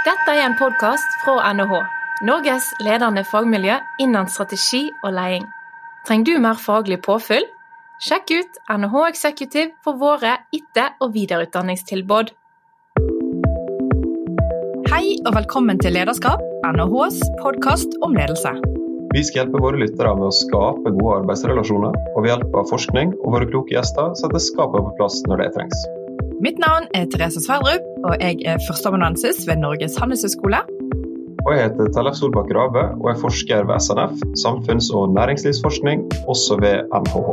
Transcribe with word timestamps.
Dette 0.00 0.32
er 0.32 0.46
en 0.46 0.54
podkast 0.56 1.16
fra 1.20 1.50
NHH, 1.52 1.74
Norges 2.24 2.70
ledende 2.80 3.20
fagmiljø 3.28 3.74
innen 4.00 4.30
strategi 4.32 4.86
og 5.04 5.12
leding. 5.12 5.44
Trenger 6.08 6.24
du 6.24 6.40
mer 6.40 6.56
faglig 6.56 7.02
påfyll? 7.04 7.44
Sjekk 8.00 8.32
ut 8.32 8.56
NHH 8.72 9.02
Executive 9.10 9.74
for 9.84 10.00
våre 10.00 10.38
etter- 10.56 10.96
og 11.04 11.12
videreutdanningstilbud. 11.18 12.32
Hei 14.88 15.04
og 15.20 15.36
velkommen 15.36 15.84
til 15.84 15.98
Lederskap, 15.98 16.40
NHHs 16.64 17.20
podkast 17.44 18.00
om 18.00 18.16
ledelse. 18.16 18.56
Vi 19.12 19.26
skal 19.26 19.42
hjelpe 19.42 19.60
våre 19.60 19.84
lyttere 19.84 20.16
med 20.16 20.30
å 20.30 20.34
skape 20.40 20.96
gode 20.96 21.20
arbeidsrelasjoner, 21.20 22.04
og 22.16 22.22
ved 22.24 22.32
hjelp 22.38 22.56
av 22.56 22.72
forskning 22.72 23.18
og 23.20 23.34
våre 23.36 23.52
kloke 23.52 23.76
gjester 23.76 24.16
setter 24.16 24.48
skapet 24.48 24.80
på 24.80 24.96
plass 24.96 25.20
når 25.28 25.44
det 25.44 25.54
trengs. 25.60 25.90
Mitt 26.40 26.56
navn 26.56 26.86
er 26.96 27.04
Therese 27.12 27.40
Sverdrup, 27.44 27.84
og 28.08 28.14
jeg 28.16 28.38
er 28.48 28.60
førsteamanuensis 28.64 29.42
ved 29.44 29.58
Norges 29.60 29.98
handelshøyskole. 30.00 30.62
Og 31.44 31.50
jeg 31.52 31.66
heter 31.66 31.90
Tellef 31.92 32.16
Solbakk 32.16 32.48
Rave 32.56 32.84
og 32.96 33.08
er 33.12 33.18
forsker 33.20 33.66
ved 33.68 33.82
SNF, 33.84 34.22
samfunns- 34.40 34.88
og 34.96 35.12
næringslivsforskning, 35.18 36.06
også 36.32 36.56
ved 36.64 36.88
NHH. 36.96 37.28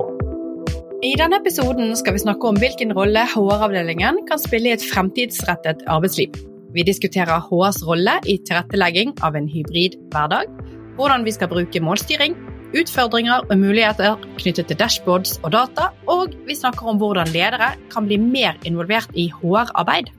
I 1.07 1.13
denne 1.21 1.39
episoden 1.39 1.95
skal 1.95 2.17
vi 2.17 2.23
snakke 2.25 2.51
om 2.51 2.59
hvilken 2.59 2.91
rolle 2.99 3.23
HR-avdelingen 3.31 4.19
kan 4.27 4.43
spille 4.43 4.73
i 4.73 4.75
et 4.75 4.83
fremtidsrettet 4.91 5.87
arbeidsliv. 5.87 6.35
Vi 6.75 6.83
diskuterer 6.91 7.39
HRs 7.47 7.79
rolle 7.87 8.19
i 8.27 8.35
tilrettelegging 8.43 9.15
av 9.23 9.39
en 9.39 9.47
hybrid 9.47 9.95
hverdag, 10.11 10.51
hvordan 10.99 11.23
vi 11.23 11.31
skal 11.31 11.47
bruke 11.53 11.79
målstyring, 11.79 12.35
utfordringer 12.75 13.45
og 13.47 13.59
muligheter 13.59 14.17
knyttet 14.39 14.67
til 14.67 14.79
dashboards 14.79 15.37
og 15.43 15.53
data, 15.55 15.91
og 16.09 16.33
vi 16.47 16.55
snakker 16.57 16.89
om 16.91 16.99
hvordan 16.99 17.31
ledere 17.31 17.73
kan 17.93 18.07
bli 18.07 18.19
mer 18.19 18.57
involvert 18.67 19.11
i 19.15 19.29
HR-arbeid. 19.31 20.11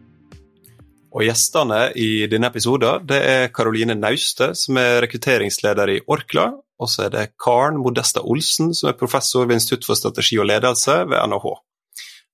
Og 1.09 1.25
Gjestene 1.25 1.89
i 1.97 2.27
denne 2.31 2.51
episoden 2.53 3.05
det 3.09 3.19
er 3.25 3.53
Karoline 3.53 3.97
Nauste, 3.97 4.53
som 4.55 4.77
er 4.77 5.01
rekrutteringsleder 5.05 5.95
i 5.95 6.01
Orkla. 6.07 6.51
Og 6.79 6.91
så 6.93 7.07
er 7.07 7.15
det 7.15 7.31
Karen 7.43 7.81
Modesta 7.81 8.21
Olsen, 8.23 8.75
som 8.75 8.91
er 8.91 8.99
professor 8.99 9.49
ved 9.49 9.59
Institutt 9.59 9.89
for 9.89 9.99
strategi 9.99 10.39
og 10.39 10.47
ledelse 10.47 11.01
ved 11.09 11.17
NHH. 11.33 11.57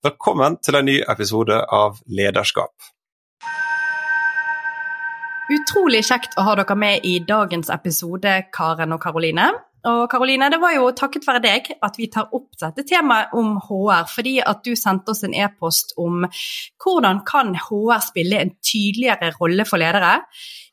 Velkommen 0.05 0.59
til 0.61 0.77
en 0.77 0.91
ny 0.91 0.99
episode 1.09 1.63
av 1.73 2.03
Lederskap. 2.05 2.75
Utrolig 5.55 6.03
kjekt 6.05 6.37
å 6.37 6.45
ha 6.45 6.59
dere 6.59 6.77
med 6.77 7.07
i 7.09 7.19
dagens 7.25 7.71
episode, 7.73 8.43
Karen 8.53 8.93
og 8.97 9.01
Karoline. 9.01 9.53
Og 9.85 10.07
Karoline, 10.09 10.47
det 10.49 10.57
var 10.63 10.73
jo 10.79 10.87
takket 10.97 11.27
være 11.29 11.43
deg 11.45 11.67
at 11.85 11.99
vi 12.01 12.07
tar 12.13 12.31
opp 12.33 12.55
dette 12.57 12.87
temaet 12.89 13.35
om 13.37 13.59
HR, 13.61 14.07
fordi 14.09 14.39
at 14.41 14.63
du 14.65 14.73
sendte 14.81 15.13
oss 15.13 15.21
en 15.27 15.37
e-post 15.37 15.93
om 16.01 16.25
hvordan 16.81 17.21
kan 17.29 17.53
HR 17.53 18.01
spille 18.07 18.41
en 18.41 18.55
tydeligere 18.65 19.35
rolle 19.37 19.69
for 19.69 19.83
ledere, 19.83 20.23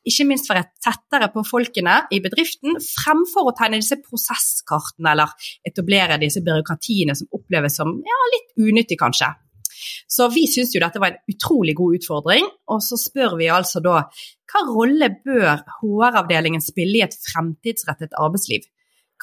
ikke 0.08 0.26
minst 0.30 0.48
være 0.48 0.64
tettere 0.80 1.28
på 1.34 1.44
folkene 1.44 2.00
i 2.10 2.22
bedriften, 2.24 2.80
fremfor 2.80 3.52
å 3.52 3.54
tegne 3.58 3.82
disse 3.82 4.00
prosesskartene 4.00 5.12
eller 5.12 5.52
etablere 5.68 6.18
disse 6.22 6.40
byråkratiene 6.42 7.14
som 7.18 7.28
oppleves 7.36 7.76
som 7.82 7.92
ja, 8.08 8.20
litt 8.32 8.64
unyttig, 8.64 8.96
kanskje. 9.02 9.28
Så 10.08 10.28
vi 10.32 10.46
syns 10.48 10.72
jo 10.72 10.80
dette 10.80 11.00
var 11.02 11.12
en 11.12 11.34
utrolig 11.34 11.76
god 11.76 12.00
utfordring, 12.00 12.48
og 12.72 12.80
så 12.84 12.96
spør 12.96 13.36
vi 13.36 13.52
altså 13.52 13.82
da 13.84 14.06
hva 14.52 14.68
rolle 14.68 15.08
bør 15.20 15.66
HR-avdelingen 15.80 16.64
spille 16.64 17.00
i 17.00 17.04
et 17.04 17.16
fremtidsrettet 17.28 18.16
arbeidsliv? 18.16 18.64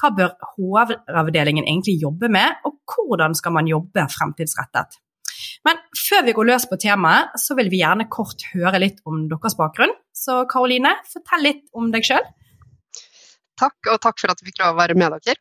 Hva 0.00 0.10
bør 0.16 0.34
HR-avdelingen 0.54 1.66
egentlig 1.66 1.98
jobbe 2.00 2.30
med, 2.32 2.60
og 2.64 2.78
hvordan 2.88 3.36
skal 3.36 3.52
man 3.56 3.68
jobbe 3.68 4.06
fremtidsrettet? 4.08 4.96
Men 5.66 5.80
før 5.96 6.24
vi 6.24 6.34
går 6.36 6.48
løs 6.48 6.66
på 6.68 6.78
temaet, 6.80 7.34
så 7.40 7.56
vil 7.58 7.68
vi 7.72 7.82
gjerne 7.82 8.08
kort 8.12 8.44
høre 8.54 8.80
litt 8.80 9.00
om 9.08 9.26
deres 9.28 9.56
bakgrunn. 9.58 9.92
Så 10.16 10.44
Karoline, 10.50 10.94
fortell 11.12 11.44
litt 11.44 11.66
om 11.76 11.90
deg 11.92 12.06
sjøl. 12.06 12.24
Takk, 13.60 13.76
og 13.92 14.00
takk 14.00 14.22
for 14.22 14.32
at 14.32 14.40
vi 14.40 14.48
fikk 14.48 14.62
lov 14.62 14.74
å 14.74 14.80
være 14.80 14.96
med 14.96 15.18
dere. 15.20 15.36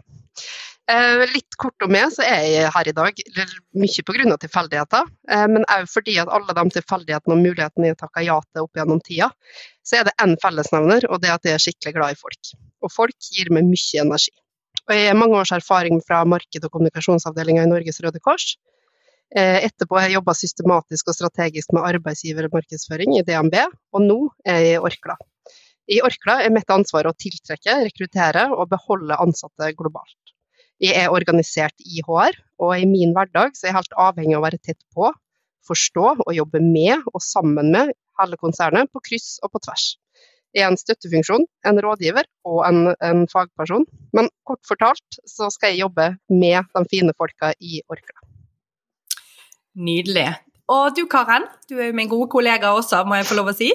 Eh, 0.90 1.24
litt 1.30 1.54
kort 1.62 1.84
om 1.86 1.92
meg, 1.94 2.08
så 2.16 2.24
er 2.26 2.46
jeg 2.50 2.70
her 2.74 2.88
i 2.90 2.94
dag 2.98 3.20
mye 3.78 4.06
pga. 4.08 4.38
tilfeldigheter. 4.42 5.12
Eh, 5.30 5.46
men 5.54 5.68
òg 5.70 5.86
fordi 5.92 6.18
at 6.18 6.32
alle 6.34 6.56
de 6.58 6.64
tilfeldighetene 6.80 7.36
og 7.36 7.44
mulighetene 7.44 7.92
jeg 7.92 8.00
takka 8.00 8.24
ja 8.26 8.40
til 8.42 8.66
opp 8.66 8.80
gjennom 8.80 9.02
tida, 9.06 9.30
så 9.86 10.00
er 10.00 10.10
det 10.10 10.18
én 10.24 10.34
fellesnevner, 10.42 11.06
og 11.10 11.22
det 11.22 11.30
er 11.30 11.38
at 11.38 11.46
jeg 11.46 11.54
er 11.54 11.64
skikkelig 11.64 11.94
glad 11.94 12.16
i 12.16 12.20
folk. 12.20 12.54
Og 12.82 12.92
folk 12.92 13.30
gir 13.36 13.54
meg 13.54 13.70
mye 13.70 14.02
energi. 14.02 14.34
Og 14.90 14.98
jeg 14.98 15.12
har 15.12 15.18
mange 15.18 15.38
års 15.38 15.52
erfaring 15.54 16.00
fra 16.02 16.24
marked- 16.26 16.64
og 16.66 16.72
kommunikasjonsavdelinga 16.74 17.62
i 17.62 17.70
Norges 17.70 18.02
Røde 18.02 18.18
Kors. 18.26 18.56
Eh, 19.38 19.68
etterpå 19.68 20.00
har 20.00 20.08
jeg 20.08 20.16
jobba 20.18 20.34
systematisk 20.34 21.12
og 21.12 21.18
strategisk 21.20 21.76
med 21.78 21.86
arbeidsgivermarkedsføring 21.92 23.14
i 23.20 23.22
DNB, 23.28 23.60
og 23.94 24.02
nå 24.02 24.18
er 24.42 24.58
jeg 24.64 24.80
i 24.80 24.82
Orkla. 24.90 25.16
I 25.90 26.02
Orkla 26.06 26.40
er 26.42 26.54
mitt 26.54 26.74
ansvar 26.74 27.06
å 27.06 27.14
tiltrekke, 27.14 27.76
rekruttere 27.86 28.48
og 28.56 28.72
beholde 28.74 29.18
ansatte 29.22 29.70
globalt. 29.78 30.34
Jeg 30.82 30.98
er 30.98 31.14
organisert 31.14 31.78
i 31.86 32.02
HR, 32.02 32.34
og 32.58 32.74
i 32.74 32.90
min 32.90 33.14
hverdag 33.14 33.54
er 33.54 33.70
jeg 33.70 33.78
helt 33.78 33.98
avhengig 34.10 34.38
av 34.38 34.42
å 34.42 34.48
være 34.48 34.62
tett 34.64 34.82
på, 34.96 35.14
forstå 35.70 36.06
og 36.26 36.34
jobbe 36.34 36.62
med 36.66 37.06
og 37.14 37.22
sammen 37.22 37.70
med 37.76 37.94
hele 38.18 38.42
konsernet 38.42 38.90
på 38.90 39.04
kryss 39.06 39.38
og 39.44 39.54
på 39.54 39.62
tvers. 39.68 39.92
En 40.58 40.78
støttefunksjon, 40.80 41.46
en 41.70 41.82
rådgiver 41.84 42.26
og 42.50 42.64
en, 42.66 42.94
en, 43.06 43.28
fagperson. 43.30 43.86
Men 44.18 44.32
kort 44.48 44.62
fortalt 44.68 45.20
så 45.30 45.52
skal 45.54 45.74
jeg 45.74 45.84
jobbe 45.84 46.08
med 46.34 46.72
de 46.74 46.84
fine 46.90 47.14
folka 47.18 47.52
i 47.60 47.84
Orkla. 47.90 48.18
Nydelig. 49.78 50.32
Og 50.70 50.96
du 50.98 51.06
Karen, 51.10 51.46
du 51.70 51.78
er 51.78 51.90
jo 51.90 51.98
min 51.98 52.10
gode 52.10 52.30
kollega 52.34 52.74
også, 52.74 53.04
må 53.06 53.20
jeg 53.20 53.30
få 53.30 53.38
lov 53.38 53.54
å 53.54 53.58
si? 53.58 53.70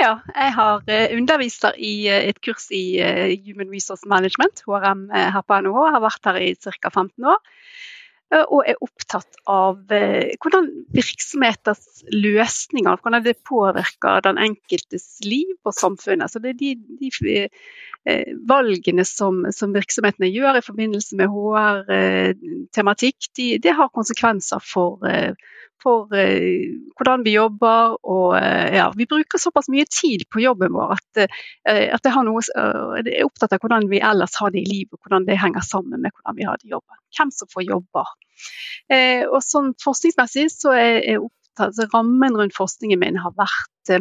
Ja, 0.00 0.14
jeg 0.32 0.52
har 0.56 0.84
undervist 1.16 1.64
i 1.76 1.94
et 2.08 2.38
kurs 2.44 2.68
i 2.72 3.00
Human 3.48 3.72
Resource 3.72 4.08
Management, 4.08 4.62
HRM 4.64 5.08
her 5.12 5.42
på 5.44 5.58
NHH. 5.60 5.80
Jeg 5.88 5.96
har 5.96 6.04
vært 6.04 6.28
her 6.30 6.38
i 6.40 6.52
ca. 6.54 6.92
15 6.92 7.26
år. 7.32 7.40
Og 8.30 8.60
er 8.62 8.78
opptatt 8.84 9.40
av 9.50 9.80
hvordan 9.90 10.68
virksomheters 10.94 12.04
løsninger 12.14 13.00
hvordan 13.02 13.24
det 13.24 13.40
påvirker 13.48 14.22
den 14.22 14.38
enkeltes 14.38 15.08
liv 15.26 15.56
og 15.66 15.74
samfunnet. 15.74 16.30
Så 16.30 16.38
det 16.38 16.52
er 16.52 16.60
de, 16.60 16.74
de 17.00 17.10
valgene 18.48 19.04
som, 19.04 19.44
som, 19.52 19.74
virksomhetene 19.76 20.30
gjør 20.32 20.58
i 20.58 20.64
forbindelse 20.64 21.16
med 21.20 21.28
HR-tematikk, 21.34 23.30
de, 23.36 23.46
det 23.62 23.74
har 23.76 23.90
konsekvenser 23.92 24.62
for, 24.64 25.04
for 25.82 26.08
uh, 26.14 26.68
hvordan 26.96 27.24
vi 27.26 27.34
jobber. 27.36 27.98
Og 28.00 28.36
ja, 28.36 28.86
vi 28.96 29.08
bruker 29.10 29.42
såpass 29.42 29.68
mye 29.72 29.84
tid 29.90 30.24
på 30.32 30.40
jobben 30.44 30.72
vår 30.76 30.96
at, 30.96 31.26
at 31.68 32.08
jeg, 32.08 32.24
noe, 32.26 32.42
jeg, 32.44 33.04
er 33.12 33.26
opptatt 33.28 33.52
av 33.56 33.60
hvordan 33.60 33.90
vi 33.92 34.00
ellers 34.12 34.38
har 34.40 34.54
det 34.54 34.62
i 34.64 34.70
livet, 34.70 34.96
hvordan 35.00 35.28
det 35.28 35.40
henger 35.40 35.66
sammen 35.66 36.00
med 36.00 36.14
hvordan 36.14 36.38
vi 36.38 36.48
har 36.48 36.60
det 36.60 36.70
i 36.70 36.74
jobben. 36.76 36.96
Hvem 37.18 37.34
som 37.34 37.52
får 37.52 37.68
jobber. 37.68 38.14
og 39.28 39.40
sånn 39.44 39.74
Forskningsmessig 39.82 40.48
så 40.54 40.72
er 40.72 40.96
er 41.04 41.20
opptatt, 41.20 41.84
rammen 41.92 42.36
rundt 42.38 42.56
forskningen 42.56 43.00
min 43.02 43.20
har 43.20 43.34
vært 43.36 44.00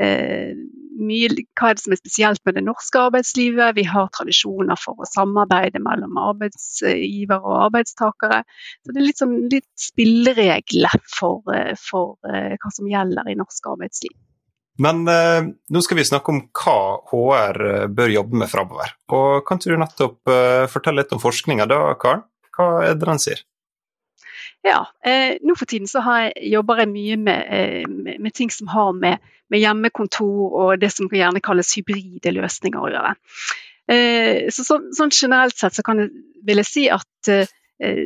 Eh, 0.00 0.56
mye, 0.98 1.30
hva 1.58 1.70
er 1.70 1.76
det 1.76 1.84
som 1.84 1.94
er 1.94 2.00
spesielt 2.00 2.42
med 2.46 2.56
det 2.58 2.64
norske 2.66 3.00
arbeidslivet? 3.00 3.76
Vi 3.76 3.84
har 3.88 4.08
tradisjoner 4.16 4.80
for 4.80 5.00
å 5.00 5.08
samarbeide 5.08 5.82
mellom 5.82 6.18
arbeidsgiver 6.20 7.44
og 7.44 7.58
arbeidstakere. 7.66 8.42
Så 8.80 8.94
det 8.94 9.02
er 9.02 9.06
litt, 9.06 9.20
sånn, 9.20 9.36
litt 9.52 9.68
spilleregler 9.78 10.98
for, 11.10 11.46
for 11.80 12.16
uh, 12.26 12.56
hva 12.56 12.74
som 12.74 12.90
gjelder 12.90 13.30
i 13.30 13.38
norsk 13.38 13.70
arbeidsliv. 13.74 14.16
Men 14.80 15.02
eh, 15.12 15.44
nå 15.44 15.80
skal 15.84 15.98
vi 15.98 16.06
snakke 16.08 16.32
om 16.32 16.38
hva 16.56 16.78
HR 17.10 17.90
bør 17.92 18.12
jobbe 18.14 18.38
med 18.40 18.48
framover. 18.48 18.94
Og 19.12 19.42
kan 19.44 19.60
du 19.60 19.74
nettopp 19.76 20.30
eh, 20.32 20.64
fortelle 20.72 21.02
litt 21.02 21.12
om 21.12 21.20
forskninga 21.20 21.66
da, 21.68 21.82
Karen? 22.00 22.24
Hva 22.56 22.68
er 22.86 22.96
det 22.96 23.04
den 23.04 23.20
sier? 23.20 23.42
Ja, 24.66 24.84
eh, 25.04 25.38
nå 25.40 25.54
for 25.56 25.68
tiden 25.68 25.88
så 25.88 26.02
jeg, 26.04 26.34
jobber 26.52 26.82
jeg 26.82 26.90
mye 26.92 27.16
med, 27.16 27.44
eh, 27.48 27.84
med, 27.88 28.18
med 28.20 28.34
ting 28.36 28.50
som 28.52 28.68
har 28.68 28.92
med, 28.92 29.22
med, 29.48 29.62
hjemmekontor 29.62 30.56
og 30.62 30.80
det 30.80 30.90
som 30.92 31.08
gjerne 31.08 31.40
kalles 31.40 31.72
hybride 31.78 32.34
løsninger 32.36 32.80
å 32.80 32.90
gjøre. 32.92 33.14
Eh, 33.90 34.50
så, 34.52 34.66
så, 34.66 34.76
sånn 34.96 35.14
generelt 35.14 35.56
sett 35.56 35.78
så 35.78 35.84
kan 35.86 36.02
jeg, 36.02 36.12
vil 36.44 36.60
jeg 36.60 36.68
si 36.68 36.84
at 36.92 37.30
eh, 37.32 38.04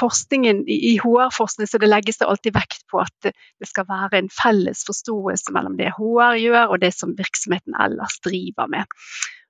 forskningen, 0.00 0.62
i, 0.68 0.96
HR-forskning 1.00 1.68
så 1.68 1.80
det 1.80 1.90
legges 1.90 2.20
det 2.20 2.28
alltid 2.28 2.56
vekt 2.56 2.86
på 2.90 3.00
at 3.04 3.28
det, 3.28 3.34
skal 3.68 3.88
være 3.88 4.20
en 4.20 4.30
felles 4.32 4.84
forståelse 4.88 5.52
mellom 5.56 5.76
det 5.78 5.92
HR 5.96 6.38
gjør 6.40 6.72
og 6.72 6.80
det 6.82 6.92
som 6.96 7.14
virksomheten 7.16 7.76
ellers 7.80 8.16
driver 8.24 8.68
med. 8.72 8.96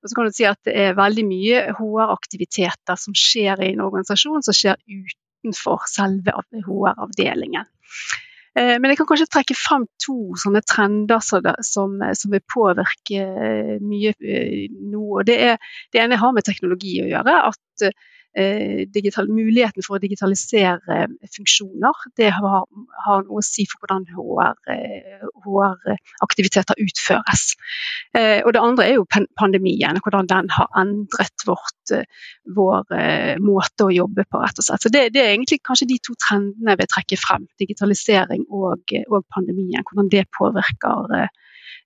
Og 0.03 0.11
så 0.11 0.19
kan 0.19 0.27
du 0.27 0.35
si 0.35 0.47
at 0.47 0.59
Det 0.67 0.75
er 0.75 0.99
veldig 0.99 1.25
mye 1.27 1.63
HR-aktiviteter 1.79 2.99
som 2.99 3.15
skjer 3.15 3.63
i 3.63 3.73
en 3.75 3.87
organisasjon, 3.87 4.43
som 4.43 4.55
skjer 4.55 4.79
ute 4.87 5.26
utenfor 5.45 5.85
selve 5.91 6.35
HR-avdelingen. 6.53 7.69
Eh, 8.57 8.77
men 8.81 8.91
jeg 8.91 9.01
kan 9.01 9.09
kanskje 9.11 9.29
trekke 9.29 9.57
frem 9.59 9.85
to 10.01 10.17
sånne 10.41 10.63
trender 10.65 11.21
som, 11.23 12.01
som 12.17 12.33
vil 12.33 12.45
påvirke 12.53 13.23
eh, 13.23 13.73
mye 13.85 14.15
eh, 14.17 14.67
nå. 14.73 15.23
Det, 15.29 15.37
er, 15.51 15.73
det, 15.93 16.01
ene 16.03 16.21
har 16.21 16.33
med 16.37 16.47
teknologi 16.49 16.97
å 17.05 17.11
gjøre. 17.11 17.37
At 17.53 17.89
digital, 18.93 19.29
muligheten 19.33 19.83
for 19.85 19.97
å 19.97 20.03
digitalisere 20.03 21.07
funksjoner, 21.33 21.95
det 22.21 22.31
har, 22.37 22.67
har 23.07 23.25
noe 23.25 23.41
å 23.41 23.45
si 23.45 23.65
for 23.71 23.79
hvordan 23.83 24.05
HR-aktiviteter 25.47 26.77
HR 26.77 26.83
utføres. 26.85 27.43
Og 28.45 28.51
det 28.53 28.61
andre 28.63 28.85
er 28.87 28.95
jo 28.99 29.07
pandemien, 29.41 30.01
hvordan 30.05 30.29
den 30.31 30.47
har 30.53 30.69
endret 30.77 31.39
vårt, 31.49 31.85
vår 32.59 32.83
måte 33.45 33.89
å 33.89 33.95
jobbe 33.95 34.23
på, 34.29 34.37
rett 34.43 34.61
og 34.61 34.69
slett. 34.69 34.85
Så 34.85 34.93
det, 34.93 35.03
det, 35.17 35.23
er 35.23 35.33
egentlig 35.35 35.61
kanskje 35.65 35.91
de 35.93 35.99
to 36.05 36.13
trendene 36.21 36.75
jeg 36.75 36.83
vil 36.83 36.93
trekke 36.93 37.21
frem. 37.21 37.43
Digitalisering 37.63 38.43
og, 38.51 38.83
og 39.09 39.21
pandemien. 39.33 39.85
Hvordan 39.87 40.13
det 40.13 40.25
påvirker 40.37 41.31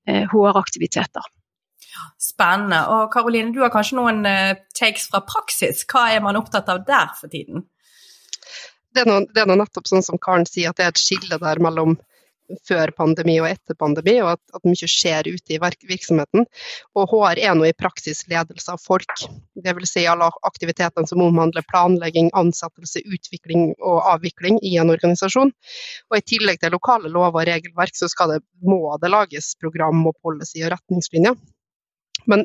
HR-aktiviteter. 0.06 1.24
Spennende. 2.20 2.82
Og 2.94 3.10
Karoline, 3.12 3.52
du 3.54 3.62
har 3.64 3.72
kanskje 3.74 3.98
noen 3.98 4.22
uh, 4.26 4.54
takes 4.76 5.08
fra 5.10 5.22
praksis. 5.26 5.84
Hva 5.90 6.08
er 6.14 6.24
man 6.24 6.38
opptatt 6.40 6.70
av 6.72 6.84
der 6.88 7.12
for 7.18 7.32
tiden? 7.32 7.66
Det 8.90 9.04
er, 9.04 9.10
noe, 9.10 9.58
nettopp 9.58 9.86
sånn 9.86 10.02
som 10.02 10.18
Karen 10.18 10.48
sier, 10.48 10.72
at 10.72 10.80
det 10.80 10.86
er 10.86 10.94
et 10.94 11.02
skille 11.02 11.38
der 11.38 11.60
mellom 11.62 11.98
før 12.66 12.90
pandemi 12.96 13.36
og 13.38 13.48
etter 13.50 13.76
pandemi, 13.78 14.16
og 14.24 14.32
at, 14.32 14.40
at 14.56 14.64
mye 14.66 14.88
skjer 14.90 15.28
ute 15.30 15.54
i 15.54 15.58
virksomheten. 15.60 16.46
Og 16.98 17.12
HR 17.12 17.38
er 17.38 17.54
nå 17.54 17.68
i 17.68 17.76
praksis 17.76 18.24
ledelse 18.30 18.74
av 18.74 18.82
folk. 18.82 19.24
Dvs. 19.54 19.92
Si 19.92 20.06
alle 20.10 20.30
aktivitetene 20.48 21.06
som 21.06 21.22
omhandler 21.24 21.66
planlegging, 21.70 22.32
ansettelse, 22.38 23.04
utvikling 23.06 23.70
og 23.78 24.02
avvikling 24.16 24.60
i 24.66 24.76
en 24.82 24.92
organisasjon. 24.92 25.54
Og 26.10 26.18
I 26.18 26.26
tillegg 26.32 26.60
til 26.62 26.74
lokale 26.74 27.12
lover 27.12 27.44
og 27.44 27.48
regelverk, 27.52 27.96
så 27.96 28.10
det, 28.32 28.42
må 28.66 28.82
det 29.02 29.14
lages 29.14 29.54
program 29.60 30.02
og 30.10 30.18
policy 30.22 30.64
og 30.64 30.74
retningslinjer. 30.74 31.38
Men 32.28 32.44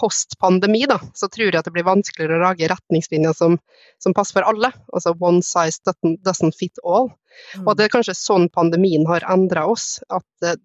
post 0.00 0.38
pandemi, 0.42 0.84
da, 0.90 0.98
så 1.14 1.28
tror 1.30 1.48
jeg 1.48 1.58
at 1.60 1.68
det 1.68 1.74
blir 1.76 1.86
vanskeligere 1.86 2.40
å 2.40 2.44
lage 2.48 2.68
retningslinjer 2.70 3.36
som, 3.38 3.58
som 4.02 4.14
passer 4.16 4.40
for 4.40 4.48
alle. 4.50 4.72
Altså 4.92 5.14
one 5.20 5.42
size 5.46 5.94
doesn't 6.26 6.58
fit 6.58 6.82
all. 6.82 7.12
Mm. 7.54 7.66
Og 7.68 7.76
det 7.76 7.86
er 7.86 7.94
kanskje 7.94 8.16
sånn 8.18 8.48
pandemien 8.54 9.06
har 9.10 9.26
endra 9.30 9.66
oss. 9.70 9.98
At 10.10 10.26
det, 10.42 10.58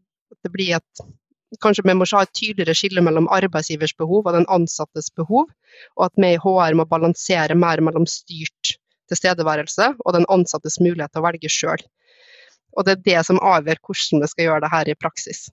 det 0.44 0.54
blir 0.54 0.78
et 0.80 1.10
Kanskje 1.64 1.82
vi 1.82 1.96
må 1.98 2.06
ha 2.12 2.20
et 2.22 2.34
tydeligere 2.38 2.78
skille 2.78 3.02
mellom 3.02 3.26
arbeidsgivers 3.34 3.96
behov 3.98 4.28
og 4.30 4.36
den 4.36 4.46
ansattes 4.54 5.08
behov, 5.18 5.48
og 5.98 6.04
at 6.06 6.20
vi 6.22 6.36
i 6.36 6.38
HR 6.38 6.76
må 6.78 6.86
balansere 6.86 7.58
mer 7.58 7.82
mellom 7.82 8.06
styrt 8.06 8.76
tilstedeværelse 9.10 9.96
og 9.98 10.14
den 10.14 10.28
ansattes 10.30 10.78
mulighet 10.78 11.10
til 11.10 11.24
å 11.24 11.26
velge 11.26 11.50
sjøl. 11.50 11.82
Og 12.78 12.86
det 12.86 12.94
er 12.94 13.02
det 13.08 13.26
som 13.26 13.42
avgjør 13.42 13.82
hvordan 13.82 14.22
vi 14.22 14.30
skal 14.30 14.46
gjøre 14.46 14.64
det 14.68 14.72
her 14.76 14.94
i 14.94 14.98
praksis. 15.02 15.48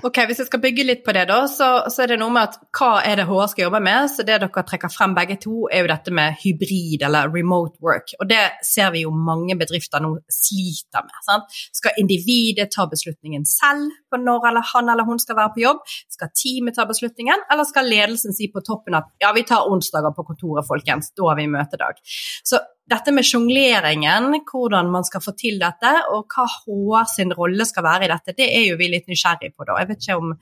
Ok, 0.00 0.18
Hvis 0.26 0.38
jeg 0.40 0.48
skal 0.48 0.60
bygge 0.62 0.84
litt 0.88 1.02
på 1.04 1.12
det, 1.12 1.26
da, 1.28 1.42
så, 1.50 1.68
så, 1.92 2.02
er 2.04 2.14
det 2.14 2.18
noe 2.22 2.32
med 2.32 2.48
at 2.48 2.56
hva 2.78 3.02
er 3.04 3.20
det 3.20 3.26
HR 3.28 3.50
skal 3.52 3.66
jobbe 3.66 3.80
med? 3.84 4.08
Så 4.08 4.24
Det 4.24 4.38
dere 4.40 4.64
trekker 4.68 4.92
frem 4.92 5.12
begge 5.16 5.36
to, 5.42 5.66
er 5.68 5.84
jo 5.84 5.90
dette 5.90 6.14
med 6.16 6.38
hybrid 6.40 7.04
eller 7.04 7.28
remote 7.32 7.76
work. 7.84 8.14
Og 8.22 8.30
det 8.30 8.40
ser 8.64 8.92
vi 8.94 9.04
jo 9.04 9.12
mange 9.12 9.56
bedrifter 9.60 10.00
nå 10.00 10.14
sliter 10.32 11.04
med. 11.04 11.18
Sant? 11.28 11.60
Skal 11.76 12.00
individet 12.00 12.70
ta 12.72 12.88
beslutningen 12.88 13.44
selv 13.48 13.92
på 14.08 14.20
når 14.22 14.48
eller 14.48 14.68
han 14.72 14.88
eller 14.92 15.08
hun 15.08 15.20
skal 15.20 15.36
være 15.38 15.54
på 15.56 15.64
jobb? 15.66 15.84
Skal 16.16 16.32
teamet 16.40 16.78
ta 16.78 16.88
beslutningen, 16.88 17.44
eller 17.52 17.68
skal 17.68 17.90
ledelsen 17.92 18.36
si 18.36 18.48
på 18.52 18.64
toppen 18.64 18.96
at 18.96 19.12
ja, 19.20 19.34
vi 19.36 19.44
tar 19.48 19.68
onsdager 19.68 20.16
på 20.16 20.24
kontoret, 20.32 20.66
folkens, 20.68 21.12
da 21.12 21.28
har 21.28 21.40
vi 21.40 21.50
møtedag. 21.52 22.00
Så 22.48 22.64
dette 22.90 23.14
med 23.14 23.26
sjongleringen, 23.26 24.32
hvordan 24.48 24.90
man 24.90 25.06
skal 25.06 25.22
få 25.24 25.34
til 25.38 25.60
dette, 25.62 25.92
og 26.12 26.26
hva 26.32 26.46
HR 26.50 27.08
sin 27.10 27.32
rolle 27.36 27.66
skal 27.68 27.86
være 27.86 28.08
i 28.08 28.12
dette, 28.12 28.34
det 28.38 28.48
er 28.50 28.66
jo 28.66 28.78
vi 28.80 28.90
litt 28.90 29.10
nysgjerrig 29.10 29.52
på. 29.54 29.66
da. 29.68 29.78
Jeg 29.80 29.90
vet 29.92 30.06
ikke 30.06 30.20
om 30.20 30.32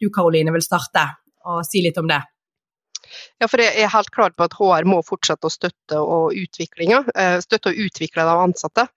du 0.00 0.10
Karoline 0.12 0.54
vil 0.54 0.64
starte 0.64 1.06
og 1.46 1.62
si 1.66 1.82
litt 1.84 1.98
om 2.00 2.08
det? 2.10 2.20
Ja, 3.38 3.46
for 3.46 3.62
Jeg 3.62 3.84
er 3.84 3.92
helt 3.92 4.10
klar 4.10 4.32
på 4.34 4.44
at 4.44 4.56
HR 4.58 4.86
må 4.88 4.98
fortsette 5.06 5.46
å 5.46 5.52
støtte 5.52 6.00
og, 6.00 6.34
eh, 6.34 7.38
støtte 7.40 7.70
og 7.70 7.80
utvikle 7.86 8.24
de 8.26 8.36
ansatte. 8.42 8.88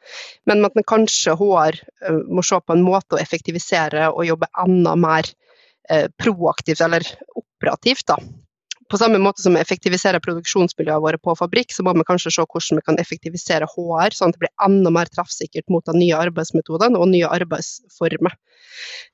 Men 0.50 0.66
at 0.66 0.74
kanskje 0.88 1.38
HR 1.38 1.78
eh, 1.78 2.19
må 2.28 2.44
se 2.44 2.60
på 2.60 2.74
en 2.74 2.84
måte 2.84 3.16
å 3.16 3.22
effektivisere 3.22 4.10
og 4.10 4.25
jobbe 4.25 4.50
enda 4.57 4.95
mer 4.95 5.30
eh, 5.90 6.07
proaktivt 6.18 6.81
eller 6.81 7.06
operativt. 7.36 8.07
da 8.07 8.18
på 8.90 8.98
samme 8.98 9.20
måte 9.22 9.44
som 9.44 9.54
vi 9.54 9.62
effektiviserer 9.62 10.22
produksjonsmiljøene 10.24 11.04
våre 11.04 11.20
på 11.22 11.36
fabrikk, 11.38 11.74
så 11.76 11.86
må 11.86 11.94
vi 11.98 12.06
kanskje 12.08 12.34
se 12.34 12.46
hvordan 12.46 12.80
vi 12.80 12.86
kan 12.88 12.98
effektivisere 13.02 13.68
HR, 13.70 14.16
sånn 14.18 14.34
at 14.34 14.38
det 14.38 14.46
blir 14.46 14.54
enda 14.66 14.94
mer 14.94 15.12
treffsikkert 15.14 15.70
mot 15.70 15.86
de 15.86 15.94
nye 15.98 16.18
arbeidsmetodene 16.18 16.98
og 16.98 17.12
nye 17.12 17.30
arbeidsformer. 17.30 18.34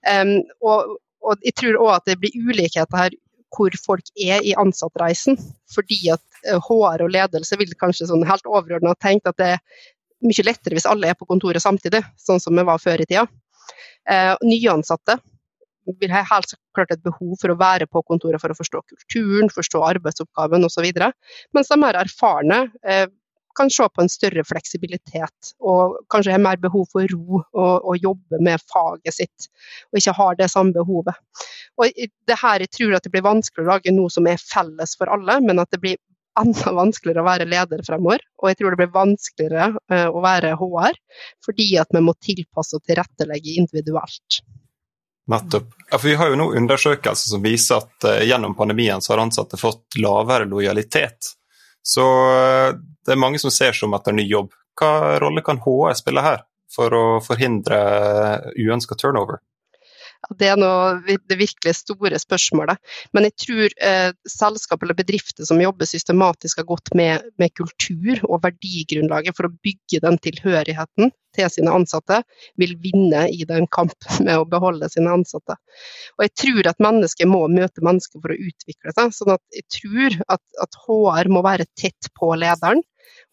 Um, 0.07 0.37
og, 0.63 0.95
og, 1.25 1.43
jeg 1.43 1.57
tror 1.59 1.81
òg 1.81 1.91
at 1.97 2.07
det 2.07 2.17
blir 2.23 2.39
ulikheter 2.39 3.01
her 3.01 3.19
hvor 3.55 3.75
folk 3.79 4.09
er 4.19 4.43
i 4.43 4.55
ansattreisen. 4.59 5.37
Fordi 5.71 5.99
at 6.13 6.23
HR 6.45 7.01
eh, 7.01 7.05
og 7.05 7.11
ledelse 7.13 7.59
vil 7.59 7.71
kanskje 7.79 8.09
sånn 8.09 8.25
helt 8.27 8.47
overordna 8.47 8.95
tenkt 8.99 9.29
at 9.29 9.37
det 9.39 9.53
er 9.55 9.85
mye 10.25 10.43
lettere 10.47 10.75
hvis 10.75 10.87
alle 10.89 11.11
er 11.11 11.19
på 11.19 11.27
kontoret 11.29 11.63
samtidig, 11.63 12.01
sånn 12.19 12.41
som 12.43 12.55
vi 12.55 12.65
var 12.67 12.81
før 12.81 13.03
i 13.03 13.07
tida. 13.07 13.27
Uh, 14.05 14.35
nyansatte 14.45 15.17
vil 16.01 16.13
ha 16.13 16.23
helt 16.25 16.55
klart 16.75 16.93
et 16.93 17.03
behov 17.05 17.35
for 17.41 17.53
å 17.53 17.59
være 17.59 17.87
på 17.89 18.01
kontoret 18.07 18.41
for 18.41 18.53
å 18.53 18.57
forstå 18.57 18.81
kulturen, 18.89 19.51
forstå 19.53 19.83
arbeidsoppgaven 19.91 20.65
osv. 20.67 20.87
Mens 21.55 21.71
de 21.71 21.77
mer 21.81 21.99
erfarne 21.99 22.65
eh, 22.87 23.05
kan 23.55 23.69
se 23.71 23.87
på 23.87 24.03
en 24.03 24.11
større 24.11 24.43
fleksibilitet 24.43 25.53
og 25.63 25.99
kanskje 26.11 26.33
har 26.35 26.43
mer 26.43 26.59
behov 26.61 26.89
for 26.91 27.07
ro 27.11 27.39
og, 27.39 27.75
og 27.87 28.01
jobbe 28.03 28.41
med 28.43 28.63
faget 28.71 29.15
sitt, 29.15 29.47
og 29.91 30.01
ikke 30.01 30.15
har 30.17 30.41
det 30.41 30.49
samme 30.51 30.75
behovet. 30.75 31.15
Og 31.79 31.91
det 32.27 32.39
her, 32.41 32.59
Jeg 32.65 32.71
tror 32.71 32.95
at 32.95 33.03
det 33.03 33.11
blir 33.13 33.25
vanskelig 33.25 33.65
å 33.65 33.71
lage 33.73 33.93
noe 33.95 34.11
som 34.11 34.27
er 34.27 34.41
felles 34.41 34.95
for 34.99 35.11
alle, 35.11 35.39
men 35.43 35.59
at 35.59 35.71
det 35.71 35.81
blir 35.83 35.97
enda 36.39 36.73
vanskeligere 36.81 37.23
å 37.23 37.29
være 37.29 37.49
leder 37.49 37.83
fremover. 37.87 38.23
Og 38.41 38.51
jeg 38.51 38.59
tror 38.59 38.75
det 38.75 38.81
blir 38.83 38.93
vanskeligere 38.95 39.71
uh, 39.91 40.09
å 40.11 40.23
være 40.23 40.55
HR, 40.59 40.99
fordi 41.45 41.71
at 41.81 41.95
vi 41.95 42.03
må 42.03 42.15
tilpasse 42.23 42.77
og 42.77 42.85
tilrettelegge 42.87 43.57
individuelt. 43.61 44.41
Nettopp. 45.31 45.71
Ja, 45.91 45.97
for 45.97 46.07
Vi 46.07 46.15
har 46.15 46.29
jo 46.29 46.37
nå 46.37 46.51
undersøkelser 46.57 47.33
som 47.33 47.45
viser 47.45 47.81
at 47.81 48.05
uh, 48.05 48.21
gjennom 48.25 48.55
pandemien 48.57 49.01
så 49.01 49.13
har 49.13 49.23
ansatte 49.23 49.57
fått 49.57 49.97
lavere 49.97 50.45
lojalitet. 50.49 51.31
Så 51.85 52.05
uh, 52.05 52.75
det 53.05 53.15
er 53.15 53.21
mange 53.21 53.41
som 53.41 53.53
ser 53.53 53.73
seg 53.73 53.89
om 53.89 53.97
etter 53.97 54.13
ny 54.13 54.27
jobb. 54.29 54.53
Hva 54.77 55.17
rolle 55.23 55.41
kan 55.45 55.61
HR 55.63 55.95
spille 55.97 56.23
her 56.25 56.43
for 56.75 56.93
å 56.93 57.05
forhindre 57.23 57.79
uønska 58.59 58.97
turnover? 58.99 59.41
Det 60.39 60.47
er 60.49 60.57
noe, 60.59 61.01
det 61.05 61.37
virkelig 61.39 61.75
store 61.77 62.19
spørsmålet. 62.21 62.79
Men 63.15 63.27
jeg 63.27 63.35
tror 63.43 63.75
eh, 63.89 64.11
selskap 64.29 64.83
eller 64.83 64.97
bedrifter 64.97 65.47
som 65.47 65.61
jobber 65.61 65.89
systematisk 65.89 66.61
har 66.61 66.69
gått 66.69 66.93
med, 66.97 67.27
med, 67.41 67.53
kultur 67.55 68.23
og 68.25 68.41
verdigrunnlaget 68.45 69.37
for 69.37 69.49
å 69.49 69.53
bygge 69.65 70.01
den 70.03 70.17
tilhørigheten 70.23 71.13
til 71.35 71.51
sine 71.51 71.73
ansatte, 71.75 72.21
vil 72.59 72.77
vinne 72.79 73.25
i 73.27 73.43
den 73.47 73.67
kampen 73.75 74.25
med 74.27 74.39
å 74.39 74.47
beholde 74.49 74.89
sine 74.91 75.13
ansatte. 75.17 75.57
Og 76.15 76.25
Jeg 76.27 76.35
tror 76.41 76.71
at 76.71 76.83
mennesker 76.83 77.29
må 77.29 77.43
møte 77.51 77.83
mennesker 77.85 78.23
for 78.23 78.33
å 78.33 78.39
utvikle 78.39 78.95
seg. 78.95 79.13
sånn 79.15 79.35
at 79.35 79.43
jeg 79.55 79.67
tror 79.79 80.19
at, 80.37 80.43
at 80.63 80.81
HR 80.87 81.31
må 81.31 81.43
være 81.45 81.67
tett 81.75 82.11
på 82.17 82.33
lederen 82.39 82.83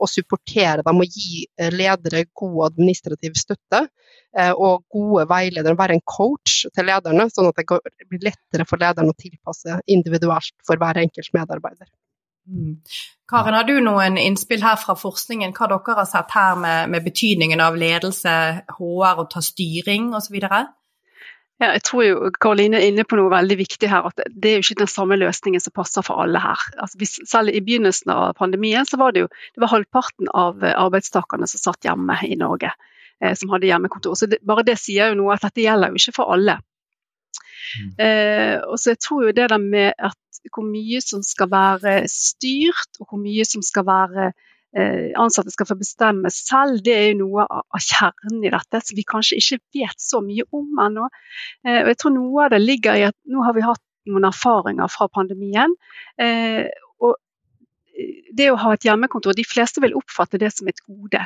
og 0.03 0.11
supportere 0.11 0.85
dem 0.85 1.03
og 1.03 1.17
gi 1.17 1.45
eh, 1.59 1.73
ledere 1.73 2.27
god 2.39 2.73
administrativ 2.73 3.39
støtte 3.39 3.85
eh, 3.85 4.53
og 4.53 4.85
gode 4.93 5.27
veiledere. 5.31 5.79
Være 5.79 5.99
en 5.99 6.05
coach 6.05 6.67
til 6.75 6.89
lederne, 6.89 7.29
sånn 7.33 7.51
at 7.51 7.63
det 7.63 8.09
blir 8.11 8.29
lettere 8.29 8.69
for 8.69 8.83
lederen 8.83 9.13
å 9.13 9.19
tilpasse 9.19 9.81
individuelt 9.87 10.55
for 10.67 10.81
hver 10.81 11.03
enkelt 11.05 11.33
medarbeider. 11.37 11.91
Mm. 12.51 12.81
Karen, 13.31 13.55
har 13.55 13.65
du 13.65 13.77
noen 13.81 14.19
innspill 14.19 14.65
her 14.65 14.77
fra 14.81 14.97
forskningen, 14.99 15.55
hva 15.57 15.69
dere 15.71 15.99
har 16.01 16.09
sett 16.11 16.35
her 16.35 16.59
med, 16.59 16.91
med 16.91 17.05
betydningen 17.07 17.63
av 17.63 17.79
ledelse, 17.79 18.35
HR 18.75 19.23
og 19.23 19.29
ta 19.33 19.43
styring 19.45 20.11
osv.? 20.19 20.41
Jeg 21.62 21.83
tror 21.87 22.02
jo 22.02 22.31
Karoline 22.42 22.81
er 22.81 22.88
inne 22.90 23.04
på 23.07 23.16
noe 23.19 23.31
veldig 23.31 23.57
viktig 23.61 23.90
her. 23.90 24.09
at 24.09 24.23
Det 24.26 24.50
er 24.50 24.57
jo 24.59 24.64
ikke 24.64 24.83
den 24.83 24.90
samme 24.90 25.19
løsningen 25.21 25.62
som 25.62 25.75
passer 25.76 26.02
for 26.07 26.23
alle 26.25 26.40
her. 26.42 26.64
Altså, 26.76 26.99
hvis, 26.99 27.14
selv 27.28 27.54
I 27.54 27.62
begynnelsen 27.62 28.11
av 28.11 28.35
pandemien 28.38 28.88
så 28.88 28.99
var 28.99 29.14
det 29.14 29.25
jo 29.25 29.31
det 29.31 29.62
var 29.62 29.73
halvparten 29.75 30.31
av 30.35 30.64
arbeidstakerne 30.73 31.47
som 31.50 31.62
satt 31.62 31.87
hjemme 31.87 32.19
i 32.26 32.35
Norge, 32.40 32.73
eh, 33.23 33.37
som 33.38 33.52
hadde 33.54 33.71
hjemmekontor. 33.71 34.19
Så 34.19 34.26
det, 34.33 34.42
Bare 34.47 34.66
det 34.66 34.78
sier 34.83 35.12
jo 35.12 35.21
noe 35.23 35.37
at 35.37 35.47
dette 35.47 35.62
gjelder 35.62 35.92
jo 35.92 36.02
ikke 36.02 36.19
for 36.19 36.35
alle. 36.35 36.59
Mm. 37.73 37.92
Eh, 38.04 38.57
og 38.66 38.76
så 38.81 38.97
jeg 38.97 39.02
tror 39.07 39.28
jo 39.28 39.37
det 39.37 39.50
der 39.54 39.62
med 39.62 39.95
at 39.99 40.19
hvor 40.50 40.66
mye 40.66 40.99
som 40.99 41.23
skal 41.23 41.47
være 41.52 42.00
styrt, 42.11 42.99
og 42.99 43.07
hvor 43.12 43.23
mye 43.23 43.47
som 43.47 43.62
skal 43.62 43.87
være 43.87 44.33
Eh, 44.33 44.52
ansatte 44.73 45.52
skal 45.52 45.69
få 45.69 45.76
bestemme 45.76 46.31
selv, 46.33 46.81
det 46.85 46.95
er 46.97 47.09
jo 47.11 47.26
noe 47.26 47.45
av 47.45 47.83
kjernen 47.83 48.45
i 48.45 48.52
dette 48.52 48.81
som 48.81 48.97
vi 48.97 49.05
kanskje 49.09 49.41
ikke 49.41 49.61
vet 49.76 50.00
så 50.00 50.23
mye 50.25 50.47
om 50.55 50.81
ennå. 50.87 51.09
Eh, 51.67 51.83
og 51.83 51.93
jeg 51.93 51.99
tror 52.00 52.14
noe 52.17 52.47
av 52.47 52.55
det 52.55 52.62
ligger 52.62 53.00
i 53.00 53.09
at 53.11 53.19
nå 53.29 53.45
har 53.47 53.57
vi 53.57 53.67
hatt 53.67 53.83
noen 54.09 54.26
erfaringer 54.26 54.91
fra 54.91 55.09
pandemien. 55.12 55.76
Eh, 56.21 56.64
og 57.05 57.19
det 58.33 58.49
å 58.50 58.61
ha 58.62 58.73
et 58.75 58.87
hjemmekontor, 58.88 59.37
de 59.37 59.45
fleste 59.47 59.83
vil 59.85 59.99
oppfatte 59.99 60.41
det 60.41 60.49
som 60.55 60.71
et 60.71 60.81
gode. 60.88 61.21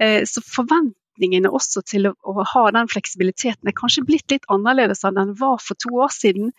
Så 0.00 0.40
forventningene 0.48 1.50
også 1.52 1.82
til 1.84 2.08
å, 2.08 2.32
ha 2.40 2.62
den 2.72 2.88
fleksibiliteten 2.88 3.68
er 3.68 3.76
kanskje 3.76 4.06
blitt 4.08 4.32
litt 4.32 4.48
annerledes 4.50 5.04
enn 5.04 5.18
den 5.20 5.34
var 5.36 5.60
for 5.60 5.76
to 5.76 5.92
år 6.00 6.14
siden. 6.16 6.54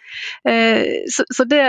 Så, 0.45 1.47
det 1.49 1.63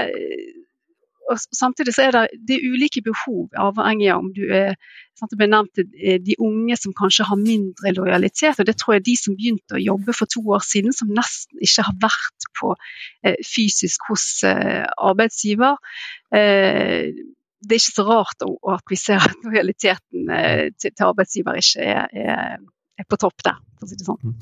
og 1.29 1.41
samtidig 1.55 1.95
så 1.95 2.07
er 2.07 2.15
det, 2.15 2.25
det 2.49 2.57
er 2.57 2.73
ulike 2.73 3.03
behov, 3.05 3.49
avhengig 3.61 4.09
av 4.13 4.23
om 4.23 4.31
du 4.35 4.45
er 4.49 4.75
sant, 5.19 5.33
Det 5.33 5.39
ble 5.41 5.49
nevnt 5.51 5.81
eh, 5.83 6.19
de 6.23 6.37
unge 6.45 6.77
som 6.79 6.95
kanskje 6.97 7.27
har 7.29 7.41
mindre 7.41 7.93
lojalitet. 7.97 8.59
og 8.59 8.69
Det 8.69 8.77
tror 8.81 8.97
jeg 8.97 9.07
de 9.09 9.17
som 9.21 9.37
begynte 9.39 9.77
å 9.77 9.83
jobbe 9.83 10.15
for 10.17 10.31
to 10.31 10.45
år 10.55 10.63
siden, 10.65 10.95
som 10.95 11.11
nesten 11.15 11.59
ikke 11.65 11.87
har 11.89 11.99
vært 12.05 12.49
på 12.61 12.75
eh, 13.27 13.41
fysisk 13.47 14.09
hos 14.13 14.29
eh, 14.47 14.87
arbeidsgiver. 15.11 15.77
Eh, 16.35 17.11
det 17.59 17.75
er 17.75 17.83
ikke 17.83 17.97
så 17.97 18.07
rart 18.07 18.47
at 18.47 18.95
vi 18.95 19.01
ser 19.01 19.25
at 19.27 19.43
lojaliteten 19.43 20.31
eh, 20.31 20.65
til, 20.79 20.95
til, 20.95 21.05
arbeidsgiver 21.11 21.59
ikke 21.59 21.91
er, 21.91 22.09
er, 22.15 22.57
er 22.99 23.11
på 23.11 23.19
topp 23.21 23.43
der, 23.45 23.61
for 23.77 23.89
å 23.89 23.91
si 23.91 23.99
det 23.99 24.07
sånn. 24.07 24.39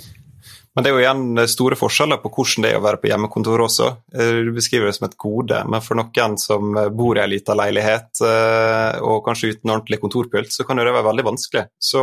Men 0.77 0.85
det 0.85 0.91
er 0.91 0.93
jo 0.93 1.01
igjen 1.01 1.49
store 1.49 1.77
forskjeller 1.81 2.19
på 2.21 2.31
hvordan 2.35 2.67
det 2.67 2.71
er 2.75 2.79
å 2.79 2.85
være 2.85 3.01
på 3.01 3.09
hjemmekontor 3.09 3.63
også. 3.65 3.89
Eh, 4.13 4.41
du 4.45 4.51
beskriver 4.53 4.91
det 4.91 4.97
som 4.99 5.07
et 5.09 5.17
gode, 5.21 5.63
men 5.73 5.85
for 5.85 5.97
noen 5.97 6.37
som 6.41 6.77
bor 6.93 7.17
i 7.17 7.23
en 7.23 7.33
liten 7.33 7.57
leilighet 7.57 8.21
eh, 8.29 8.99
og 9.01 9.25
kanskje 9.25 9.55
uten 9.55 9.73
ordentlig 9.73 10.03
kontorpult, 10.03 10.53
så 10.53 10.69
kan 10.69 10.77
det 10.77 10.91
være 10.91 11.07
veldig 11.09 11.27
vanskelig. 11.31 11.67
Så 11.81 12.03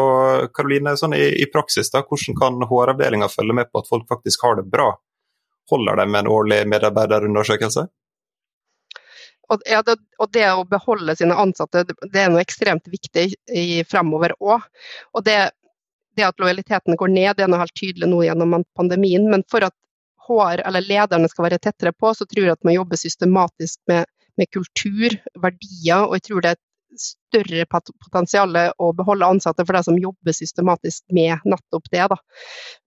Karoline, 0.58 0.96
sånn 0.98 1.14
i, 1.18 1.26
i, 1.38 1.50
praksis, 1.54 1.94
da, 1.94 2.02
hvordan 2.02 2.40
kan 2.40 2.66
HR-avdelinga 2.66 3.30
følge 3.30 3.60
med 3.62 3.70
på 3.70 3.84
at 3.84 3.92
folk 3.94 4.08
faktisk 4.10 4.48
har 4.48 4.58
det 4.58 4.66
bra? 4.74 4.90
Holder 5.70 6.02
de 6.02 6.10
med 6.10 6.26
en 6.26 6.34
årlig 6.34 6.64
medarbeiderundersøkelse? 6.74 7.86
Og, 9.52 9.62
ja, 9.70 9.82
det, 9.86 9.98
og 10.18 10.32
det, 10.34 10.46
å 10.50 10.64
beholde 10.68 11.16
sine 11.20 11.36
ansatte, 11.38 11.84
det 11.86 12.22
er 12.22 12.32
noe 12.32 12.42
ekstremt 12.44 12.88
viktig 12.90 13.28
i, 13.54 13.84
fremover 13.86 14.34
òg. 14.40 14.66
Og 15.14 15.26
det 15.28 15.38
det 16.17 16.27
at 16.27 16.39
lojaliteten 16.41 16.98
går 17.00 17.13
ned, 17.13 17.36
det 17.38 17.46
er 17.46 17.51
noe 17.51 17.63
helt 17.63 17.77
tydelig 17.77 18.10
nå 18.10 18.22
gjennom 18.25 18.60
pandemien. 18.77 19.25
Men 19.32 19.46
for 19.51 19.65
at 19.65 19.75
HR 20.27 20.63
eller 20.67 20.86
lederne 20.86 21.29
skal 21.32 21.48
være 21.48 21.62
tettere 21.63 21.93
på, 21.96 22.13
så 22.15 22.27
tror 22.29 22.46
jeg 22.46 22.55
at 22.55 22.67
man 22.67 22.77
jobber 22.77 23.00
systematisk 23.00 23.79
med, 23.91 24.05
med 24.39 24.51
kultur, 24.55 25.17
verdier. 25.43 26.05
Og 26.05 26.17
jeg 26.17 26.27
tror 26.29 26.43
det 26.43 26.53
er 26.53 26.60
et 26.60 27.03
større 27.03 27.65
potensial 28.05 28.58
å 28.77 28.93
beholde 28.96 29.32
ansatte 29.36 29.65
for 29.65 29.77
de 29.77 29.84
som 29.88 30.00
jobber 30.00 30.36
systematisk 30.38 31.03
med 31.15 31.43
nettopp 31.50 31.89
det. 31.91 32.05
Da. 32.13 32.20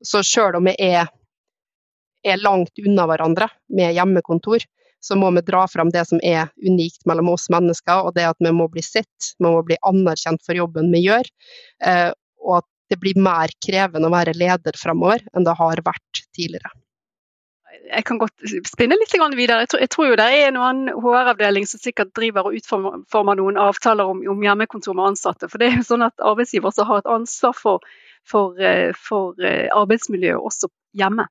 Så 0.05 0.23
selv 0.27 0.61
om 0.61 0.71
vi 0.71 0.77
er, 0.83 1.11
er 2.27 2.43
langt 2.43 2.79
unna 2.83 3.07
hverandre 3.11 3.51
med 3.75 3.95
hjemmekontor, 3.97 4.65
så 5.07 5.15
må 5.19 5.29
vi 5.31 5.43
dra 5.47 5.67
fram 5.71 5.91
det 5.95 6.07
som 6.09 6.21
er 6.25 6.49
unikt 6.67 7.05
mellom 7.07 7.29
oss 7.35 7.51
mennesker, 7.53 8.09
og 8.09 8.17
det 8.17 8.25
at 8.27 8.41
vi 8.43 8.51
må 8.55 8.67
bli 8.73 8.83
sett, 8.83 9.35
vi 9.39 9.47
må 9.47 9.61
bli 9.67 9.77
anerkjent 9.87 10.43
for 10.47 10.59
jobben 10.59 10.89
vi 10.95 11.05
gjør. 11.05 11.29
Eh, 11.85 12.11
og 12.43 12.57
at 12.61 12.67
det 12.91 12.99
blir 13.03 13.19
mer 13.19 13.53
krevende 13.65 14.09
å 14.09 14.15
være 14.15 14.37
leder 14.39 14.79
framover 14.79 15.25
enn 15.35 15.47
det 15.47 15.55
har 15.59 15.83
vært 15.87 16.27
tidligere. 16.37 16.73
Jeg 17.87 18.07
kan 18.09 18.19
godt 18.19 18.45
spinne 18.67 18.97
litt 18.99 19.13
videre. 19.37 19.67
Jeg 19.67 19.91
tror, 19.93 20.09
jo 20.09 20.17
det 20.19 20.27
er 20.27 20.55
noen 20.55 20.89
HR-avdeling 20.91 21.67
som 21.69 21.81
sikkert 21.83 22.15
driver 22.17 22.49
og 22.49 22.57
utformer 22.59 23.39
noen 23.39 23.61
avtaler 23.61 24.11
om, 24.11 24.23
om, 24.27 24.43
hjemmekontor 24.43 24.97
med 24.97 25.13
ansatte. 25.13 25.49
For 25.51 25.61
det 25.61 25.69
er 25.69 25.79
jo 25.81 25.87
sånn 25.91 26.07
at 26.07 26.25
arbeidsgiver 26.25 26.73
også 26.73 26.87
har 26.89 27.03
et 27.03 27.11
ansvar 27.11 27.55
for, 27.59 27.87
for, 28.27 28.59
eh, 28.59 28.91
for 28.97 29.39
eh, 29.45 29.69
arbeidsmiljøet 29.77 30.41
også 30.51 30.71
hjemme. 30.99 31.29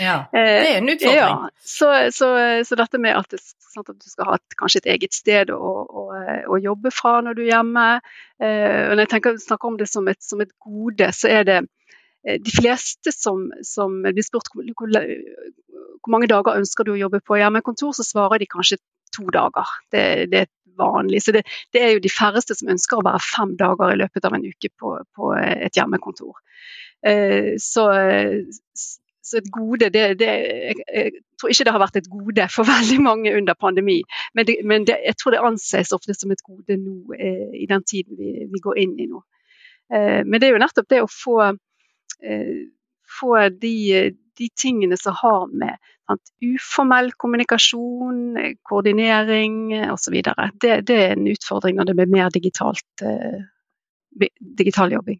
Ja, 0.00 0.16
det 0.32 0.42
er 0.46 0.78
en 0.78 0.90
utfordring. 0.92 1.18
Ja, 1.18 1.50
så, 1.60 1.90
så, 2.14 2.28
så, 2.68 2.78
dette 2.78 3.00
med 3.02 3.16
at, 3.18 3.36
sant, 3.40 3.88
at, 3.88 3.96
du 3.96 4.10
skal 4.10 4.30
ha 4.30 4.36
et, 4.40 4.56
kanskje 4.58 4.82
et 4.82 4.90
eget 4.96 5.16
sted 5.16 5.52
å, 5.54 5.60
å, 5.86 6.04
å, 6.52 6.58
jobbe 6.62 6.92
fra 6.94 7.18
når 7.24 7.38
du 7.38 7.42
er 7.46 7.52
hjemme. 7.54 7.86
Eh, 8.42 8.82
og 8.88 8.96
når 8.96 9.04
jeg 9.04 9.12
tenker, 9.14 9.40
snakker 9.42 9.70
om 9.70 9.78
det 9.80 9.88
som 9.90 10.08
et, 10.12 10.20
som 10.24 10.42
et 10.44 10.52
gode, 10.62 11.10
så 11.16 11.30
er 11.32 11.48
det 11.48 11.58
eh, 11.62 12.40
de 12.42 12.54
fleste 12.54 13.14
som, 13.14 13.48
som 13.66 14.00
blir 14.06 14.26
spurt 14.26 14.52
hvor, 14.52 14.68
hvor, 14.76 14.92
hvor, 14.96 16.12
mange 16.14 16.30
dager 16.30 16.60
ønsker 16.60 16.86
du 16.86 16.94
å 16.94 17.00
jobbe 17.06 17.22
på 17.24 17.40
hjemmekontor, 17.40 17.96
så 17.96 18.06
svarer 18.06 18.42
de 18.42 18.50
kanskje 18.50 18.80
to 19.16 19.26
dager. 19.32 19.74
Det, 19.92 20.06
det 20.32 20.44
er 20.44 20.52
vanlig. 20.76 21.22
Så 21.24 21.32
det, 21.32 21.46
det, 21.72 21.82
er 21.82 21.94
jo 21.94 22.04
de 22.04 22.12
færreste 22.12 22.56
som 22.58 22.70
ønsker 22.72 23.00
å 23.00 23.06
være 23.06 23.22
fem 23.24 23.56
dager 23.58 23.94
i 23.94 24.00
løpet 24.02 24.28
av 24.28 24.36
en 24.36 24.44
uke 24.46 24.70
på, 24.78 24.96
på 25.16 25.32
et 25.40 25.78
hjemmekontor. 25.78 26.36
Eh, 27.06 27.54
så, 27.62 27.88
så 29.26 29.40
et 29.40 29.48
gode, 29.50 29.88
det, 29.90 30.04
det, 30.20 30.26
jeg, 30.94 31.12
tror 31.40 31.50
ikke 31.50 31.64
det 31.66 31.72
har 31.74 31.82
vært 31.82 31.96
et 31.98 32.10
gode 32.10 32.44
for 32.54 32.68
veldig 32.74 32.98
mange 33.02 33.32
under 33.34 33.58
pandemi. 33.58 33.96
Men, 34.34 34.46
det, 34.46 34.60
men 34.64 34.86
jeg 34.86 35.16
tror 35.18 35.34
det 35.34 35.42
anses 35.42 35.94
ofte 35.96 36.14
som 36.14 36.34
et 36.34 36.44
gode 36.46 36.78
nå 36.78 37.16
eh, 37.18 37.56
i 37.58 37.66
den 37.70 37.82
tiden 37.82 38.18
vi, 38.20 38.46
vi 38.52 38.62
går 38.62 38.78
inn 38.84 38.94
i 39.02 39.08
nå. 39.10 39.22
Eh, 39.94 40.22
men 40.22 40.38
det 40.38 40.48
er 40.48 40.56
jo 40.56 40.62
nettopp 40.62 40.88
det 40.92 41.02
å 41.02 41.10
få, 41.10 41.40
eh, 42.22 42.54
få 43.18 43.34
de, 43.58 43.74
de, 44.38 44.48
tingene 44.58 44.98
som 45.00 45.18
har 45.18 45.50
med 45.50 45.74
sant, 46.06 46.32
uformell 46.46 47.12
kommunikasjon, 47.18 48.38
koordinering 48.66 49.74
osv. 49.90 50.20
Det, 50.22 50.80
det 50.86 51.02
er 51.02 51.14
en 51.16 51.30
utfordring 51.34 51.78
når 51.78 51.90
det 51.90 51.98
blir 51.98 52.14
mer 52.14 52.34
digitalt, 52.34 52.86
eh, 53.02 53.46
digital 54.38 54.94
jobbing. 54.94 55.18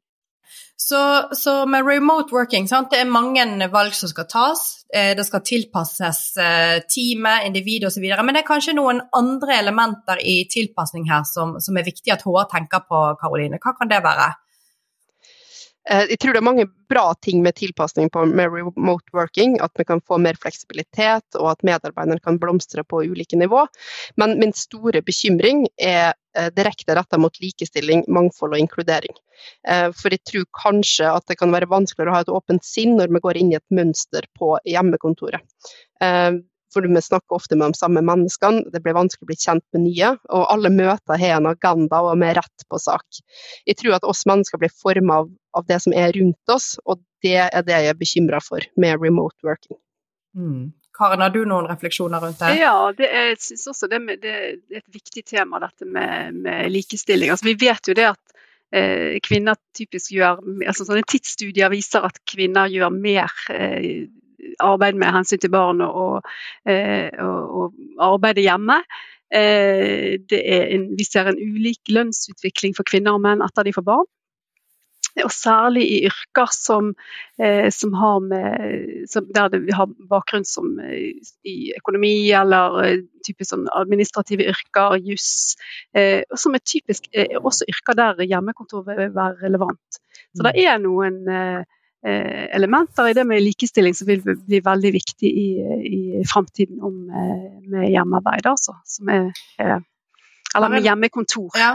Så, 0.78 1.28
så, 1.33 1.66
med 1.66 1.87
remote 1.87 2.35
working, 2.35 2.66
sant? 2.68 2.90
det 2.92 3.00
er 3.00 3.09
mange 3.09 3.68
valg 3.73 3.95
som 3.97 4.11
skal 4.11 4.26
tas. 4.28 4.64
Eh, 4.92 5.14
det 5.16 5.25
skal 5.25 5.40
tilpasses 5.40 6.21
eh, 6.37 6.76
teamet, 6.85 7.47
individet 7.49 7.88
osv. 7.88 8.04
Men 8.21 8.37
det 8.37 8.42
er 8.42 8.49
kanskje 8.50 8.76
noen 8.76 9.00
andre 9.16 9.56
elementer 9.56 10.21
i 10.21 10.42
tilpasning 10.52 11.09
her 11.09 11.25
som, 11.25 11.56
som 11.64 11.80
er 11.80 11.87
viktig 11.87 12.12
at 12.12 12.26
HR 12.28 12.50
tenker 12.52 12.85
på, 12.85 13.00
Karoline. 13.23 13.61
Hva 13.62 13.73
kan 13.78 13.88
det 13.88 14.02
være? 14.04 14.28
Eh, 15.90 16.05
jeg 16.11 16.19
tror 16.21 16.35
det 16.35 16.40
er 16.40 16.47
mange 16.47 16.66
bra 16.90 17.05
ting 17.23 17.43
med 17.45 17.57
tilpasning 17.59 18.11
med 18.35 18.52
remote 18.52 19.14
working. 19.14 19.57
At 19.62 19.73
vi 19.78 19.85
kan 19.85 20.00
få 20.00 20.19
mer 20.23 20.38
fleksibilitet, 20.43 21.26
og 21.38 21.50
at 21.52 21.66
medarbeiderne 21.66 22.23
kan 22.25 22.40
blomstre 22.43 22.85
på 22.85 23.05
ulike 23.07 23.38
nivå. 23.38 23.66
Men 24.16 24.38
min 24.40 24.55
store 24.57 25.02
bekymring 25.07 25.66
er 25.78 26.14
eh, 26.37 26.50
direkte 26.57 26.97
retta 26.99 27.19
mot 27.19 27.40
likestilling, 27.43 28.05
mangfold 28.09 28.57
og 28.57 28.64
inkludering. 28.64 29.14
Eh, 29.69 29.88
for 29.95 30.14
jeg 30.14 30.25
tror 30.26 30.50
kanskje 30.62 31.12
at 31.12 31.26
det 31.31 31.38
kan 31.40 31.55
være 31.55 31.71
vanskeligere 31.71 32.14
å 32.14 32.19
ha 32.19 32.26
et 32.26 32.35
åpent 32.35 32.66
sinn 32.66 32.97
når 32.99 33.14
vi 33.14 33.25
går 33.28 33.40
inn 33.43 33.55
i 33.55 33.61
et 33.61 33.75
mønster 33.75 34.26
på 34.38 34.57
hjemmekontoret 34.66 35.43
for 36.76 36.85
vi 36.85 37.02
snakker 37.02 37.38
ofte 37.38 37.56
med 37.56 37.73
de 37.73 37.80
samme 37.80 38.02
menneskene, 38.04 38.66
det 38.73 38.83
blir 38.85 38.97
vanskelig 38.97 39.25
å 39.25 39.30
bli 39.30 39.38
kjent 39.40 39.64
med 39.75 39.87
nye. 39.87 40.12
Og 40.28 40.47
alle 40.52 40.73
møter 40.75 41.21
har 41.23 41.38
en 41.38 41.50
agenda 41.50 42.02
og 42.04 42.25
er 42.26 42.37
rett 42.37 42.66
på 42.68 42.80
sak. 42.83 43.21
Jeg 43.64 43.80
tror 43.80 43.97
at 43.97 44.09
oss 44.09 44.26
mennesker 44.28 44.61
blir 44.61 44.73
formet 44.73 45.23
av, 45.23 45.30
av, 45.56 45.66
det 45.71 45.80
som 45.87 45.97
er 45.97 46.12
rundt 46.16 46.52
oss, 46.52 46.75
og 46.85 47.00
det 47.25 47.38
er 47.47 47.64
det 47.64 47.78
jeg 47.80 47.95
er 47.95 48.00
bekymra 48.02 48.42
for 48.45 48.66
med 48.76 49.00
remote 49.00 49.40
working. 49.47 49.80
Mm. 50.37 50.75
Karen, 50.97 51.21
har 51.21 51.33
du 51.33 51.42
noen 51.49 51.68
refleksjoner 51.68 52.23
rundt 52.23 52.40
det? 52.40 52.54
Ja, 52.61 52.76
det 52.97 53.09
er, 53.09 53.33
jeg 53.35 53.40
synes 53.45 53.66
også 53.73 53.88
det, 53.92 54.00
med, 54.04 54.21
det, 54.23 54.37
er 54.37 54.80
et 54.80 54.92
viktig 54.92 55.25
tema, 55.28 55.61
dette 55.61 55.88
med, 55.88 56.38
med 56.45 56.71
likestilling. 56.73 57.33
Altså, 57.33 57.49
vi 57.50 57.56
vet 57.61 57.90
jo 57.90 57.97
det 57.97 58.06
at 58.12 58.37
eh, 58.73 59.16
kvinner 59.25 59.59
typisk 59.76 60.14
gjør 60.16 60.40
altså 60.68 60.87
Sånne 60.88 61.04
tidsstudier 61.09 61.73
viser 61.73 62.06
at 62.09 62.21
kvinner 62.28 62.71
gjør 62.73 62.95
mer 62.95 63.35
eh, 63.52 64.06
arbeid 64.62 64.99
med 64.99 65.14
hensyn 65.14 65.43
til 65.43 65.52
barn 65.52 65.83
og, 65.85 66.26
eh, 66.69 67.11
og, 67.23 67.71
og 67.99 68.11
arbeide 68.12 68.45
hjemme. 68.45 68.81
Eh, 69.35 70.16
en, 70.33 70.90
vi 70.99 71.07
ser 71.07 71.31
en 71.31 71.40
ulik 71.40 71.90
lønnsutvikling 71.90 72.76
for 72.76 72.87
kvinner 72.87 73.16
og 73.16 73.25
menn 73.25 73.45
etter 73.45 73.66
de 73.66 73.75
får 73.76 73.87
barn. 73.87 74.07
Og 75.16 75.31
særlig 75.33 75.87
i 75.88 75.99
yrker 76.11 76.50
som, 76.52 76.90
eh, 77.40 77.71
som 77.73 77.95
har 77.97 78.19
med, 78.21 79.07
som 79.09 79.31
der 79.33 79.49
det 79.55 79.62
har 79.73 79.88
bakgrunn 80.11 80.45
som 80.45 80.75
i 80.85 81.73
økonomi 81.78 82.28
eller 82.37 83.00
typisk 83.25 83.55
sånn 83.55 83.64
administrative 83.73 84.45
yrker, 84.52 84.99
juss. 85.00 85.57
og 85.97 86.37
som 86.38 86.55
er 86.55 86.64
typisk 86.69 87.09
også 87.40 87.64
yrker 87.73 87.97
der 87.97 88.21
hjemmekontor 88.28 88.85
vil 88.90 89.09
være 89.16 89.40
relevant. 89.47 90.02
Så 90.37 90.45
det 90.45 90.52
er 90.66 90.76
noen 90.85 91.25
Eh, 91.33 91.64
elementer 92.07 93.11
i 93.11 93.15
det 93.17 93.25
med 93.27 93.43
likestilling 93.43 93.95
som 93.97 94.09
vil 94.09 94.23
bli 94.25 94.61
veldig 94.65 94.93
viktig 94.95 95.31
i, 95.31 95.49
i 95.91 96.23
framtiden 96.29 96.79
eh, 97.11 97.47
med 97.73 97.91
hjemmearbeid. 97.91 98.47
Altså, 98.47 98.77
som 98.87 99.11
er, 99.13 99.31
er 99.59 99.81
eller 100.57 100.73
med 100.73 100.85
hjemmekontor. 100.87 101.51
Ja, 101.61 101.73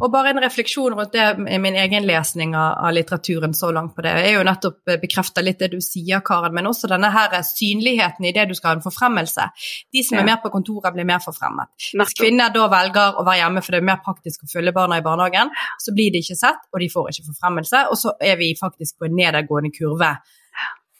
og 0.00 0.12
bare 0.12 0.32
en 0.32 0.40
refleksjon 0.42 0.94
rundt 0.96 1.12
det 1.12 1.26
i 1.50 1.58
min 1.62 1.76
egen 1.78 2.06
lesning 2.08 2.54
av, 2.56 2.90
litteraturen 2.94 3.54
så 3.56 3.70
langt 3.74 3.94
på 3.96 4.04
det. 4.06 4.14
Jeg 4.22 4.32
er 4.32 4.38
jo 4.38 4.46
nettopp 4.46 4.94
bekrefta 5.02 5.44
litt 5.44 5.60
det 5.60 5.70
du 5.74 5.78
sier, 5.84 6.22
Karen, 6.26 6.54
men 6.56 6.68
også 6.70 6.90
denne 6.90 7.10
her 7.14 7.36
synligheten 7.46 8.28
i 8.28 8.34
det 8.36 8.48
du 8.50 8.56
skal 8.58 8.72
ha 8.72 8.78
en 8.78 8.84
forfremmelse. 8.84 9.48
De 9.92 10.04
som 10.06 10.18
ja. 10.18 10.24
er 10.24 10.30
mer 10.32 10.40
på 10.42 10.52
kontoret, 10.54 10.92
blir 10.96 11.08
mer 11.08 11.22
forfremmet. 11.24 11.70
Hvis 11.90 12.16
kvinner 12.18 12.52
da 12.54 12.66
velger 12.72 13.20
å 13.20 13.26
være 13.26 13.42
hjemme 13.42 13.64
for 13.64 13.76
det 13.76 13.82
er 13.82 13.88
mer 13.92 14.02
praktisk 14.04 14.46
å 14.46 14.52
følge 14.52 14.74
barna 14.76 15.00
i 15.00 15.06
barnehagen, 15.06 15.52
så 15.82 15.94
blir 15.96 16.14
de 16.14 16.24
ikke 16.24 16.38
sett, 16.38 16.68
og 16.72 16.82
de 16.82 16.90
får 16.92 17.12
ikke 17.12 17.28
forfremmelse, 17.32 17.86
og 17.90 18.00
så 18.00 18.14
er 18.20 18.38
vi 18.40 18.52
faktisk 18.58 19.00
på 19.00 19.10
en 19.10 19.18
nedadgående 19.20 19.72
kurve. 19.76 20.14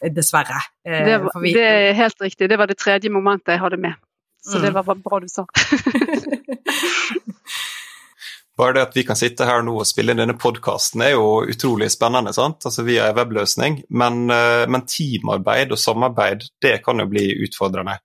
Dessverre. 0.00 0.56
Eh, 0.88 1.02
det, 1.04 1.16
var, 1.20 1.42
det 1.44 1.60
er 1.60 1.90
helt 1.92 2.22
riktig. 2.24 2.46
Det 2.48 2.56
var 2.56 2.70
det 2.70 2.78
tredje 2.80 3.10
momentet 3.12 3.52
jeg 3.52 3.60
hadde 3.60 3.76
med. 3.82 3.98
Så 4.40 4.58
mm. 4.58 4.62
det 4.64 4.70
var 4.70 4.94
bra 4.94 5.20
du 5.20 5.28
sa. 5.28 5.46
Bare 8.60 8.72
det 8.76 8.82
at 8.82 8.96
vi 8.96 9.06
kan 9.08 9.16
sitte 9.16 9.46
her 9.48 9.62
nå 9.64 9.72
og 9.80 9.86
spille 9.88 10.12
inn 10.12 10.20
denne 10.20 10.36
podkasten 10.36 11.00
er 11.04 11.14
jo 11.14 11.40
utrolig 11.48 11.88
spennende. 11.94 12.34
sant? 12.36 12.60
Altså 12.68 12.84
Via 12.84 13.06
en 13.08 13.16
webløsning. 13.16 13.78
Men, 13.88 14.26
eh, 14.30 14.66
men, 14.68 14.84
teamarbeid 14.84 15.72
og 15.72 15.80
samarbeid 15.80 16.44
det 16.60 16.74
kan 16.84 17.00
jo 17.00 17.06
bli 17.08 17.24
utfordrende. 17.46 17.96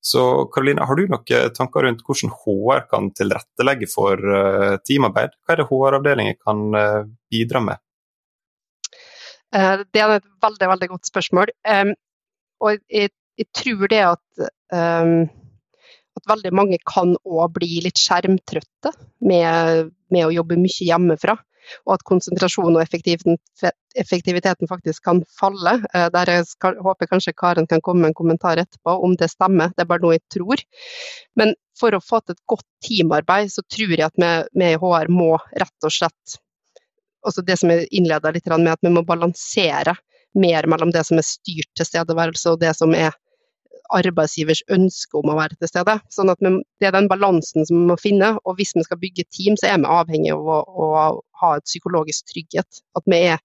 Så 0.00 0.22
Karoline, 0.54 0.86
har 0.88 0.96
du 0.96 1.10
noen 1.10 1.52
tanker 1.52 1.84
rundt 1.84 2.04
hvordan 2.06 2.32
HR 2.40 2.86
kan 2.88 3.10
tilrettelegge 3.18 3.88
for 3.90 4.16
uh, 4.16 4.78
teamarbeid? 4.86 5.34
Hva 5.42 5.52
er 5.52 5.58
det 5.60 5.66
HR-avdelingen 5.68 6.38
kan 6.38 6.62
uh, 6.72 7.02
bidra 7.28 7.60
med? 7.66 7.82
Det 9.50 10.00
er 10.00 10.14
et 10.14 10.28
veldig, 10.44 10.68
veldig 10.70 10.88
godt 10.92 11.10
spørsmål. 11.10 11.50
Og 12.62 12.78
jeg, 12.92 13.10
jeg, 13.40 13.46
tror 13.56 13.90
det 13.90 14.00
at, 14.04 14.48
at 16.18 16.30
veldig 16.30 16.52
mange 16.56 16.78
kan 16.86 17.14
òg 17.24 17.54
bli 17.58 17.82
litt 17.84 18.00
skjermtrøtte 18.00 18.92
med, 19.24 19.92
med 20.12 20.26
å 20.26 20.34
jobbe 20.34 20.58
mye 20.60 20.88
hjemmefra 20.90 21.38
og 21.86 21.94
at 21.96 22.04
konsentrasjonen 22.08 22.78
og 22.78 22.84
effektiviteten 24.00 24.70
faktisk 24.70 25.04
kan 25.04 25.22
falle. 25.38 25.78
Eh, 25.94 26.08
der 26.14 26.32
jeg 26.32 26.74
håper 26.84 27.10
kanskje 27.10 27.36
Karen 27.36 27.68
kan 27.70 27.82
komme 27.84 28.04
med 28.04 28.12
en 28.12 28.18
kommentar 28.20 28.60
etterpå 28.60 28.98
om 29.04 29.16
det 29.20 29.30
stemmer, 29.32 29.72
det 29.76 29.84
er 29.84 29.90
bare 29.90 30.04
noe 30.04 30.16
jeg 30.16 30.24
tror. 30.34 30.64
Men 31.38 31.54
for 31.78 31.94
å 31.94 32.02
få 32.02 32.22
til 32.22 32.36
et 32.36 32.44
godt 32.50 32.66
teamarbeid, 32.86 33.52
så 33.52 33.64
tror 33.68 33.94
jeg 33.94 34.06
at 34.06 34.18
vi 34.18 34.72
i 34.72 34.78
HR 34.80 35.12
må 35.12 35.34
rett 35.52 35.88
og 35.88 35.94
slett 35.94 36.38
også 37.26 37.42
det 37.44 37.58
som 37.60 37.70
jeg 37.72 37.88
innleda 37.98 38.30
litt 38.32 38.46
med, 38.54 38.72
at 38.72 38.84
vi 38.84 38.92
må 38.94 39.02
balansere 39.06 39.96
mer 40.38 40.68
mellom 40.70 40.92
det 40.94 41.02
som 41.06 41.18
er 41.18 41.26
styrt 41.26 41.70
tilstedeværelse 41.76 42.52
og 42.52 42.60
det 42.62 42.74
som 42.78 42.94
er 42.94 43.16
arbeidsgivers 43.94 44.62
ønske 44.74 45.20
om 45.20 45.30
å 45.32 45.36
være 45.38 45.56
til 45.58 45.70
stede. 45.70 45.98
Sånn 46.12 46.32
at 46.32 46.40
Det 46.42 46.88
er 46.88 46.94
den 46.94 47.08
balansen 47.08 47.66
som 47.66 47.80
vi 47.80 47.90
må 47.92 47.96
finne. 48.00 48.34
og 48.44 48.58
Hvis 48.58 48.74
vi 48.76 48.84
skal 48.84 49.00
bygge 49.00 49.24
team, 49.30 49.56
så 49.56 49.70
er 49.70 49.78
vi 49.78 49.92
avhengig 49.98 50.32
av 50.34 50.44
å, 50.44 50.58
å 50.62 50.88
ha 51.42 51.54
et 51.56 51.64
psykologisk 51.64 52.32
trygghet. 52.32 52.82
At 52.96 53.06
vi 53.06 53.22
er 53.32 53.38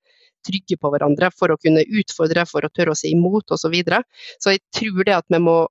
trygge 0.43 0.77
på 0.79 0.91
hverandre 0.91 1.31
for 1.31 1.53
å 1.53 1.59
kunne 1.59 1.85
utfordre, 1.87 2.45
for 2.49 2.65
å 2.65 2.71
tørre 2.73 2.95
å 2.95 2.99
si 2.99 3.13
imot 3.15 3.51
osv. 3.55 3.63
Så, 3.63 3.71
videre. 3.71 4.03
så 4.39 4.55
jeg 4.55 4.63
tror 4.75 5.07
det 5.07 5.15
at 5.21 5.29
vi 5.31 5.39
må 5.39 5.61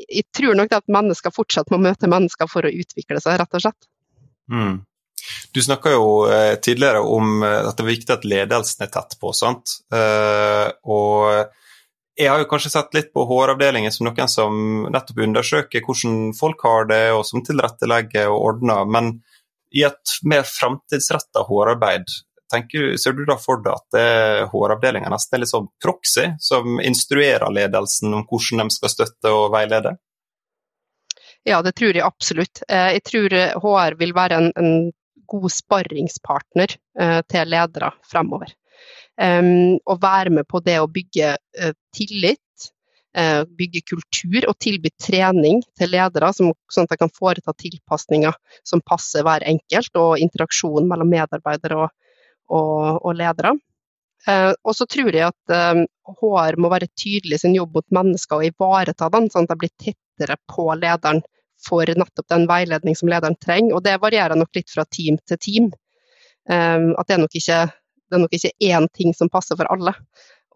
jeg 0.00 0.24
tror 0.32 0.56
nok 0.56 0.70
det 0.70 0.78
at 0.78 0.92
mennesker 0.92 1.32
fortsatt 1.34 1.70
må 1.72 1.78
møte 1.82 2.08
mennesker 2.08 2.48
for 2.48 2.64
å 2.64 2.72
utvikle 2.72 3.20
seg, 3.20 3.36
rett 3.42 3.56
og 3.58 3.64
slett. 3.66 3.88
Mm. 4.48 4.78
Du 5.52 5.60
snakka 5.60 5.92
jo 5.92 6.06
eh, 6.32 6.54
tidligere 6.62 7.02
om 7.02 7.42
eh, 7.44 7.66
at 7.66 7.76
det 7.76 7.84
er 7.84 7.90
viktig 7.90 8.14
at 8.14 8.24
ledelsen 8.28 8.86
er 8.86 8.92
tett 8.94 9.16
på. 9.20 9.32
sant? 9.36 9.78
Eh, 9.92 10.68
og 10.88 11.52
jeg 12.16 12.30
har 12.32 12.40
jo 12.40 12.48
kanskje 12.48 12.72
sett 12.72 12.94
litt 12.96 13.10
på 13.12 13.24
HR-avdelingen 13.28 13.92
som 13.92 14.08
noen 14.08 14.30
som 14.32 14.60
nettopp 14.92 15.18
undersøker 15.26 15.84
hvordan 15.84 16.30
folk 16.38 16.64
har 16.64 16.88
det, 16.88 17.02
og 17.12 17.26
som 17.28 17.44
tilrettelegger 17.44 18.30
og 18.32 18.46
ordner. 18.52 18.88
Men 18.88 19.12
i 19.76 19.84
et 19.84 20.16
mer 20.24 20.46
framtidsretta 20.48 21.44
HR-arbeid, 21.44 22.08
ser 23.02 23.12
du 23.12 23.24
da 23.28 23.36
for 23.42 23.60
deg 23.60 23.74
at 23.74 24.48
HR-avdelinga 24.52 25.10
nesten 25.12 25.36
er 25.36 25.44
litt 25.44 25.52
sånn 25.52 25.68
proxy, 25.82 26.30
som 26.40 26.80
instruerer 26.80 27.52
ledelsen 27.52 28.14
om 28.14 28.24
hvordan 28.30 28.64
de 28.64 28.78
skal 28.78 28.94
støtte 28.94 29.32
og 29.34 29.50
veilede? 29.52 29.96
Ja, 31.46 31.60
det 31.62 31.76
tror 31.78 31.94
jeg 31.94 32.02
absolutt. 32.02 32.64
Eh, 32.66 32.96
jeg 32.96 33.04
tror 33.06 33.34
HR 33.62 33.94
vil 34.00 34.14
være 34.16 34.38
en, 34.40 34.48
en 34.58 34.70
god 35.30 35.52
sparringspartner 35.52 36.72
eh, 36.74 37.20
til 37.30 37.52
ledere 37.52 37.92
fremover. 38.10 38.50
Um, 39.16 39.78
og 39.88 40.02
være 40.02 40.32
med 40.36 40.44
på 40.48 40.60
det 40.60 40.76
å 40.76 40.88
bygge 40.92 41.30
uh, 41.40 41.72
tillit, 41.96 42.66
uh, 43.16 43.46
bygge 43.56 43.80
kultur 43.88 44.44
og 44.44 44.58
tilby 44.60 44.90
trening 45.00 45.62
til 45.78 45.94
ledere, 45.94 46.28
som, 46.36 46.50
sånn 46.72 46.84
at 46.84 46.92
de 46.92 46.98
kan 47.00 47.12
foreta 47.16 47.54
tilpasninger 47.56 48.36
som 48.60 48.84
passer 48.84 49.24
hver 49.24 49.46
enkelt, 49.48 49.88
og 49.96 50.20
interaksjon 50.20 50.88
mellom 50.90 51.08
medarbeidere 51.14 51.78
og, 51.86 51.94
og, 52.52 53.00
og 53.00 53.16
ledere. 53.16 53.54
Uh, 54.26 54.52
og 54.66 54.76
så 54.76 54.88
tror 54.90 55.14
jeg 55.14 55.30
at 55.30 55.86
HR 56.20 56.60
må 56.60 56.68
være 56.72 56.90
tydelig 56.98 57.38
i 57.38 57.44
sin 57.46 57.56
jobb 57.56 57.78
mot 57.78 57.88
mennesker 58.00 58.42
og 58.42 58.50
ivareta 58.50 59.08
den, 59.16 59.30
sånn 59.32 59.48
at 59.48 59.54
de 59.54 59.58
blir 59.64 59.72
tettere 59.80 60.36
på 60.52 60.68
lederen 60.76 61.22
for 61.64 61.88
nettopp 61.88 62.28
den 62.28 62.44
veiledning 62.50 62.96
som 62.98 63.08
lederen 63.08 63.38
trenger. 63.40 63.78
Og 63.78 63.84
det 63.86 63.96
varierer 64.02 64.36
nok 64.36 64.52
litt 64.58 64.68
fra 64.72 64.84
team 64.92 65.16
til 65.24 65.40
team. 65.40 65.72
Um, 66.46 66.92
at 67.00 67.08
det 67.08 67.16
er 67.16 67.24
nok 67.24 67.40
ikke 67.40 67.60
det 68.06 68.16
er 68.16 68.22
nok 68.22 68.34
ikke 68.36 68.54
én 68.70 68.88
ting 68.94 69.14
som 69.16 69.30
passer 69.32 69.58
for 69.58 69.68
alle. 69.72 69.94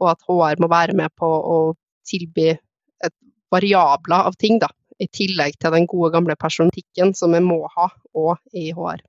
Og 0.01 0.13
at 0.13 0.23
HR 0.27 0.63
må 0.63 0.71
være 0.71 0.97
med 0.97 1.13
på 1.19 1.29
å 1.29 1.59
tilby 2.09 2.51
et 2.53 3.17
variabler 3.53 4.31
av 4.31 4.39
ting, 4.41 4.61
da. 4.63 4.71
I 5.01 5.09
tillegg 5.09 5.57
til 5.57 5.73
den 5.73 5.87
gode 5.89 6.13
gamle 6.13 6.37
personetikken 6.37 7.15
som 7.17 7.33
vi 7.33 7.41
må 7.41 7.63
ha 7.77 7.89
òg 8.21 8.37
i 8.53 8.69
HR. 8.77 9.01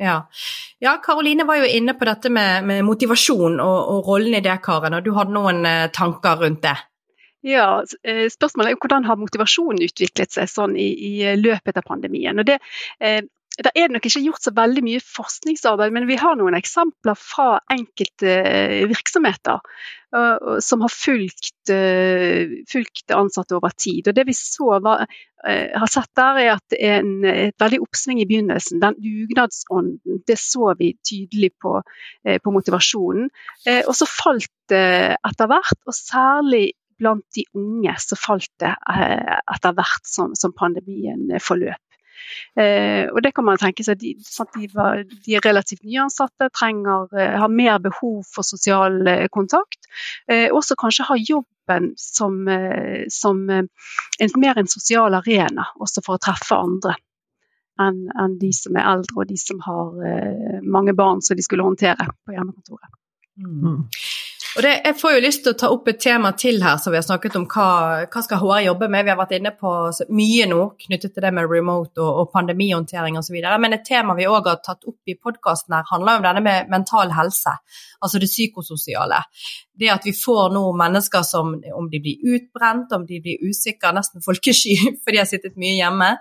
Ja. 0.00 0.28
ja, 0.78 0.96
var 1.46 1.56
jo 1.56 1.66
inne 1.68 1.94
på 1.94 2.06
dette 2.08 2.30
med, 2.30 2.64
med 2.64 2.84
motivasjon 2.84 3.60
og, 3.60 3.76
og, 3.92 4.08
rollen 4.08 4.34
i 4.34 4.40
det, 4.42 4.56
Karen. 4.64 4.96
Og 4.96 5.04
du 5.04 5.12
hadde 5.14 5.34
noen 5.34 5.66
eh, 5.68 5.90
tanker 5.94 6.40
rundt 6.42 6.62
det? 6.64 6.74
Ja, 7.46 7.84
eh, 8.02 8.26
Spørsmålet 8.32 8.72
er 8.72 8.76
jo 8.76 8.80
hvordan 8.82 9.06
har 9.06 9.20
motivasjonen 9.20 9.84
utviklet 9.84 10.32
seg 10.32 10.50
sånn 10.50 10.74
i, 10.80 10.88
i 10.90 11.36
løpet 11.38 11.78
av 11.78 11.86
pandemien. 11.86 12.38
Og 12.40 12.48
det, 12.48 12.58
eh, 13.04 13.22
det 13.60 13.72
er 13.76 13.90
nok 13.92 14.06
ikke 14.08 14.22
gjort 14.24 14.44
så 14.44 14.52
veldig 14.56 14.82
mye 14.86 15.00
forskningsarbeid, 15.04 15.92
men 15.92 16.06
vi 16.08 16.16
har 16.20 16.38
noen 16.40 16.56
eksempler 16.56 17.18
fra 17.18 17.58
enkelte 17.72 18.36
eh, 18.40 18.84
virksomheter 18.90 19.60
som 20.60 20.82
har 20.84 20.90
fulgt, 20.92 21.70
uh, 21.72 22.50
fulgt, 22.68 23.14
ansatte 23.16 23.56
over 23.56 23.72
tid. 23.72 24.10
Og 24.10 24.16
Det 24.18 24.26
vi 24.28 24.34
så 24.36 24.76
var, 24.84 25.06
uh, 25.08 25.68
har 25.72 25.88
sett 25.88 26.10
der, 26.18 26.40
er 26.42 26.50
at 26.52 26.66
det 26.68 26.80
er 26.84 26.98
en, 27.00 27.14
et 27.24 27.56
veldig 27.56 27.80
oppsving 27.86 28.20
i 28.20 28.26
begynnelsen. 28.28 28.82
Den 28.82 28.98
dugnadsånden, 29.00 30.20
det 30.28 30.36
så 30.36 30.74
vi 30.76 30.90
tydelig 31.00 31.54
på, 31.56 31.78
på 32.44 32.52
motivasjonen. 32.52 33.30
og 33.88 33.94
så 33.96 34.08
falt 34.08 34.52
det 34.68 35.16
etter 35.16 35.48
hvert, 35.48 35.80
og 35.88 35.96
særlig 35.96 36.74
blant 37.00 37.24
de 37.32 37.46
unge 37.56 37.96
så 38.04 38.18
falt 38.20 38.52
det 38.60 38.74
etter 38.92 39.72
hvert 39.80 40.04
som, 40.04 40.36
som 40.36 40.52
pandemien 40.52 41.40
forløp. 41.40 41.80
Eh, 42.58 43.06
og 43.10 43.22
det 43.24 43.32
kan 43.36 43.46
man 43.46 43.60
tenke 43.60 43.84
seg, 43.86 44.00
de, 44.00 44.14
de, 44.18 44.68
var, 44.74 45.02
de 45.04 45.36
er 45.36 45.44
relativt 45.44 45.84
nyansatte, 45.84 46.50
trenger, 46.56 47.08
eh, 47.16 47.38
har 47.40 47.52
mer 47.52 47.78
behov 47.82 48.22
for 48.28 48.46
sosial 48.46 49.00
eh, 49.08 49.28
kontakt. 49.32 49.88
Eh, 50.30 50.48
også 50.52 50.76
kanskje 50.80 51.08
har 51.08 51.22
jobben 51.22 51.92
som, 52.00 52.42
eh, 52.48 53.04
som 53.12 53.44
en, 53.50 53.70
mer 54.36 54.58
en 54.58 54.70
sosial 54.70 55.14
arena, 55.18 55.70
også 55.80 56.04
for 56.04 56.18
å 56.18 56.22
treffe 56.22 56.58
andre. 56.58 56.96
Enn 57.80 58.04
en 58.20 58.34
de 58.38 58.50
som 58.52 58.76
er 58.76 58.88
eldre 58.90 59.22
og 59.22 59.30
de 59.30 59.38
som 59.40 59.62
har 59.64 60.02
eh, 60.06 60.58
mange 60.62 60.92
barn 60.94 61.22
som 61.24 61.38
de 61.38 61.44
skulle 61.44 61.64
håndtere 61.64 62.10
på 62.26 62.34
hjemmekontoret. 62.36 62.98
Mm. 63.40 63.86
Og 64.52 64.60
det, 64.64 64.72
jeg 64.84 64.96
får 65.00 65.14
jo 65.14 65.20
lyst 65.24 65.42
til 65.46 65.54
å 65.54 65.56
ta 65.62 65.68
opp 65.72 65.86
et 65.88 66.00
tema 66.02 66.32
til 66.36 66.58
her 66.60 66.76
som 66.80 66.92
vi 66.92 66.98
har 66.98 67.06
snakket 67.06 67.38
om. 67.38 67.46
Hva, 67.48 67.68
hva 68.04 68.22
skal 68.24 68.40
HR 68.42 68.66
jobbe 68.66 68.88
med? 68.92 69.06
Vi 69.06 69.12
har 69.12 69.16
vært 69.16 69.32
inne 69.38 69.54
på 69.56 69.70
mye 70.12 70.48
nå 70.50 70.58
knyttet 70.84 71.14
til 71.14 71.24
det 71.24 71.30
med 71.32 71.48
remote 71.48 72.02
og, 72.02 72.10
og 72.20 72.32
pandemihåndtering 72.34 73.16
osv. 73.16 73.38
Men 73.64 73.78
et 73.78 73.86
tema 73.88 74.16
vi 74.18 74.28
òg 74.28 74.50
har 74.50 74.60
tatt 74.60 74.84
opp 74.84 75.08
i 75.08 75.16
podkasten 75.16 75.78
her, 75.78 75.88
handler 75.88 76.20
om 76.20 76.26
denne 76.28 76.44
med 76.44 76.68
mental 76.72 77.14
helse. 77.16 77.56
Altså 78.04 78.20
det 78.20 78.28
psykososiale 78.28 79.22
det 79.82 79.90
at 79.92 80.06
vi 80.06 80.14
får 80.16 80.52
nå 80.54 80.62
mennesker 80.78 81.24
som 81.26 81.52
om 81.74 81.88
de 81.90 82.00
blir 82.02 82.36
utbrent, 82.36 82.92
om 82.94 83.06
de 83.08 83.20
blir 83.24 83.42
usikre, 83.42 83.92
nesten 83.96 84.24
folkesky 84.24 84.76
for 85.02 85.12
de 85.12 85.20
har 85.20 85.28
sittet 85.28 85.58
mye 85.60 85.74
hjemme. 85.76 86.12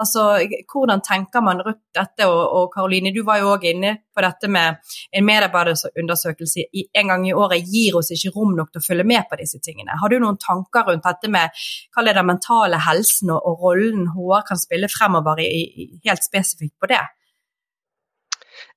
Altså, 0.00 0.26
Hvordan 0.70 1.04
tenker 1.04 1.44
man 1.44 1.62
rundt 1.64 1.82
dette? 1.96 2.28
Og 2.30 2.72
Karoline, 2.74 3.12
du 3.14 3.22
var 3.26 3.40
jo 3.42 3.52
òg 3.54 3.66
inne 3.70 3.96
på 4.14 4.24
dette 4.24 4.50
med 4.50 4.80
en 5.16 5.26
medarbeiderundersøkelse 5.26 6.66
en 7.00 7.12
gang 7.12 7.28
i 7.28 7.34
året 7.36 7.68
gir 7.68 7.96
oss 7.98 8.12
ikke 8.14 8.34
rom 8.34 8.56
nok 8.58 8.72
til 8.72 8.82
å 8.82 8.88
følge 8.88 9.06
med 9.12 9.28
på 9.30 9.38
disse 9.40 9.60
tingene. 9.62 9.98
Har 10.00 10.10
du 10.10 10.18
noen 10.20 10.40
tanker 10.40 10.88
rundt 10.88 11.06
dette 11.06 11.30
med 11.32 11.62
hva 11.94 12.04
er 12.04 12.18
den 12.18 12.28
mentale 12.30 12.80
helsen 12.88 13.32
og, 13.36 13.48
rollen 13.60 14.06
HR 14.14 14.44
kan 14.48 14.60
spille 14.60 14.88
fremover 14.88 15.42
i, 15.42 15.48
i, 15.50 15.88
helt 16.06 16.24
spesifikt 16.24 16.78
på 16.80 16.88
det? 16.90 17.02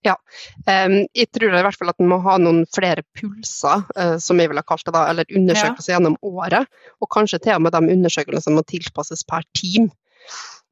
Ja, 0.06 0.16
jeg 0.68 1.30
tror 1.36 1.54
i 1.54 1.64
hvert 1.66 1.80
fall 1.80 1.92
at 1.94 2.00
man 2.02 2.12
må 2.14 2.20
ha 2.26 2.38
noen 2.42 2.64
flere 2.76 3.06
pulser, 3.18 3.86
eh, 4.00 4.16
som 4.24 4.40
jeg 4.42 4.52
ville 4.52 4.66
kalt 4.68 4.86
det 4.88 4.96
da, 4.96 5.06
eller 5.12 5.30
undersøkelser 5.30 5.94
ja. 5.94 5.98
gjennom 5.98 6.18
året. 6.22 6.72
Og 7.04 7.12
kanskje 7.14 7.42
til 7.44 7.58
og 7.58 7.66
med 7.66 7.76
de 7.76 7.96
undersøkelsene 7.98 8.58
må 8.58 8.66
tilpasses 8.70 9.26
per 9.28 9.46
team. 9.58 9.92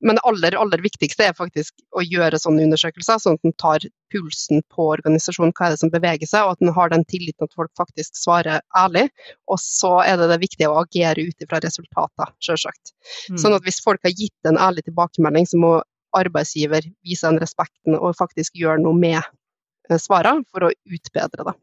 Men 0.02 0.18
det 0.18 0.24
aller, 0.26 0.56
aller 0.58 0.82
viktigste 0.82 1.28
er 1.28 1.36
faktisk 1.38 1.76
å 1.94 2.02
gjøre 2.02 2.40
sånne 2.42 2.64
undersøkelser, 2.66 3.20
sånn 3.22 3.38
at 3.38 3.46
en 3.46 3.54
tar 3.62 3.84
pulsen 4.14 4.64
på 4.74 4.88
organisasjonen, 4.96 5.54
hva 5.58 5.68
er 5.68 5.76
det 5.76 5.82
som 5.84 5.92
beveger 5.94 6.30
seg, 6.30 6.48
og 6.48 6.56
at 6.56 6.66
en 6.66 6.74
har 6.74 6.90
den 6.94 7.06
tilliten 7.10 7.46
at 7.46 7.54
folk 7.58 7.70
faktisk 7.78 8.18
svarer 8.18 8.64
ærlig. 8.78 9.08
Og 9.46 9.62
så 9.62 10.00
er 10.02 10.18
det 10.18 10.32
det 10.34 10.40
viktige 10.42 10.72
å 10.72 10.80
agere 10.82 11.28
ut 11.28 11.46
ifra 11.46 11.62
resultater, 11.62 12.34
selvsagt. 12.44 12.96
Mm. 13.30 13.38
Sånn 13.44 13.58
at 13.58 13.68
hvis 13.68 13.82
folk 13.86 14.02
har 14.08 14.16
gitt 14.18 14.50
en 14.50 14.58
ærlig 14.58 14.88
tilbakemelding, 14.90 15.50
så 15.52 15.62
må 15.62 15.74
arbeidsgiver 16.18 16.88
viser 17.06 17.32
den 17.32 17.42
respekten 17.44 17.98
og 17.98 18.18
faktisk 18.20 18.58
gjør 18.60 18.82
noe 18.84 18.98
med 18.98 19.20
eh, 19.20 20.00
svarene 20.02 20.46
for 20.52 20.68
å 20.68 20.72
utbedre 20.72 21.48
det. 21.50 21.56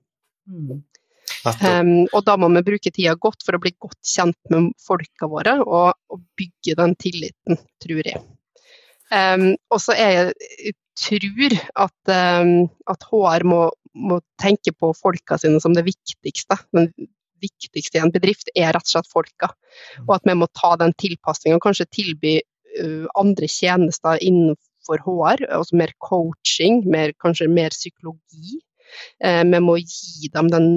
Mm. 0.48 0.80
Um, 1.44 1.90
og 2.16 2.24
da 2.26 2.34
må 2.40 2.48
vi 2.56 2.64
bruke 2.66 2.90
tida 2.90 3.14
godt 3.20 3.44
for 3.46 3.56
å 3.56 3.60
bli 3.62 3.74
godt 3.78 4.00
kjent 4.06 4.38
med 4.52 4.72
folka 4.82 5.28
våre 5.30 5.58
og, 5.60 5.92
og 6.10 6.22
bygge 6.38 6.74
den 6.78 6.94
tilliten, 6.98 7.60
tror 7.84 8.08
jeg. 8.10 8.22
Um, 9.12 9.52
og 9.72 9.80
så 9.80 9.94
er 9.96 10.32
jeg 10.32 10.74
tror 10.98 11.54
at, 11.84 12.10
um, 12.42 12.66
at 12.90 13.06
HR 13.08 13.46
må, 13.48 13.60
må, 13.94 14.18
tenke 14.42 14.74
på 14.74 14.90
folka 14.96 15.38
sine 15.40 15.62
som 15.62 15.76
det 15.76 15.86
viktigste. 15.86 16.58
Den 16.76 16.90
viktigste 17.42 18.00
i 18.00 18.02
en 18.02 18.12
bedrift 18.12 18.50
er 18.56 18.74
rett 18.74 18.88
og 18.88 18.92
slett 18.96 19.10
folka. 19.12 19.52
Og 20.06 20.16
at 20.18 20.26
vi 20.28 20.36
må 20.36 20.50
ta 20.58 20.74
den 20.80 20.94
tilpasninga, 20.98 21.60
kanskje 21.62 21.88
tilby 21.94 22.38
andre 23.18 23.48
tjenester 23.50 24.20
innenfor 24.24 25.02
HR, 25.04 25.44
altså 25.58 25.78
mer 25.80 25.92
coaching, 26.02 26.82
mer, 26.90 27.12
kanskje 27.22 27.48
mer 27.52 27.74
psykologi. 27.74 28.60
Vi 29.20 29.60
må 29.60 29.74
gi 29.82 30.30
dem 30.32 30.48
den 30.52 30.68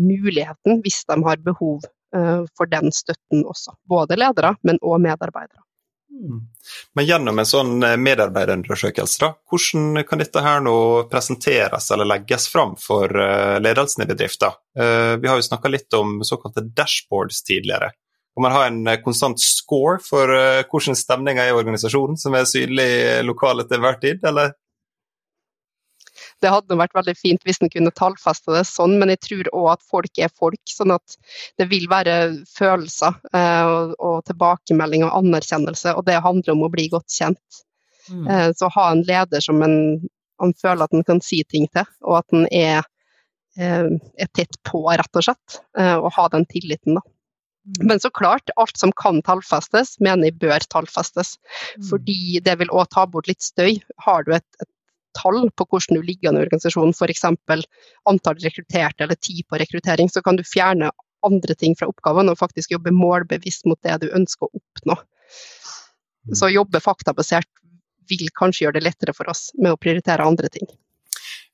muligheten 0.00 0.80
hvis 0.82 1.02
de 1.08 1.18
har 1.24 1.42
behov 1.44 1.84
uh, 2.16 2.44
for 2.56 2.70
den 2.70 2.92
støtten 2.92 3.44
også. 3.44 3.76
Både 3.88 4.18
ledere, 4.18 4.56
men 4.66 4.80
òg 4.82 5.02
medarbeidere. 5.04 5.62
Mm. 6.12 6.42
Men 6.94 7.06
gjennom 7.08 7.38
en 7.40 7.48
sånn 7.48 7.70
eh, 7.86 7.96
medarbeiderundersøkelse, 7.96 9.16
da, 9.22 9.30
hvordan 9.48 10.02
kan 10.06 10.20
dette 10.20 10.42
her 10.44 10.60
nå 10.60 10.74
presenteres 11.10 11.88
eller 11.94 12.08
legges 12.10 12.50
fram 12.52 12.74
for 12.78 13.08
eh, 13.08 13.56
ledelsen 13.64 14.04
i 14.04 14.08
bedriften? 14.10 14.52
Eh, 14.76 15.14
vi 15.22 15.30
har 15.30 15.40
jo 15.40 15.46
snakka 15.46 15.72
litt 15.72 15.96
om 15.96 16.20
såkalte 16.26 16.66
dashboards 16.68 17.40
tidligere. 17.48 17.94
Kan 18.32 18.46
man 18.46 18.54
ha 18.54 18.64
en 18.64 18.86
konstant 19.04 19.40
score 19.40 19.98
for 20.00 20.30
hvordan 20.70 20.96
stemninga 20.96 21.44
er 21.44 21.52
i 21.52 21.56
organisasjonen, 21.58 22.16
som 22.16 22.32
er 22.32 22.48
synlig 22.48 22.88
lokalt 23.28 23.66
til 23.68 23.76
enhver 23.76 23.98
tid, 24.00 24.24
eller? 24.24 24.54
det 26.42 26.50
hadde 26.50 26.78
vært 26.78 26.96
veldig 26.96 27.14
fint 27.18 27.44
hvis 27.46 27.60
en 27.62 27.70
kunne 27.72 27.92
tallfeste 27.94 28.54
det 28.54 28.64
sånn, 28.68 28.96
men 29.00 29.12
jeg 29.12 29.22
tror 29.26 29.50
òg 29.58 29.68
at 29.76 29.84
folk 29.88 30.22
er 30.22 30.32
folk. 30.32 30.60
Sånn 30.68 30.94
at 30.94 31.16
det 31.60 31.68
vil 31.70 31.88
være 31.90 32.16
følelser 32.50 33.18
eh, 33.34 33.66
og, 33.66 33.94
og, 33.98 34.16
tilbakemelding 34.28 35.06
og 35.06 35.14
anerkjennelse, 35.20 35.94
og 35.96 36.06
det 36.08 36.22
handler 36.24 36.56
om 36.56 36.66
å 36.66 36.72
bli 36.72 36.88
godt 36.92 37.10
kjent. 37.12 37.62
Mm. 38.10 38.26
Eh, 38.26 38.48
så 38.58 38.70
ha 38.74 38.88
en 38.90 39.04
leder 39.06 39.44
som 39.44 39.62
en, 39.64 39.76
han 40.42 40.54
føler 40.58 40.86
at 40.86 40.96
han 40.96 41.06
kan 41.06 41.22
si 41.24 41.42
ting 41.48 41.68
til, 41.74 41.86
og 42.06 42.20
at 42.22 42.34
han 42.34 42.48
er, 42.50 42.88
eh, 43.58 43.90
er 44.18 44.32
tett 44.34 44.58
på, 44.68 44.84
rett 44.90 45.20
og 45.20 45.28
slett. 45.28 45.60
Eh, 45.78 45.96
og 45.98 46.10
ha 46.18 46.28
den 46.34 46.48
tilliten, 46.50 46.98
da. 46.98 47.06
Mm. 47.62 47.86
Men 47.88 48.00
så 48.02 48.10
klart, 48.10 48.50
alt 48.56 48.76
som 48.76 48.92
kan 48.98 49.20
tallfestes, 49.22 49.94
mener 50.00 50.30
jeg 50.30 50.38
bør 50.42 50.64
tallfestes. 50.72 51.36
Mm. 51.76 51.86
Fordi 51.90 52.20
det 52.44 52.58
vil 52.58 52.72
òg 52.74 52.88
ta 52.94 53.06
bort 53.06 53.30
litt 53.30 53.42
støy. 53.44 53.78
Har 54.06 54.26
du 54.26 54.34
et, 54.34 54.46
et 54.62 54.70
tall 55.18 55.46
på 55.56 55.66
hvordan 55.68 56.00
du 56.00 56.02
ligger 56.06 56.30
an 56.30 56.40
i 56.40 56.44
organisasjonen, 56.46 56.94
f.eks. 56.96 57.24
antall 58.10 58.42
rekrutterte 58.42 59.06
eller 59.06 59.18
tid 59.20 59.44
på 59.48 59.60
rekruttering, 59.62 60.10
så 60.10 60.24
kan 60.24 60.38
du 60.38 60.44
fjerne 60.46 60.90
andre 61.26 61.54
ting 61.54 61.76
fra 61.78 61.86
oppgaven 61.90 62.32
og 62.32 62.40
faktisk 62.40 62.72
jobbe 62.74 62.94
målbevisst 62.94 63.68
mot 63.70 63.78
det 63.86 64.00
du 64.02 64.08
ønsker 64.10 64.48
å 64.48 64.58
oppnå. 64.58 64.98
Så 66.32 66.38
Så 66.38 66.52
jobbe 66.54 66.80
faktabasert 66.80 67.48
vil 68.10 68.28
kanskje 68.38 68.66
gjøre 68.66 68.78
det 68.80 68.86
lettere 68.86 69.14
for 69.14 69.30
oss 69.30 69.50
med 69.58 69.72
å 69.72 69.78
prioritere 69.80 70.26
andre 70.26 70.48
ting. 70.48 70.66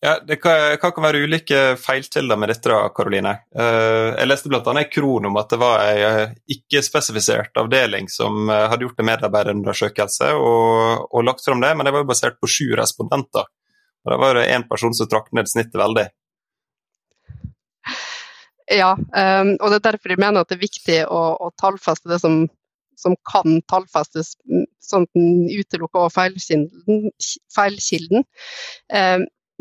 Ja, 0.00 0.20
det 0.26 0.36
kan, 0.36 0.76
kan 0.78 1.02
være 1.02 1.24
ulike 1.26 1.60
feilkilder 1.82 2.38
med 2.38 2.52
dette, 2.52 2.74
Karoline. 2.94 3.32
Uh, 3.50 4.14
jeg 4.14 4.28
leste 4.28 4.50
bl.a. 4.50 4.74
i 4.78 4.86
Kron 4.92 5.26
om 5.26 5.38
at 5.40 5.50
det 5.50 5.58
var 5.58 5.82
en 5.82 6.02
eh, 6.06 6.34
ikke-spesifisert 6.54 7.58
avdeling 7.58 8.06
som 8.12 8.46
eh, 8.46 8.68
hadde 8.70 8.86
gjort 8.86 9.02
en 9.02 9.08
medarbeiderundersøkelse 9.08 10.28
og, 10.38 11.08
og 11.10 11.24
lagt 11.26 11.42
fram 11.42 11.64
det, 11.64 11.72
men 11.74 11.88
det 11.88 11.94
var 11.96 12.04
jo 12.04 12.10
basert 12.12 12.38
på 12.38 12.50
sju 12.50 12.76
respondenter. 12.78 13.48
Og 14.06 14.12
Da 14.12 14.18
var 14.22 14.38
det 14.38 14.46
én 14.54 14.68
person 14.70 14.94
som 14.94 15.08
trakk 15.10 15.32
ned 15.34 15.50
snittet 15.50 15.74
veldig. 15.82 16.06
Ja, 18.70 18.92
um, 18.94 19.50
og 19.56 19.72
det 19.72 19.78
er 19.80 19.86
derfor 19.88 20.12
jeg 20.12 20.20
mener 20.20 20.44
at 20.44 20.52
det 20.52 20.58
er 20.58 20.62
viktig 20.62 21.00
å, 21.08 21.22
å 21.42 21.48
tallfeste 21.58 22.10
det 22.12 22.20
som, 22.22 22.42
som, 23.00 23.16
kan 23.26 23.58
tallfestes, 23.72 24.34
sånn 24.84 25.08
at 25.08 25.18
den 25.18 25.48
utelukker 25.58 26.12
feilkilden. 26.12 27.10
feilkilden. 27.56 28.28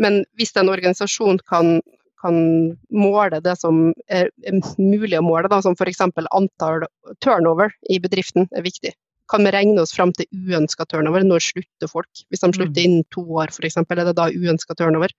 Men 0.01 0.23
hvis 0.37 0.55
en 0.57 0.69
organisasjon 0.71 1.41
kan, 1.49 1.79
kan 2.21 2.37
måle 2.93 3.41
det 3.43 3.57
som 3.59 3.91
er, 4.09 4.31
mulig 4.77 5.17
å 5.19 5.25
måle, 5.25 5.49
da, 5.51 5.61
som 5.63 5.77
f.eks. 5.77 6.05
antall 6.07 6.87
turnover 7.23 7.73
i 7.89 7.99
bedriften, 8.03 8.49
er 8.55 8.65
viktig. 8.65 8.93
Kan 9.27 9.43
vi 9.43 9.51
regne 9.51 9.81
oss 9.83 9.91
fram 9.91 10.13
til 10.15 10.27
uønska 10.31 10.85
turnover? 10.87 11.25
Når 11.27 11.43
slutter 11.49 11.89
folk? 11.91 12.21
Hvis 12.31 12.43
de 12.45 12.49
slutter 12.53 12.79
mm. 12.79 12.83
innen 12.85 13.07
to 13.11 13.25
år 13.41 13.51
f.eks., 13.51 13.75
er 13.81 13.99
det 13.99 14.13
da 14.15 14.29
uønska 14.31 14.77
turnover? 14.79 15.11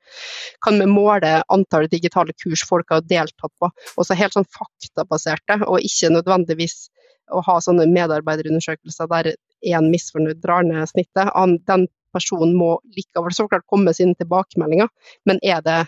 Kan 0.65 0.81
vi 0.81 0.87
måle 0.89 1.35
antall 1.53 1.91
digitale 1.93 2.33
kurs 2.41 2.65
folk 2.69 2.89
har 2.95 3.05
deltatt 3.05 3.53
på? 3.61 3.69
Også 4.01 4.17
helt 4.17 4.37
sånn 4.37 4.49
faktabaserte, 4.49 5.61
og 5.69 5.85
ikke 5.85 6.15
nødvendigvis 6.15 6.87
å 7.29 7.43
ha 7.45 7.59
sånne 7.61 7.85
medarbeiderundersøkelser 7.93 9.11
der 9.11 9.35
én 9.69 9.91
misfornøyd 9.93 10.41
drar 10.41 10.65
ned 10.65 10.89
snittet. 10.89 11.29
Den 11.69 11.85
personen 12.15 12.57
må 12.59 12.77
likevel 12.97 13.35
så 13.35 13.49
klart 13.51 13.67
komme 13.69 13.91
med 13.91 13.99
sine 13.99 14.17
tilbakemeldinger, 14.19 14.91
men 15.29 15.41
er 15.43 15.63
det, 15.65 15.81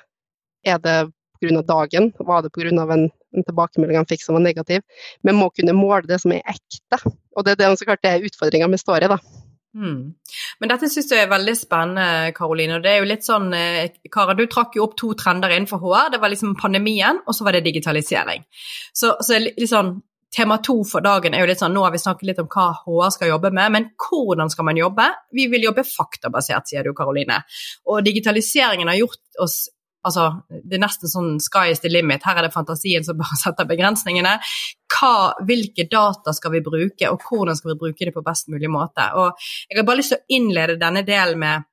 er 0.67 0.79
det 0.83 0.99
pga. 1.41 1.63
dagen? 1.67 2.13
Var 2.19 2.43
det 2.43 2.53
pga. 2.55 2.71
En, 2.71 3.07
en 3.11 3.47
tilbakemelding 3.47 4.01
han 4.01 4.09
fikk 4.11 4.25
som 4.25 4.39
var 4.39 4.45
negativ? 4.45 4.83
Vi 5.23 5.37
må 5.37 5.51
kunne 5.55 5.77
måle 5.77 6.09
det 6.09 6.21
som 6.23 6.35
er 6.37 6.45
ekte, 6.45 7.03
og 7.37 7.47
det 7.47 7.57
er 7.57 7.63
det, 7.63 7.77
så 7.79 7.89
klart 7.89 8.05
det 8.05 8.17
er 8.17 8.29
utfordringa 8.29 8.71
står 8.81 9.07
i. 9.07 9.15
da. 9.15 9.21
Mm. 9.71 10.15
Men 10.59 10.71
dette 10.73 10.89
syns 10.91 11.13
jeg 11.13 11.25
er 11.25 11.31
veldig 11.31 11.55
spennende, 11.55 12.33
Karoline. 12.35 12.77
og 12.77 12.85
det 12.85 12.93
er 12.93 13.03
jo 13.05 13.11
litt 13.11 13.27
sånn, 13.27 13.53
eh, 13.55 13.93
Kara, 14.13 14.35
du 14.35 14.47
trakk 14.51 14.75
jo 14.77 14.89
opp 14.89 14.97
to 14.99 15.13
trender 15.15 15.53
innenfor 15.55 15.79
HR. 15.79 16.11
Det 16.11 16.21
var 16.21 16.33
liksom 16.33 16.57
pandemien, 16.59 17.21
og 17.27 17.35
så 17.35 17.47
var 17.47 17.53
det 17.53 17.65
digitalisering. 17.69 18.45
Så, 18.93 19.15
så 19.23 19.39
litt 19.39 19.71
sånn, 19.71 20.01
tema 20.35 20.59
to 20.63 20.81
for 20.87 21.05
dagen 21.05 21.35
er 21.35 21.45
jo 21.45 21.51
litt 21.51 21.63
sånn, 21.63 21.75
Nå 21.75 21.83
har 21.85 21.95
vi 21.95 22.03
snakket 22.03 22.29
litt 22.29 22.41
om 22.43 22.49
hva 22.51 22.71
HR 22.85 23.11
skal 23.17 23.33
jobbe 23.33 23.51
med, 23.57 23.75
men 23.75 23.91
hvordan 23.99 24.53
skal 24.53 24.69
man 24.69 24.79
jobbe? 24.79 25.09
Vi 25.35 25.49
vil 25.53 25.67
jobbe 25.69 25.87
faktabasert, 25.87 26.71
sier 26.71 26.87
du, 26.87 26.95
Karoline. 26.97 27.43
Og 27.91 28.05
digitaliseringen 28.07 28.91
har 28.91 29.03
gjort 29.03 29.45
oss 29.45 29.61
Altså, 30.01 30.23
det 30.49 30.79
er 30.79 30.81
nesten 30.81 31.11
sånn 31.13 31.35
sky 31.45 31.75
is 31.75 31.83
the 31.85 31.91
limit. 31.93 32.23
Her 32.25 32.39
er 32.41 32.47
det 32.47 32.55
fantasien 32.55 33.05
som 33.05 33.19
bare 33.21 33.37
setter 33.43 33.67
begrensningene. 33.69 34.39
Hva, 34.95 35.35
hvilke 35.45 35.85
data 35.93 36.33
skal 36.33 36.55
vi 36.55 36.63
bruke, 36.65 37.11
og 37.11 37.27
hvordan 37.27 37.59
skal 37.59 37.75
vi 37.75 37.81
bruke 37.83 38.09
det 38.09 38.15
på 38.15 38.25
best 38.25 38.49
mulig 38.49 38.71
måte? 38.73 39.11
Og 39.21 39.37
Jeg 39.69 39.77
har 39.77 39.85
bare 39.85 40.01
lyst 40.01 40.15
til 40.15 40.23
å 40.23 40.39
innlede 40.39 40.79
denne 40.81 41.05
delen 41.05 41.43
med 41.45 41.69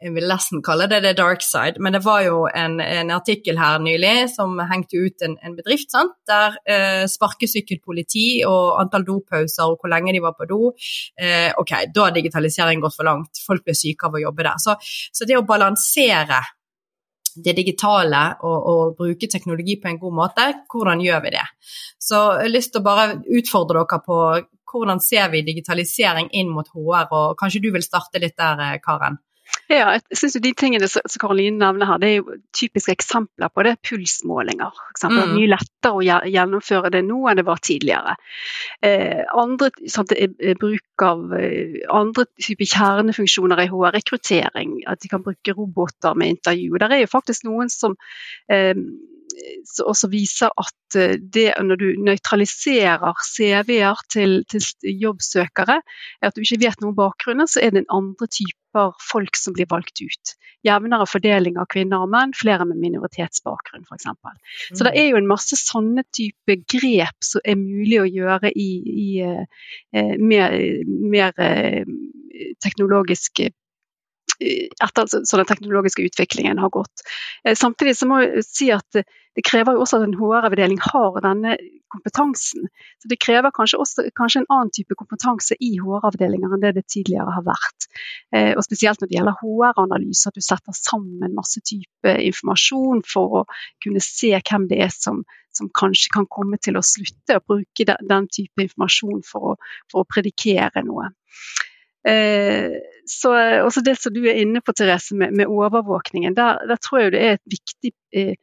jeg 0.00 0.14
vil 0.14 0.28
nesten 0.30 0.62
kalle 0.64 0.86
det 0.88 1.02
the 1.04 1.12
dark 1.16 1.42
side, 1.44 1.80
men 1.82 1.92
det 1.92 2.00
var 2.04 2.22
jo 2.24 2.44
en, 2.48 2.78
en 2.80 3.10
artikkel 3.12 3.58
her 3.60 3.80
nylig 3.84 4.30
som 4.32 4.56
hengte 4.70 4.96
ut 4.96 5.26
en, 5.26 5.36
en 5.44 5.56
bedrift 5.58 5.92
sant? 5.92 6.14
der 6.30 6.56
eh, 6.64 7.04
sparkesykkelpoliti 7.10 8.42
og 8.48 8.80
antall 8.80 9.04
dopauser 9.04 9.66
og 9.66 9.80
hvor 9.80 9.92
lenge 9.92 10.14
de 10.16 10.22
var 10.24 10.36
på 10.38 10.48
do 10.48 10.60
eh, 10.70 11.50
Ok, 11.60 11.74
da 11.92 12.06
har 12.06 12.14
digitaliseringen 12.16 12.80
gått 12.80 12.96
for 12.96 13.08
langt. 13.08 13.42
Folk 13.44 13.66
blir 13.66 13.76
syke 13.76 14.08
av 14.08 14.16
å 14.16 14.22
jobbe 14.22 14.46
der. 14.46 14.56
Så, 14.62 14.76
så 15.12 15.28
det 15.28 15.36
å 15.36 15.44
balansere 15.48 16.40
det 17.36 17.54
digitale 17.56 18.22
og, 18.42 18.56
og, 18.72 18.94
bruke 18.98 19.28
teknologi 19.30 19.76
på 19.80 19.90
en 19.90 20.00
god 20.00 20.16
måte, 20.16 20.46
hvordan 20.72 21.02
gjør 21.04 21.24
vi 21.26 21.34
det? 21.36 21.46
Så 22.00 22.18
jeg 22.38 22.46
har 22.48 22.54
lyst 22.54 22.72
til 22.74 22.82
å 22.82 22.88
bare 22.88 23.08
utfordre 23.38 23.84
dere 23.84 24.00
på 24.06 24.20
hvordan 24.70 25.02
ser 25.02 25.30
vi 25.32 25.44
digitalisering 25.46 26.30
inn 26.38 26.50
mot 26.54 26.68
HR, 26.70 27.10
og 27.10 27.36
kanskje 27.38 27.62
du 27.64 27.72
vil 27.74 27.84
starte 27.84 28.22
litt 28.22 28.38
der, 28.38 28.64
eh, 28.64 28.78
Karen? 28.82 29.18
Ja, 29.70 29.92
jeg 29.94 30.18
synes 30.18 30.36
De 30.42 30.52
tingene 30.58 30.88
som 30.90 31.20
Karoline 31.20 31.58
nevner 31.60 31.86
her, 31.86 31.98
det 32.02 32.08
er 32.08 32.16
jo 32.18 32.36
typiske 32.56 32.94
eksempler 32.96 33.52
på 33.54 33.64
det. 33.66 33.76
Pulsmålinger. 33.86 34.74
Mm. 34.74 35.14
Det 35.14 35.22
er 35.22 35.34
mye 35.34 35.50
lettere 35.52 35.92
å 35.94 36.02
gjennomføre 36.34 36.90
det 36.94 37.04
nå 37.06 37.20
enn 37.30 37.38
det 37.38 37.46
var 37.46 37.62
tidligere. 37.62 38.16
Eh, 38.82 39.22
andre, 39.38 39.70
sant, 39.90 40.14
bruk 40.60 41.06
av 41.06 41.36
eh, 41.38 41.78
andre 41.94 42.26
typer 42.42 42.70
kjernefunksjoner 42.72 43.62
i 43.62 43.68
HR, 43.70 43.94
rekruttering, 43.94 44.80
at 44.90 45.04
de 45.04 45.12
kan 45.12 45.22
bruke 45.26 45.54
roboter 45.54 46.18
med 46.18 46.36
intervju. 46.36 46.74
Der 46.82 46.96
er 46.96 47.04
jo 47.04 47.14
faktisk 47.14 47.46
noen 47.46 47.70
som 47.70 47.94
eh, 48.50 48.74
også 49.84 50.10
viser 50.12 50.52
at 50.60 50.98
eh, 50.98 51.16
det 51.20 51.50
når 51.62 51.80
du 51.80 51.86
nøytraliserer 52.06 53.22
CV-er 53.26 54.00
til, 54.12 54.40
til, 54.50 54.64
jobbsøkere, 55.02 55.80
er 56.20 56.30
at 56.30 56.36
du 56.36 56.42
ikke 56.44 56.62
vet 56.66 56.82
noe 56.82 56.92
om 56.92 56.98
bakgrunnen, 56.98 57.48
så 57.50 57.62
er 57.62 57.74
det 57.74 57.84
en 57.84 57.94
andre 58.00 58.28
typer 58.30 58.94
folk 59.02 59.38
som 59.38 59.56
blir 59.56 59.68
valgt 59.70 60.02
ut. 60.02 60.34
Jevnere 60.66 61.06
fordeling 61.08 61.56
av 61.58 61.68
kvinner 61.72 62.04
og 62.04 62.12
menn, 62.12 62.34
flere 62.36 62.66
med 62.68 62.80
minoritetsbakgrunn 62.82 63.86
f.eks. 63.88 64.10
Mm. 64.10 64.76
Så 64.76 64.86
det 64.86 64.92
er 64.98 65.08
jo 65.10 65.20
en 65.20 65.30
masse 65.30 65.58
sånne 65.58 66.04
type 66.14 66.58
grep 66.70 67.24
som 67.24 67.42
er 67.44 67.58
mulig 67.58 68.02
å 68.02 68.10
gjøre 68.10 68.52
i, 68.52 68.70
i 69.06 69.08
eh, 69.24 70.14
mer, 70.20 70.58
mer 70.86 71.34
eh, 71.40 71.88
teknologisk 72.62 73.46
etter 74.40 75.10
så 75.10 75.36
den 75.36 75.48
teknologiske 75.48 76.02
utviklingen 76.02 76.58
har 76.58 76.72
gått. 76.72 77.04
Eh, 77.44 77.56
samtidig 77.58 77.96
så 77.98 78.08
må 78.08 78.22
jeg 78.24 78.46
si 78.46 78.70
at 78.74 79.02
det 79.36 79.44
krever 79.46 79.76
jo 79.76 79.84
også 79.84 80.00
at 80.00 80.08
en 80.08 80.16
HR-avdeling 80.18 80.80
har 80.82 81.20
denne 81.22 81.54
kompetansen. 81.92 82.66
Så 82.98 83.08
Det 83.08 83.18
krever 83.22 83.52
kanskje, 83.54 83.78
også, 83.78 84.04
kanskje 84.16 84.42
en 84.42 84.50
annen 84.50 84.72
type 84.74 84.96
kompetanse 84.98 85.54
i 85.60 85.76
HR-avdelinger 85.78 86.54
enn 86.54 86.64
det 86.64 86.74
det 86.78 86.86
tidligere 86.90 87.36
har 87.36 87.44
vært. 87.46 87.88
Eh, 88.34 88.52
og 88.56 88.64
Spesielt 88.66 89.00
når 89.00 89.10
det 89.10 89.18
gjelder 89.18 89.38
HR-analyse, 89.42 90.26
at 90.28 90.38
du 90.38 90.44
setter 90.44 90.76
sammen 90.76 91.36
masse 91.36 91.62
type 91.62 92.16
informasjon 92.30 93.04
for 93.06 93.42
å 93.42 93.44
kunne 93.84 94.02
se 94.04 94.34
hvem 94.34 94.66
det 94.70 94.82
er 94.86 94.92
som, 94.94 95.22
som 95.54 95.70
kanskje 95.70 96.14
kan 96.16 96.28
komme 96.30 96.58
til 96.58 96.78
å 96.78 96.84
slutte 96.84 97.38
å 97.38 97.46
bruke 97.46 97.86
den 97.86 98.30
type 98.34 98.66
informasjon 98.66 99.22
for 99.26 99.52
å, 99.52 99.56
for 99.92 100.02
å 100.02 100.10
predikere 100.10 100.82
noe. 100.86 101.12
Eh, 102.08 102.78
så 103.10 103.32
også 103.64 103.82
det 103.84 103.96
som 104.00 104.14
du 104.14 104.22
er 104.24 104.40
inne 104.40 104.62
på, 104.64 104.72
Therese, 104.76 105.16
med, 105.16 105.34
med 105.36 105.50
overvåkningen. 105.50 106.36
Der, 106.38 106.62
der, 106.68 106.80
tror 106.80 107.04
jeg 107.04 107.12
det 107.16 107.22
er 107.26 107.36
et 107.36 107.58
viktig 107.58 107.92
eh, 108.16 108.34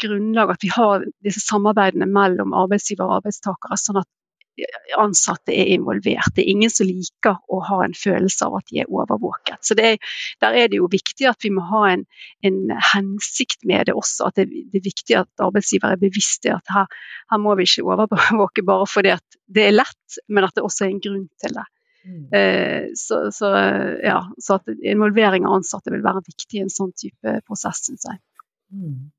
grunnlag 0.00 0.54
at 0.54 0.62
vi 0.62 0.70
har 0.70 1.04
disse 1.24 1.42
samarbeidene 1.42 2.06
mellom 2.06 2.54
arbeidsgiver 2.54 3.08
og 3.08 3.20
arbeidstakere, 3.20 3.78
sånn 3.80 4.02
at 4.02 4.10
ansatte 4.98 5.54
er 5.54 5.70
involvert. 5.74 6.34
Det 6.34 6.42
er 6.42 6.50
ingen 6.52 6.72
som 6.72 6.88
liker 6.88 7.38
å 7.48 7.60
ha 7.64 7.78
en 7.84 7.94
følelse 7.96 8.46
av 8.46 8.58
at 8.58 8.68
de 8.70 8.82
er 8.82 8.90
overvåket. 8.92 9.60
Så 9.64 9.76
er, 9.78 9.96
Der 10.40 10.56
er 10.56 10.68
det 10.68 10.80
jo 10.80 10.88
viktig 10.90 11.28
at 11.30 11.40
vi 11.44 11.52
må 11.54 11.64
ha 11.70 11.84
en, 11.92 12.04
en 12.42 12.58
hensikt 12.92 13.64
med 13.64 13.86
det 13.88 13.96
også. 13.96 14.28
At 14.28 14.36
det, 14.36 14.48
det, 14.50 14.82
er 14.82 14.88
viktig 14.90 15.16
at 15.22 15.30
arbeidsgiver 15.40 15.94
er 15.94 16.02
bevisst 16.02 16.44
det 16.44 16.54
at 16.58 16.74
her, 16.74 16.86
her, 17.30 17.38
må 17.38 17.54
vi 17.56 17.68
ikke 17.68 17.86
overvåke 17.86 18.66
bare 18.66 18.86
fordi 18.90 19.16
det 19.48 19.66
er 19.66 19.76
lett, 19.76 20.20
men 20.28 20.44
at 20.44 20.56
det 20.56 20.66
også 20.66 20.86
er 20.86 20.94
en 20.94 21.04
grunn 21.04 21.28
til 21.40 21.56
det. 21.56 21.66
Mm. 22.06 22.26
Eh, 22.32 22.90
så, 22.96 23.22
så, 23.34 23.52
ja, 24.04 24.18
så, 24.38 24.58
at 24.60 24.68
involvering 24.80 25.46
av 25.46 25.60
ansatte 25.60 25.92
vil 25.92 26.04
være 26.04 26.24
viktig 26.26 26.58
i 26.60 26.64
en 26.64 26.72
sånn 26.72 26.92
type 26.96 27.40
prosess, 27.46 27.84
syns 27.86 28.06
jeg. 28.08 28.22
Mm. 28.72 29.10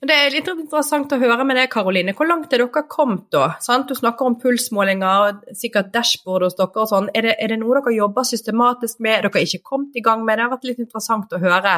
Men 0.00 0.10
Det 0.10 0.16
er 0.16 0.34
litt 0.34 0.48
interessant 0.50 1.12
å 1.12 1.18
høre 1.20 1.44
med 1.46 1.58
deg, 1.58 1.70
Karoline. 1.72 2.14
Hvor 2.16 2.28
langt 2.28 2.52
er 2.52 2.62
dere 2.62 2.84
kommet 2.90 3.28
da? 3.34 3.52
Sant? 3.62 3.88
Du 3.90 3.98
snakker 3.98 4.26
om 4.26 4.38
pulsmålinger, 4.40 5.40
sikkert 5.56 5.92
dashboard 5.94 6.46
hos 6.48 6.58
dere 6.58 6.84
og 6.84 6.90
sånn. 6.90 7.10
Er 7.14 7.28
det, 7.28 7.34
er 7.38 7.54
det 7.54 7.60
noe 7.62 7.78
dere 7.78 7.96
jobber 7.96 8.26
systematisk 8.26 9.02
med? 9.04 9.18
Er 9.18 9.28
dere 9.28 9.44
ikke 9.46 9.62
kommet 9.72 9.98
i 9.98 10.04
gang 10.04 10.24
med 10.24 10.34
det? 10.34 10.40
Det 10.40 10.48
har 10.48 10.54
vært 10.56 10.70
litt 10.70 10.84
interessant 10.86 11.36
å 11.36 11.42
høre 11.42 11.74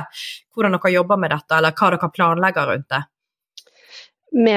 hvordan 0.55 0.79
dere 0.79 0.95
jobber 0.95 1.21
med 1.21 1.35
dette, 1.35 1.59
eller 1.59 1.77
hva 1.77 1.91
dere 1.95 2.13
planlegger 2.17 2.71
rundt 2.73 2.89
det. 2.95 3.03
Vi 4.33 4.57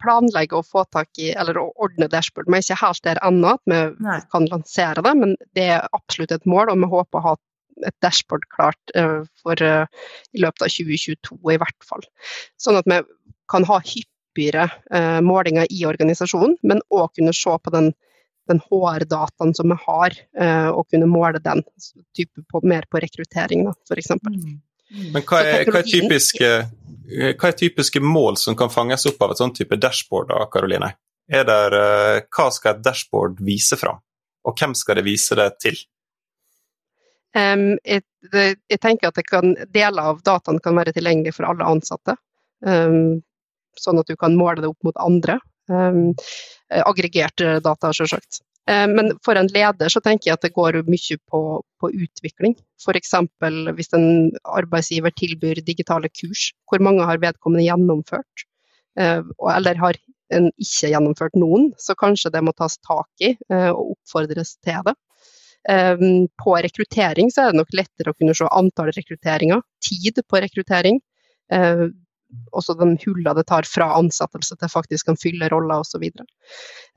planlegger 0.00 0.60
å 0.60 0.66
få 0.66 0.86
tak 0.92 1.18
i, 1.20 1.30
eller 1.36 1.58
å 1.60 1.68
ordne 1.82 2.08
dashboard. 2.08 2.48
Vi 2.48 2.56
er 2.58 2.64
ikke 2.64 2.80
helt 2.80 3.04
der 3.04 3.20
ennå 3.26 3.54
at 3.58 3.62
vi 3.68 3.80
Nei. 4.06 4.18
kan 4.32 4.48
lansere 4.48 5.04
det, 5.04 5.14
men 5.18 5.36
det 5.58 5.66
er 5.76 5.88
absolutt 5.96 6.32
et 6.32 6.48
mål. 6.48 6.72
og 6.72 6.80
vi 6.80 6.90
håper 6.94 7.20
å 7.20 7.26
ha 7.28 7.34
et 7.86 7.96
dashboard 8.04 8.46
klart 8.52 8.94
uh, 8.96 9.22
for, 9.42 9.60
uh, 9.60 9.86
i 10.36 10.42
løpet 10.44 10.66
av 10.66 10.72
2022 10.72 11.38
i 11.54 11.58
hvert 11.60 11.86
fall. 11.86 12.04
Sånn 12.60 12.78
at 12.80 12.88
vi 12.90 13.00
kan 13.50 13.66
ha 13.68 13.80
hyppigere 13.84 14.68
uh, 14.94 15.20
målinger 15.24 15.70
i 15.72 15.84
organisasjonen, 15.88 16.58
men 16.62 16.82
òg 16.92 17.10
kunne 17.18 17.34
se 17.36 17.56
på 17.56 17.74
den, 17.74 17.92
den 18.50 18.62
HR-dataen 18.66 19.54
som 19.56 19.70
vi 19.70 19.78
har, 19.84 20.16
og 20.74 20.88
kunne 20.90 21.06
måle 21.06 21.38
den 21.44 21.60
på, 21.62 22.62
mer 22.66 22.86
på 22.90 22.98
rekruttering, 23.04 23.68
f.eks. 23.86 24.10
Mm. 24.16 24.56
Mm. 24.90 25.10
Men 25.14 25.22
hva 25.22 25.42
er, 25.46 25.68
hva, 25.68 25.84
er 25.84 25.86
typiske, 25.86 26.48
hva 27.10 27.50
er, 27.50 27.56
typiske, 27.58 28.02
mål 28.02 28.38
som 28.40 28.56
kan 28.58 28.72
fanges 28.72 29.06
opp 29.10 29.22
av 29.24 29.34
et 29.34 29.40
sånn 29.40 29.54
type 29.56 29.78
dashboard, 29.80 30.30
da, 30.32 30.44
Karoline? 30.52 30.94
Der, 31.30 31.76
hva 32.26 32.46
skal 32.50 32.74
et 32.74 32.84
dashboard 32.84 33.38
vise 33.46 33.78
fram, 33.78 34.00
og 34.46 34.58
hvem 34.58 34.74
skal 34.74 34.98
det 34.98 35.06
vise 35.06 35.38
det 35.38 35.50
til? 35.62 35.78
Um, 37.36 37.76
jeg, 37.86 38.02
jeg, 38.32 38.78
tenker 38.82 39.12
at 39.12 39.20
kan, 39.28 39.54
deler 39.70 40.10
av 40.12 40.22
dataen 40.26 40.58
kan 40.62 40.74
være 40.78 40.94
tilgjengelig 40.96 41.36
for 41.36 41.46
alle 41.46 41.68
ansatte. 41.68 42.16
Um, 42.66 43.20
sånn 43.78 44.00
at 44.02 44.10
du 44.10 44.18
kan 44.18 44.34
måle 44.38 44.64
det 44.64 44.70
opp 44.72 44.88
mot 44.88 44.98
andre. 45.00 45.38
Um, 45.70 46.10
aggregerte 46.70 47.60
data, 47.62 47.92
selvsagt. 47.94 48.42
Men 48.70 49.12
for 49.24 49.34
en 49.34 49.48
leder 49.50 49.90
så 49.90 50.02
tenker 50.04 50.30
jeg 50.30 50.38
at 50.38 50.44
det 50.46 50.52
går 50.54 50.76
mye 50.86 51.16
på, 51.30 51.40
på 51.82 51.90
utvikling. 51.90 52.54
F.eks. 52.78 53.14
hvis 53.74 53.92
en 53.96 54.06
arbeidsgiver 54.46 55.14
tilbyr 55.18 55.62
digitale 55.66 56.10
kurs, 56.12 56.50
hvor 56.70 56.82
mange 56.84 57.06
har 57.08 57.18
vedkommende 57.22 57.66
gjennomført? 57.66 58.46
Eller 59.00 59.80
har 59.80 59.98
en 60.30 60.50
ikke 60.62 60.92
gjennomført 60.92 61.38
noen, 61.40 61.70
så 61.82 61.96
kanskje 61.98 62.30
det 62.34 62.44
må 62.46 62.54
tas 62.54 62.78
tak 62.86 63.26
i 63.26 63.32
og 63.50 63.96
oppfordres 63.96 64.54
til 64.62 64.86
det. 64.86 64.94
På 66.40 66.54
rekruttering 66.56 67.32
så 67.34 67.42
er 67.42 67.50
det 67.50 67.60
nok 67.60 67.74
lettere 67.76 68.14
å 68.14 68.16
kunne 68.16 68.36
se 68.38 68.46
antall 68.48 68.92
rekrutteringer, 68.96 69.64
tid 69.82 70.22
på 70.30 70.44
rekruttering. 70.46 71.02
Også 72.56 72.76
de 72.78 72.92
hullene 73.04 73.34
det 73.38 73.46
tar 73.48 73.68
fra 73.68 73.90
ansettelse 73.98 74.56
til 74.58 74.72
faktisk 74.72 75.10
kan 75.10 75.18
fylle 75.20 75.50
roller 75.52 75.82
osv. 75.82 76.06
Så. 76.06 76.26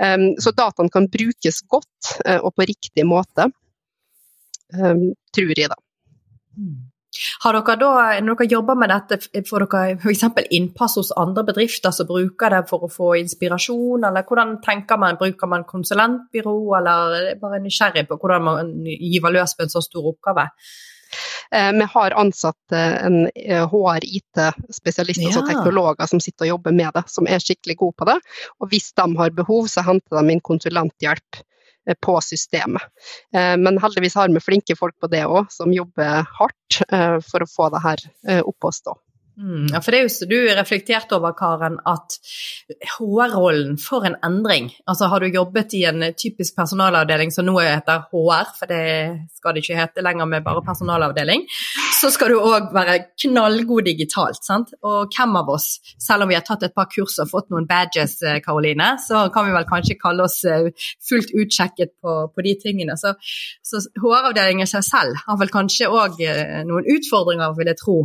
Ehm, 0.03 0.29
så 0.41 0.53
dataen 0.55 0.91
kan 0.93 1.09
brukes 1.13 1.61
godt 1.69 2.15
eh, 2.25 2.39
og 2.39 2.53
på 2.55 2.67
riktig 2.69 3.05
måte, 3.09 3.49
tror 4.73 5.53
jeg 5.53 5.69
da. 5.69 5.77
Mm. 6.57 6.93
Har 7.43 7.53
dere 7.53 7.75
da, 7.77 7.89
Når 8.25 8.37
dere 8.39 8.51
jobber 8.51 8.77
med 8.79 8.89
dette, 8.89 9.43
får 9.47 9.65
dere 9.65 9.97
f.eks. 9.99 10.23
innpass 10.57 10.97
hos 10.97 11.11
andre 11.17 11.43
bedrifter 11.45 11.93
som 11.93 12.09
bruker 12.09 12.55
det 12.55 12.63
for 12.69 12.85
å 12.85 12.91
få 12.91 13.13
inspirasjon, 13.19 14.07
eller 14.07 14.25
hvordan 14.25 14.57
tenker 14.65 14.97
man? 14.97 15.19
Bruker 15.19 15.49
man 15.49 15.67
konsulentbyrå, 15.69 16.55
eller 16.79 17.35
bare 17.41 17.61
nysgjerrig 17.61 18.07
på 18.09 18.17
hvordan 18.17 18.47
man 18.49 18.73
gyver 18.87 19.37
løs 19.37 19.55
på 19.55 19.65
en 19.65 19.73
så 19.75 19.83
stor 19.85 20.09
oppgave? 20.13 20.47
Eh, 21.53 21.71
vi 21.71 21.83
har 21.83 22.11
ansatt 22.11 22.71
eh, 22.71 23.05
en 23.05 23.29
HR-IT-spesialist, 23.45 25.19
eh, 25.19 25.23
ja. 25.23 25.29
altså 25.29 25.45
teknologer 25.47 26.09
som 26.09 26.21
sitter 26.23 26.47
og 26.47 26.53
jobber 26.55 26.73
med 26.73 26.95
det, 26.97 27.03
som 27.13 27.29
er 27.29 27.43
skikkelig 27.43 27.77
gode 27.77 27.97
på 28.01 28.07
det. 28.09 28.15
Og 28.59 28.71
hvis 28.71 28.89
de 28.97 29.05
har 29.19 29.35
behov, 29.37 29.67
så 29.69 29.85
henter 29.85 30.17
de 30.17 30.33
inn 30.33 30.41
konsulenthjelp 30.41 31.43
på 31.99 32.13
systemet. 32.23 32.79
Men 33.35 33.75
heldigvis 33.83 34.13
har 34.15 34.31
vi 34.31 34.39
flinke 34.39 34.77
folk 34.79 34.95
på 35.03 35.09
det 35.11 35.25
òg, 35.27 35.49
som 35.51 35.73
jobber 35.75 36.23
hardt 36.37 36.77
for 37.27 37.43
å 37.43 37.49
få 37.51 37.67
det 37.73 37.81
her 37.83 38.03
opp 38.39 38.69
å 38.69 38.71
stå. 38.71 38.93
Mm, 39.33 39.65
ja, 39.73 39.79
for 39.81 39.89
det 39.89 39.97
er 39.97 40.03
jo 40.05 40.09
så 40.13 40.25
Du 40.29 40.35
reflekterte 40.53 41.15
over, 41.17 41.31
Karen, 41.33 41.79
at 41.89 42.17
HR-rollen 42.93 43.79
for 43.81 44.05
en 44.05 44.15
endring. 44.23 44.69
Altså 44.87 45.07
Har 45.09 45.19
du 45.19 45.27
jobbet 45.27 45.73
i 45.73 45.83
en 45.89 46.05
typisk 46.13 46.55
personalavdeling 46.55 47.33
som 47.33 47.47
nå 47.47 47.55
heter 47.57 48.05
HR, 48.11 48.51
for 48.59 48.69
det 48.69 48.83
skal 49.33 49.55
det 49.55 49.63
ikke 49.63 49.79
hete 49.79 50.05
lenger 50.05 50.29
med 50.29 50.45
bare 50.45 50.61
personalavdeling, 50.61 51.47
så 51.99 52.11
skal 52.13 52.33
du 52.33 52.39
òg 52.39 52.69
være 52.75 52.99
knallgod 53.25 53.89
digitalt. 53.89 54.43
sant? 54.45 54.73
Og 54.83 55.09
hvem 55.09 55.35
av 55.41 55.49
oss, 55.49 55.79
selv 55.97 56.23
om 56.23 56.29
vi 56.29 56.37
har 56.37 56.45
tatt 56.45 56.63
et 56.63 56.75
par 56.75 56.91
kurs 56.93 57.17
og 57.19 57.31
fått 57.31 57.49
noen 57.49 57.67
badges, 57.67 58.19
Karoline, 58.45 58.97
så 59.01 59.27
kan 59.33 59.47
vi 59.47 59.57
vel 59.57 59.69
kanskje 59.69 59.97
kalle 60.01 60.27
oss 60.27 60.43
eh, 60.45 60.69
fullt 61.09 61.33
utsjekket 61.33 61.97
på, 62.01 62.17
på 62.29 62.45
de 62.45 62.57
tingene. 62.61 62.97
Så, 62.97 63.15
så 63.65 63.81
HR-avdelingen 63.97 64.69
seg 64.69 64.85
selv 64.85 65.25
har 65.25 65.39
vel 65.41 65.53
kanskje 65.53 65.89
òg 65.89 66.21
eh, 66.21 66.61
noen 66.67 66.85
utfordringer, 66.85 67.57
vil 67.57 67.73
jeg 67.73 67.81
tro 67.81 68.03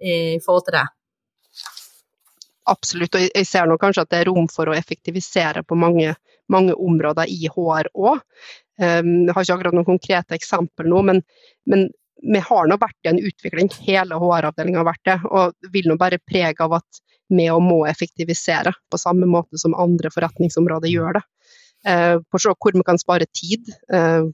i 0.00 0.40
forhold 0.44 0.66
til 0.68 0.78
det? 0.78 0.86
Absolutt, 2.70 3.16
og 3.16 3.22
jeg 3.24 3.46
ser 3.48 3.68
nå 3.68 3.76
kanskje 3.80 4.04
at 4.04 4.10
det 4.12 4.18
er 4.20 4.28
rom 4.30 4.48
for 4.52 4.70
å 4.70 4.76
effektivisere 4.76 5.64
på 5.66 5.78
mange, 5.78 6.14
mange 6.52 6.76
områder 6.76 7.30
i 7.30 7.48
HR 7.50 7.90
òg. 7.94 8.20
Um, 8.80 9.26
jeg 9.26 9.34
har 9.34 9.44
ikke 9.44 9.56
akkurat 9.56 9.76
noen 9.76 9.88
konkrete 9.88 10.36
eksempel 10.36 10.88
nå, 10.88 11.02
men, 11.08 11.22
men 11.68 11.88
vi 12.20 12.42
har 12.44 12.68
nå 12.68 12.76
vært 12.80 13.08
i 13.08 13.12
en 13.12 13.20
utvikling. 13.20 13.72
Hele 13.86 14.20
HR-avdelinga 14.20 14.82
har 14.82 14.90
vært 14.90 15.06
det, 15.08 15.18
og 15.28 15.72
vil 15.74 15.88
nå 15.90 15.96
bare 16.00 16.20
prege 16.22 16.64
av 16.64 16.78
at 16.78 17.02
vi 17.30 17.46
òg 17.50 17.62
må 17.64 17.80
effektivisere 17.88 18.72
på 18.90 18.98
samme 18.98 19.28
måte 19.30 19.58
som 19.60 19.76
andre 19.78 20.10
forretningsområder 20.12 20.90
gjør 20.90 21.18
det. 21.18 21.24
På 21.80 22.36
å 22.36 22.40
se 22.42 22.52
hvor 22.52 22.74
vi 22.76 22.82
kan 22.84 22.98
spare 23.00 23.28
tid, 23.32 23.70
uh, 23.94 24.28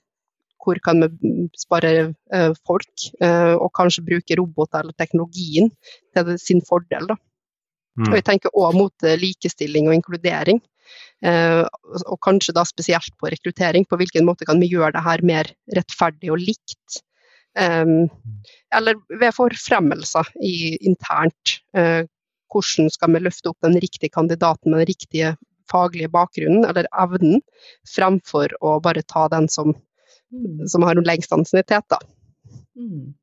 hvor 0.66 0.80
kan 0.82 1.02
vi 1.02 1.46
spare 1.58 1.92
eh, 2.34 2.52
folk, 2.66 3.08
eh, 3.22 3.54
og 3.54 3.70
kanskje 3.78 4.04
bruke 4.08 4.38
roboter 4.38 4.82
eller 4.82 4.96
teknologien 4.98 5.70
til 6.16 6.32
sin 6.42 6.62
fordel. 6.66 7.06
Da. 7.12 7.16
Mm. 8.00 8.10
Og 8.10 8.16
jeg 8.18 8.26
tenker 8.26 8.54
òg 8.58 8.76
mot 8.76 9.06
eh, 9.06 9.18
likestilling 9.22 9.90
og 9.90 10.00
inkludering. 10.00 10.62
og 11.26 12.18
kanskje 12.22 12.52
da 12.54 12.62
spesielt 12.68 13.14
på 13.18 13.30
rekruttering. 13.32 13.86
På 13.88 13.96
hvilken 13.96 14.26
måte 14.28 14.44
kan 14.46 14.60
vi 14.60 14.68
gjøre 14.68 14.92
det 14.94 15.02
her 15.02 15.22
mer 15.24 15.48
rettferdig 15.74 16.30
og 16.30 16.42
likt? 16.42 17.02
eller 17.56 18.98
ved 19.08 19.32
forfremmelser 19.32 20.28
i, 20.44 20.76
internt. 20.84 21.54
hvordan 21.72 22.90
skal 22.92 23.14
vi 23.14 23.22
løfte 23.24 23.48
opp 23.48 23.64
den 23.64 23.78
riktige 23.80 24.12
kandidaten 24.12 24.70
med 24.70 24.82
den 24.82 24.90
riktige 24.92 25.30
faglige 25.70 26.12
bakgrunnen 26.12 26.66
eller 26.68 26.88
evnen, 26.92 27.40
fremfor 27.88 28.52
å 28.60 28.76
bare 28.84 29.04
ta 29.08 29.26
den 29.32 29.48
som 29.52 29.74
mm. 30.32 30.66
som 30.72 30.86
har 30.86 31.02
lengst 31.06 31.32
ansiennitet. 31.32 31.86
da. 31.92 32.00
Mm. 32.76 33.14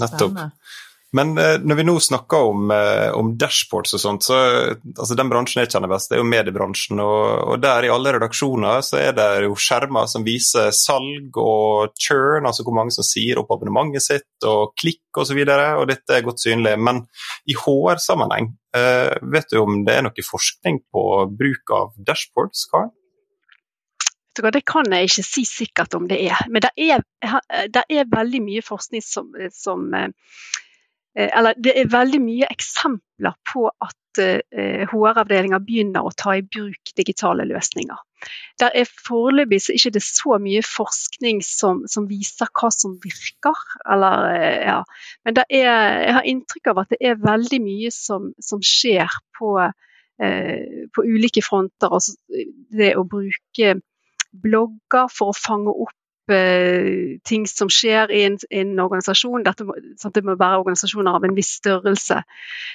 Nettopp. 0.00 0.38
Men 1.16 1.38
eh, 1.38 1.54
når 1.62 1.78
vi 1.78 1.84
nå 1.86 1.94
snakker 2.02 2.48
om, 2.50 2.70
eh, 2.74 3.08
om, 3.14 3.30
dashboards 3.38 3.94
og 3.96 4.02
sånt, 4.02 4.26
så 4.26 4.36
altså 4.74 5.16
den 5.16 5.30
bransjen 5.30 5.62
jeg 5.62 5.70
kjenner 5.72 5.90
best, 5.90 6.10
det 6.10 6.18
er 6.18 6.22
jo 6.22 6.28
mediebransjen. 6.28 7.00
Og, 7.02 7.22
og, 7.46 7.54
der 7.62 7.86
i 7.86 7.92
alle 7.92 8.12
redaksjoner 8.16 8.82
så 8.84 8.98
er 9.00 9.14
det 9.16 9.28
jo 9.46 9.56
skjermer 9.60 10.10
som 10.10 10.26
viser 10.26 10.72
salg 10.76 11.38
og 11.40 11.94
churn, 12.02 12.48
altså 12.48 12.66
hvor 12.66 12.76
mange 12.76 12.94
som 12.96 13.06
sier 13.06 13.40
opp 13.40 13.54
abonnementet 13.54 14.04
sitt, 14.04 14.28
og 14.44 14.74
klikk 14.80 15.22
osv. 15.22 15.38
Og, 15.38 15.54
så 15.54 15.70
og 15.80 15.88
dette 15.92 16.18
er 16.18 16.26
godt 16.26 16.42
synlig. 16.42 16.74
Men 16.88 17.04
i 17.48 17.56
HR-sammenheng, 17.56 18.52
eh, 18.76 19.14
vet 19.36 19.50
du 19.54 19.62
om 19.62 19.82
det 19.86 19.96
er 19.96 20.06
noe 20.08 20.28
forskning 20.30 20.82
på 20.92 21.08
bruk 21.38 21.76
av 21.78 21.96
dashboards, 22.10 22.66
Karen? 22.72 22.92
Det 24.42 24.64
kan 24.68 24.88
jeg 24.92 25.10
ikke 25.10 25.26
si 25.26 25.44
sikkert 25.48 25.94
om 25.98 26.08
det 26.08 26.18
er. 26.28 26.42
Men 26.48 26.64
det 26.64 26.72
er, 26.76 27.04
det 27.72 27.84
er 27.88 28.10
veldig 28.12 28.42
mye 28.44 28.64
forskning 28.64 29.04
som, 29.04 29.30
som, 29.54 29.86
eller 31.16 31.56
det 31.56 31.76
er 31.80 31.92
veldig 31.92 32.20
mye 32.24 32.50
eksempler 32.52 33.38
på 33.48 33.68
at 33.70 33.96
HR-avdelinger 34.16 35.60
begynner 35.64 36.04
å 36.04 36.14
ta 36.16 36.36
i 36.38 36.44
bruk 36.44 36.92
digitale 36.96 37.44
løsninger. 37.48 37.98
Der 38.60 38.72
er 38.74 38.88
Foreløpig 39.06 39.60
så 39.62 39.74
ikke 39.76 39.92
det 39.96 40.02
så 40.04 40.38
mye 40.42 40.62
forskning 40.64 41.42
som, 41.44 41.82
som 41.90 42.06
viser 42.08 42.48
hva 42.56 42.70
som 42.72 42.96
virker. 43.02 43.58
Eller, 43.92 44.30
ja. 44.64 44.78
Men 45.24 45.40
er, 45.44 45.66
jeg 46.06 46.14
har 46.18 46.30
inntrykk 46.32 46.72
av 46.72 46.82
at 46.84 46.94
det 46.94 47.00
er 47.10 47.20
veldig 47.20 47.60
mye 47.64 47.92
som, 47.94 48.30
som 48.40 48.62
skjer 48.64 49.18
på, 49.38 49.52
eh, 50.22 50.86
på 50.94 51.04
ulike 51.04 51.44
fronter. 51.44 51.92
Altså 51.92 52.16
det 52.80 52.94
å 52.96 53.04
bruke 53.08 53.76
blogger 54.42 55.10
for 55.12 55.32
å 55.32 55.38
fange 55.38 55.72
opp 55.72 55.94
Eh, 56.26 57.20
ting 57.22 57.44
som 57.46 57.68
skjer 57.70 58.10
i 58.10 58.24
en, 58.26 58.34
en 58.50 58.80
organisasjon. 58.82 59.44
Dette 59.46 59.62
må, 59.62 59.76
sant, 59.94 60.14
det 60.16 60.24
må 60.26 60.34
være 60.34 60.58
organisasjoner 60.58 61.14
av 61.14 61.26
en 61.26 61.36
viss 61.36 61.52
størrelse. 61.60 62.18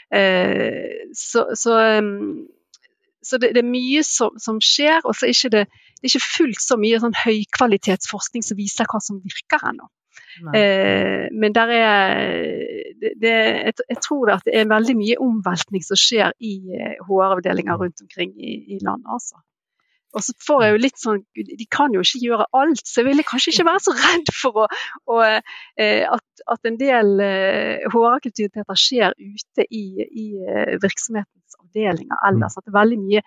Eh, 0.08 1.02
så, 1.12 1.50
så, 1.60 1.76
um, 2.00 2.46
så 3.20 3.42
det, 3.44 3.52
det, 3.58 3.66
er 3.66 3.74
mye 3.74 4.06
som, 4.08 4.40
som 4.40 4.62
skjer, 4.64 5.04
og 5.04 5.18
så 5.20 5.28
er 5.28 5.52
det, 5.58 5.66
det 5.68 6.08
er 6.08 6.14
ikke 6.14 6.30
fullt 6.38 6.64
så 6.64 6.80
mye 6.80 7.02
sånn 7.04 7.18
høykvalitetsforskning 7.26 8.48
som 8.48 8.60
viser 8.60 8.88
hva 8.88 9.04
som 9.04 9.20
virker 9.20 9.68
ennå. 9.74 9.92
Eh, 10.56 11.28
men 11.36 11.52
der 11.52 11.76
er 11.76 12.20
det, 13.04 13.14
det, 13.20 13.32
jeg, 13.36 13.74
jeg, 13.84 14.00
tror 14.00 14.32
at 14.38 14.48
det 14.48 14.56
er 14.56 14.72
veldig 14.72 14.96
mye 14.96 15.20
omveltning 15.20 15.84
som 15.84 16.00
skjer 16.00 16.32
i 16.40 16.56
HR-avdelinger 17.04 17.76
eh, 17.76 17.84
rundt 17.84 18.08
omkring 18.08 18.32
i, 18.40 18.62
i 18.78 18.80
landet. 18.80 19.12
Altså. 19.12 19.44
Og 20.14 20.24
så 20.26 20.36
får 20.46 20.64
jeg 20.64 20.74
jo 20.74 20.82
litt 20.84 21.00
sånn 21.00 21.22
De 21.36 21.68
kan 21.72 21.94
jo 21.96 22.04
ikke 22.04 22.22
gjøre 22.26 22.48
alt, 22.58 22.84
så 22.88 23.02
jeg 23.02 23.10
ville 23.10 23.28
kanskje 23.28 23.54
ikke 23.54 23.68
være 23.70 23.84
så 23.86 23.96
redd 23.98 24.32
for 24.36 24.64
å, 24.64 24.70
å, 25.12 25.20
eh, 25.24 26.04
at, 26.08 26.46
at, 26.46 26.64
en 26.68 26.80
del 26.80 27.14
HR-aktiviteter 27.22 28.66
eh, 28.66 28.82
skjer 28.86 29.16
ute 29.18 29.68
i, 29.68 29.86
i 30.06 30.26
eh, 30.46 30.74
virksomhetens 30.82 31.62
avdelinger 31.62 32.26
ellers. 32.30 32.58
At 32.58 32.68
det 32.68 32.74
er 32.74 32.82
veldig 32.82 33.00
mye 33.06 33.24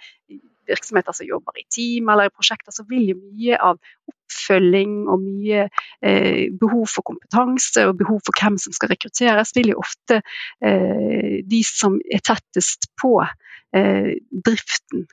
virksomheter 0.68 1.12
som 1.12 1.28
jobber 1.28 1.58
i 1.60 1.66
team 1.72 2.08
eller 2.08 2.28
i 2.28 2.34
prosjekter, 2.34 2.72
så 2.72 2.84
vil 2.88 3.10
jo 3.12 3.16
mye 3.20 3.58
av 3.60 3.80
oppfølging 4.10 4.94
og 5.12 5.24
mye 5.24 5.66
eh, 5.66 6.46
behov 6.60 6.86
for 6.94 7.06
kompetanse 7.10 7.84
og 7.88 7.98
behov 8.00 8.22
for 8.26 8.40
hvem 8.40 8.56
som 8.60 8.76
skal 8.76 8.92
rekrutteres, 8.94 9.54
vil 9.56 9.74
jo 9.74 9.82
ofte 9.82 10.20
eh, 10.64 11.42
de 11.44 11.60
som 11.68 11.98
er 12.08 12.24
tettest 12.24 12.88
på 13.00 13.18
eh, 13.22 14.14
driften 14.48 15.06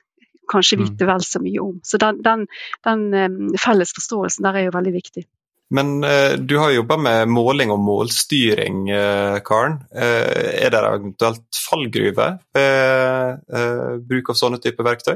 kanskje 0.50 0.78
mm. 0.78 0.84
vite 0.84 1.08
vel 1.08 1.24
så 1.26 1.42
mye 1.42 1.62
om. 1.62 1.78
Så 1.86 2.00
den, 2.02 2.22
den, 2.24 2.46
den 2.86 3.54
felles 3.60 3.94
forståelsen 3.96 4.48
der 4.48 4.58
er 4.58 4.68
jo 4.68 4.76
veldig 4.78 4.94
viktig. 4.96 5.26
Men 5.72 6.04
eh, 6.04 6.32
du 6.36 6.58
har 6.58 6.70
jobba 6.70 6.98
med 7.00 7.28
måling 7.32 7.70
og 7.72 7.80
målstyring, 7.80 8.90
eh, 8.92 9.38
Karen. 9.44 9.78
Eh, 9.94 10.66
er 10.66 10.72
det 10.72 10.82
eventuelt 10.84 11.60
fallgruve 11.68 12.26
ved 12.52 14.02
bruk 14.08 14.32
av 14.34 14.36
sånne 14.36 14.60
typer 14.60 14.84
verktøy? 14.90 15.14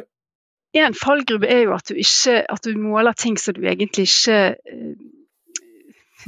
En 0.77 0.97
fallgruve 0.97 1.49
er 1.49 1.67
jo 1.67 1.75
at 1.77 1.89
du, 1.89 1.99
ikke, 2.01 2.41
at 2.53 2.65
du 2.65 2.77
måler 2.81 3.17
ting 3.17 3.37
som 3.41 3.57
du 3.57 3.63
egentlig 3.69 4.09
ikke 4.09 4.41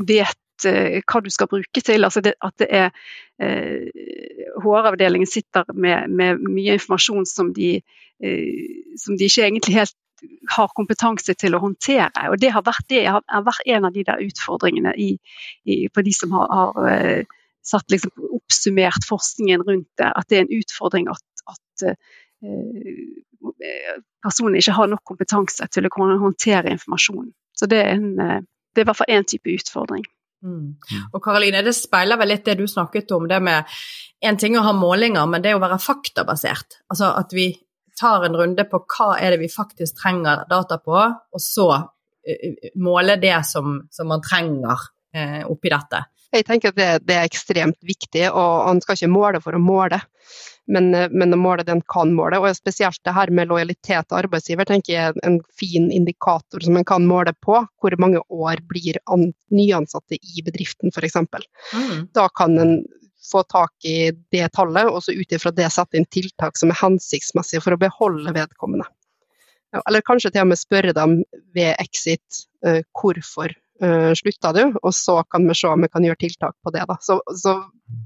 vet 0.08 0.36
hva 0.64 1.20
du 1.22 1.30
skal 1.30 1.50
bruke 1.50 1.82
til. 1.84 2.06
Altså 2.06 2.22
det, 2.24 2.34
at 2.42 2.54
det 2.58 2.68
er 2.70 2.90
HR-avdelingen 4.58 5.30
sitter 5.30 5.68
med, 5.74 6.10
med, 6.10 6.42
mye 6.42 6.74
informasjon 6.78 7.26
som 7.28 7.52
de 7.54 7.76
Eh, 8.24 8.96
som 8.96 9.16
de 9.16 9.24
ikke 9.24 9.44
egentlig 9.46 9.74
helt 9.76 9.94
har 10.50 10.70
kompetanse 10.74 11.34
til 11.38 11.54
å 11.54 11.62
håndtere. 11.62 12.10
og 12.30 12.40
Det 12.42 12.50
har 12.50 12.64
vært, 12.66 12.86
det 12.90 13.04
har 13.06 13.44
vært 13.46 13.66
en 13.66 13.86
av 13.86 13.94
de 13.94 14.02
der 14.04 14.24
utfordringene 14.24 14.94
i, 14.98 15.12
i, 15.64 15.76
for 15.94 16.02
de 16.02 16.14
som 16.14 16.34
har, 16.34 16.50
har 16.50 17.28
satt, 17.62 17.86
liksom, 17.94 18.10
oppsummert 18.40 19.06
forskningen 19.06 19.62
rundt 19.62 19.90
det. 20.02 20.10
At 20.10 20.26
det 20.26 20.38
er 20.40 20.46
en 20.46 20.58
utfordring 20.58 21.06
at, 21.12 21.22
at 21.46 21.86
uh, 22.42 23.06
personene 24.26 24.58
ikke 24.58 24.74
har 24.80 24.90
nok 24.90 25.04
kompetanse 25.06 25.70
til 25.70 25.86
å 25.86 25.94
kunne 25.94 26.18
håndtere 26.18 26.74
informasjonen. 26.74 27.30
Så 27.54 27.70
det 27.70 27.84
er, 27.84 27.94
en, 27.94 28.42
det 28.74 28.82
er 28.82 28.86
i 28.86 28.90
hvert 28.90 28.98
fall 28.98 29.14
én 29.14 29.30
type 29.30 29.54
utfordring. 29.54 30.02
Mm. 30.44 30.76
Og 31.12 31.22
Karoline, 31.22 31.62
Det 31.66 31.74
speiler 31.74 32.18
vel 32.18 32.32
litt 32.32 32.44
det 32.46 32.58
du 32.60 32.66
snakket 32.70 33.10
om, 33.16 33.28
det 33.28 33.40
med 33.42 33.64
en 34.20 34.36
ting 34.36 34.58
å 34.58 34.64
ha 34.66 34.72
målinger, 34.72 35.26
men 35.26 35.42
det 35.42 35.54
å 35.54 35.62
være 35.62 35.78
faktabasert. 35.82 36.82
Altså 36.90 37.12
at 37.18 37.34
vi 37.34 37.50
tar 37.98 38.26
en 38.26 38.36
runde 38.38 38.64
på 38.70 38.82
hva 38.84 39.16
er 39.18 39.34
det 39.34 39.42
vi 39.42 39.50
faktisk 39.50 39.98
trenger 40.02 40.44
data 40.50 40.78
på, 40.78 40.98
og 40.98 41.42
så 41.42 41.68
uh, 41.74 42.70
måle 42.78 43.18
det 43.18 43.40
som, 43.46 43.80
som 43.90 44.10
man 44.10 44.22
trenger 44.22 44.86
uh, 45.16 45.42
oppi 45.50 45.72
dette. 45.74 46.04
Jeg 46.34 46.44
tenker 46.44 46.72
at 46.72 46.76
det, 46.76 46.88
det, 47.08 47.16
er 47.16 47.26
ekstremt 47.28 47.78
viktig, 47.88 48.26
og 48.28 48.66
han 48.66 48.82
skal 48.84 48.98
ikke 48.98 49.12
måle 49.12 49.40
for 49.40 49.56
å 49.56 49.62
måle. 49.62 50.00
Men, 50.68 50.90
men 50.92 51.32
å 51.32 51.38
måle 51.40 51.64
det 51.64 51.72
en 51.72 51.84
kan 51.88 52.10
måle, 52.12 52.36
og 52.42 52.52
spesielt 52.52 53.00
det 53.08 53.14
her 53.16 53.30
med 53.32 53.48
lojalitet 53.48 54.04
til 54.10 54.18
arbeidsgiver 54.18 54.68
tenker 54.68 54.92
jeg 54.92 55.14
er 55.14 55.22
en 55.24 55.38
fin 55.56 55.86
indikator 55.94 56.60
som 56.60 56.76
en 56.76 56.84
kan 56.88 57.06
måle 57.08 57.32
på. 57.44 57.62
Hvor 57.80 57.96
mange 58.02 58.20
år 58.28 58.60
blir 58.68 59.00
an, 59.08 59.30
nyansatte 59.48 60.20
i 60.20 60.44
bedriften 60.44 60.92
f.eks. 60.92 61.16
Mm. 61.72 61.94
Da 62.12 62.28
kan 62.36 62.60
en 62.60 62.76
få 63.30 63.42
tak 63.48 63.88
i 63.88 64.10
det 64.32 64.50
tallet, 64.56 64.88
og 64.92 65.02
så 65.04 65.16
ut 65.16 65.32
ifra 65.32 65.52
det 65.54 65.70
sette 65.72 65.98
inn 65.98 66.08
tiltak 66.12 66.60
som 66.60 66.72
er 66.72 66.80
hensiktsmessige 66.82 67.64
for 67.64 67.76
å 67.76 67.80
beholde 67.80 68.36
vedkommende. 68.36 68.88
Eller 69.84 70.04
kanskje 70.04 70.32
til 70.32 70.46
og 70.46 70.52
med 70.52 70.60
spørre 70.60 70.94
dem 70.96 71.18
ved 71.56 71.74
exit 71.80 72.44
uh, 72.64 72.80
hvorfor 72.96 73.52
uh, 73.84 74.12
slutta 74.18 74.52
du, 74.56 74.62
og 74.82 74.94
så 74.94 75.20
kan 75.30 75.46
vi 75.48 75.56
se 75.58 75.70
om 75.70 75.84
vi 75.84 75.90
kan 75.92 76.06
gjøre 76.06 76.20
tiltak 76.24 76.56
på 76.64 76.72
det. 76.74 76.86
Da. 76.88 76.98
Så, 77.04 77.20
så 77.36 77.58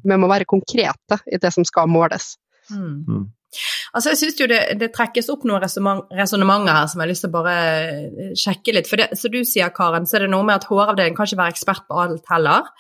vi 0.05 0.19
må 0.19 0.31
være 0.31 0.49
konkrete 0.49 1.23
i 1.27 1.41
det 1.43 1.53
som 1.55 1.67
skal 1.69 1.91
måles. 1.91 2.35
Mm. 2.71 2.99
Mm. 3.09 3.31
Altså 3.93 4.13
jeg 4.13 4.19
synes 4.23 4.39
jo 4.41 4.47
det, 4.49 4.61
det, 4.81 4.93
trekkes 4.97 5.29
opp 5.33 5.43
noen 5.45 5.61
resonnementer 5.61 6.73
her 6.73 6.87
som 6.89 7.01
jeg 7.01 7.05
har 7.05 7.11
lyst 7.11 7.25
til 7.27 7.33
å 7.33 7.35
bare 7.35 7.57
eh, 7.89 8.31
sjekke 8.39 8.75
litt. 8.79 8.89
For 8.89 9.01
det, 9.01 9.11
så 9.19 9.29
du 9.33 9.43
sier, 9.45 9.73
Karen, 9.77 10.09
så 10.09 10.17
er 10.17 10.25
det 10.25 10.33
noe 10.33 10.47
med 10.49 10.57
at 10.57 10.69
HR-avdelingen 10.71 11.19
kan 11.19 11.29
ikke 11.29 11.43
være 11.43 11.55
ekspert 11.57 11.85
på 11.89 11.99
alt 12.01 12.33
heller. 12.33 12.71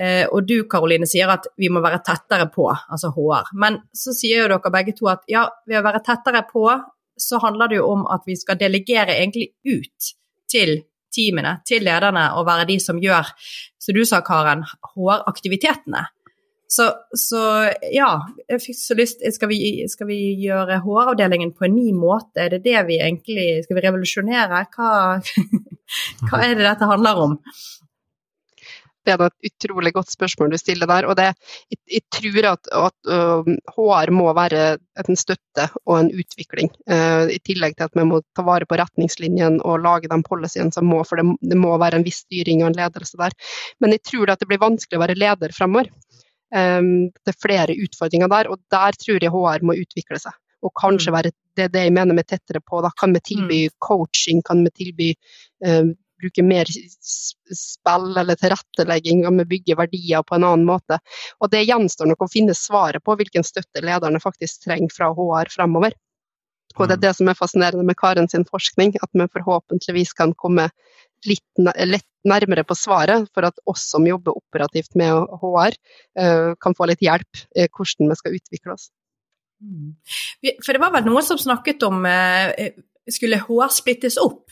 Eh, 0.00 0.24
og 0.26 0.48
du 0.48 0.56
Karoline 0.70 1.06
sier 1.06 1.30
at 1.30 1.46
vi 1.60 1.70
må 1.70 1.82
være 1.84 2.02
tettere 2.06 2.48
på, 2.50 2.66
altså 2.72 3.12
HR. 3.14 3.52
Men 3.62 3.78
så 3.94 4.16
sier 4.16 4.42
jo 4.42 4.50
dere 4.50 4.74
begge 4.74 4.96
to 4.98 5.10
at 5.12 5.22
ja, 5.30 5.46
ved 5.70 5.78
å 5.78 5.86
være 5.86 6.02
tettere 6.06 6.42
på, 6.50 6.66
så 7.14 7.38
handler 7.44 7.70
det 7.70 7.78
jo 7.78 7.86
om 7.92 8.02
at 8.10 8.26
vi 8.26 8.34
skal 8.34 8.58
delegere 8.58 9.14
egentlig 9.14 9.52
ut 9.62 10.14
til 10.50 10.80
teamene, 11.14 11.58
til 11.68 11.86
lederne, 11.86 12.26
og 12.38 12.48
være 12.48 12.66
de 12.72 12.80
som 12.82 13.00
gjør, 13.00 13.30
som 13.80 13.96
du 13.96 14.02
sa 14.08 14.20
Karen, 14.26 14.64
HR-aktivitetene. 14.94 16.06
Så, 16.74 16.88
så, 17.14 17.40
ja, 17.92 18.08
jeg 18.48 18.62
fikk 18.62 18.78
så 18.78 18.94
lyst 18.98 19.20
Skal 19.36 19.50
vi, 19.50 19.58
skal 19.86 20.08
vi 20.08 20.16
gjøre 20.42 20.80
HR-avdelingen 20.82 21.52
på 21.54 21.68
en 21.68 21.76
ny 21.76 21.92
måte? 21.94 22.40
Er 22.40 22.54
det 22.54 22.62
det 22.64 22.80
vi 22.88 22.96
egentlig 23.04 23.60
Skal 23.66 23.76
vi 23.78 23.84
revolusjonere? 23.84 24.64
Hva, 24.72 24.88
hva 26.30 26.40
er 26.40 26.56
det 26.56 26.64
dette 26.64 26.88
handler 26.88 27.20
om? 27.26 27.36
Det 29.04 29.14
er 29.14 29.22
et 29.26 29.48
utrolig 29.50 29.92
godt 29.96 30.12
spørsmål 30.12 30.54
du 30.54 30.58
stiller 30.60 30.88
der. 30.88 31.06
og 31.08 31.16
det, 31.18 31.30
jeg, 31.72 31.78
jeg, 31.98 32.04
tror 32.16 32.48
at, 32.52 32.70
at 32.80 33.10
uh, 33.12 33.50
HR 33.76 34.12
må 34.16 34.30
være 34.36 34.62
en 35.04 35.18
støtte 35.20 35.68
og 35.84 35.98
en 35.98 36.10
utvikling. 36.12 36.70
Uh, 36.90 37.28
I 37.32 37.40
tillegg 37.44 37.76
til 37.76 37.88
at 37.88 37.98
vi 37.98 38.06
må 38.08 38.22
ta 38.36 38.44
vare 38.46 38.68
på 38.68 38.78
retningslinjene 38.80 39.60
og 39.64 39.82
lage 39.84 40.10
de 40.10 40.20
policyene 40.24 40.72
som 40.74 40.88
må, 40.88 41.02
for 41.08 41.20
det, 41.20 41.26
det, 41.44 41.58
må 41.60 41.74
være 41.80 42.00
en 42.00 42.06
viss 42.06 42.22
styring 42.24 42.62
og 42.62 42.72
en 42.72 42.80
ledelse 42.80 43.20
der. 43.20 43.36
Men 43.80 43.96
jeg 43.96 44.04
tror 44.10 44.32
at 44.32 44.40
det 44.40 44.48
blir 44.50 44.62
vanskelig 44.62 45.00
å 45.00 45.04
være 45.04 45.18
leder 45.20 45.56
fremover. 45.56 45.92
Um, 46.54 47.10
det 47.24 47.32
er 47.34 47.42
flere 47.42 47.74
utfordringer 47.82 48.30
der, 48.30 48.48
og 48.52 48.60
der 48.70 48.96
tror 49.00 49.20
jeg 49.20 49.32
HR 49.34 49.66
må 49.66 49.76
utvikle 49.80 50.20
seg. 50.22 50.36
Og 50.64 50.72
kanskje 50.80 51.10
mm. 51.10 51.16
være 51.16 51.32
det, 51.58 51.68
det 51.74 51.82
jeg 51.86 51.92
mener 51.92 52.16
med 52.16 52.28
tettere 52.30 52.62
på. 52.64 52.80
Da 52.84 52.92
kan 53.00 53.12
vi 53.12 53.20
tilby 53.24 53.58
mm. 53.66 53.76
coaching, 53.84 54.40
kan 54.46 54.62
vi 54.64 54.72
tilby 54.72 55.10
uh, 55.66 55.92
bruke 56.20 56.44
mer 56.46 56.68
spill 56.68 58.16
eller 58.20 58.38
tilrettelegging, 58.40 59.24
og 59.26 59.38
vi 59.40 59.48
bygger 59.56 59.80
verdier 59.82 60.24
på 60.26 60.38
en 60.38 60.46
annen 60.48 60.66
måte. 60.68 61.00
Og 61.40 61.50
Det 61.52 61.64
gjenstår 61.64 62.10
nok 62.10 62.24
å 62.24 62.30
finne 62.30 62.56
svaret 62.58 63.04
på 63.04 63.16
hvilken 63.18 63.46
støtte 63.46 63.84
lederne 63.84 64.22
faktisk 64.22 64.66
trenger 64.66 64.92
fra 64.94 65.12
HR 65.14 65.52
fremover. 65.54 65.96
Og 66.74 66.88
Det 66.88 66.96
er 66.96 66.98
mm. 66.98 67.04
det 67.06 67.14
som 67.18 67.30
er 67.30 67.38
fascinerende 67.38 67.86
med 67.86 67.98
Karen 68.00 68.28
sin 68.30 68.46
forskning, 68.48 68.96
at 69.02 69.10
vi 69.14 69.28
forhåpentligvis 69.36 70.14
kan 70.18 70.34
komme 70.34 70.68
litt, 71.28 71.44
litt 71.86 72.08
nærmere 72.26 72.64
på 72.66 72.76
svaret, 72.78 73.28
for 73.34 73.46
at 73.46 73.60
oss 73.70 73.84
som 73.92 74.06
jobber 74.08 74.36
operativt 74.36 74.96
med 74.98 75.12
HR, 75.42 75.76
eh, 76.18 76.50
kan 76.60 76.74
få 76.74 76.88
litt 76.90 77.04
hjelp 77.04 77.44
i 77.54 77.68
hvordan 77.68 78.10
vi 78.10 78.18
skal 78.18 78.36
utvikle 78.40 78.74
oss. 78.74 78.90
Mm. 79.62 79.94
For 80.64 80.74
det 80.74 80.82
var 80.82 80.92
vel 80.96 81.06
noen 81.06 81.24
som 81.24 81.38
snakket 81.40 81.84
om 81.86 82.02
eh, 82.08 82.74
skulle 83.10 83.40
HR 83.44 83.70
splittes 83.72 84.18
opp? 84.20 84.50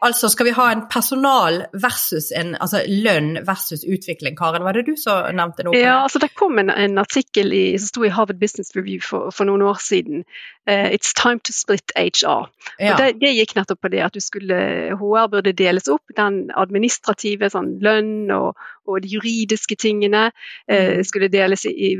Altså 0.00 0.30
skal 0.32 0.46
vi 0.48 0.52
ha 0.56 0.66
en 0.72 0.86
personal 0.88 1.58
versus 1.76 2.30
en 2.32 2.54
altså 2.56 2.80
lønn 2.88 3.34
versus 3.44 3.82
utvikling. 3.84 4.36
Karen, 4.38 4.64
var 4.64 4.72
det 4.72 4.86
du 4.86 4.94
som 4.96 5.26
nevnte 5.36 5.66
noe? 5.66 5.76
Ja, 5.76 5.98
altså 6.06 6.22
Det 6.22 6.30
kom 6.40 6.56
en, 6.62 6.72
en 6.72 6.96
artikkel 7.02 7.52
i, 7.52 7.64
som 7.76 7.90
sto 7.90 8.06
i 8.08 8.12
Harvard 8.16 8.40
Business 8.40 8.72
Review 8.76 9.04
for, 9.04 9.28
for 9.34 9.48
noen 9.50 9.66
år 9.68 9.76
siden. 9.84 10.24
Uh, 10.64 10.88
It's 10.88 11.12
time 11.16 11.44
to 11.44 11.52
split 11.52 11.92
HR. 11.96 12.48
Ja. 12.80 12.96
Det, 12.96 13.12
det, 13.20 13.34
gikk 13.36 13.52
nettopp 13.58 13.82
på 13.84 13.92
det 13.92 14.00
at 14.06 14.16
du 14.16 14.24
skulle, 14.24 14.56
HR 14.96 15.28
burde 15.34 15.52
deles 15.56 15.92
opp. 15.92 16.04
Den 16.16 16.46
administrative, 16.56 17.52
sånn 17.52 17.74
lønn 17.84 18.32
og, 18.32 18.56
og 18.90 19.04
de 19.04 19.12
juridiske 19.14 19.76
tingene 19.80 20.26
eh, 20.70 21.00
skulle 21.06 21.30
deles 21.32 21.64
i, 21.68 21.92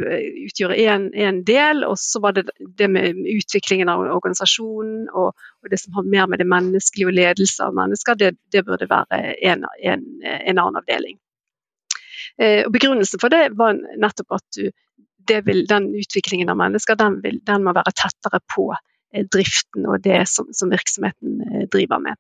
utgjøre 0.47 0.77
én 0.77 1.41
del. 1.47 1.85
Og 1.87 1.97
så 2.01 2.23
var 2.23 2.37
det 2.37 2.49
det 2.59 2.91
med 2.91 3.17
utviklingen 3.21 3.91
av 3.93 4.05
organisasjonen 4.09 5.09
og, 5.09 5.33
og, 5.33 5.71
det 5.71 5.81
som 5.83 5.99
har 5.99 6.11
mer 6.11 6.29
med 6.31 6.43
det 6.43 6.49
menneskelige 6.51 7.11
og 7.11 7.17
ledelse 7.17 7.65
av 7.65 7.77
mennesker, 7.79 8.19
det, 8.21 8.35
det 8.53 8.65
burde 8.67 8.91
være 8.91 9.35
en, 9.41 9.67
en, 9.83 10.07
en 10.25 10.59
annen 10.59 10.83
avdeling. 10.83 11.19
Eh, 12.41 12.63
og 12.67 12.73
Begrunnelsen 12.75 13.23
for 13.23 13.33
det 13.33 13.51
var 13.59 13.79
nettopp 13.79 14.41
at 14.41 14.61
du, 14.61 14.71
vil, 15.47 15.67
den 15.69 15.93
utviklingen 15.95 16.51
av 16.51 16.59
mennesker 16.59 16.99
den, 16.99 17.21
vil, 17.25 17.43
den 17.47 17.67
må 17.67 17.75
være 17.77 17.95
tettere 17.95 18.41
på 18.55 18.71
Eh, 19.11 19.27
driften 19.27 19.89
og 19.91 20.03
det 20.05 20.23
som, 20.31 20.47
som 20.55 20.71
virksomheten 20.71 21.41
eh, 21.43 21.67
driver 21.73 21.99
med. 21.99 22.15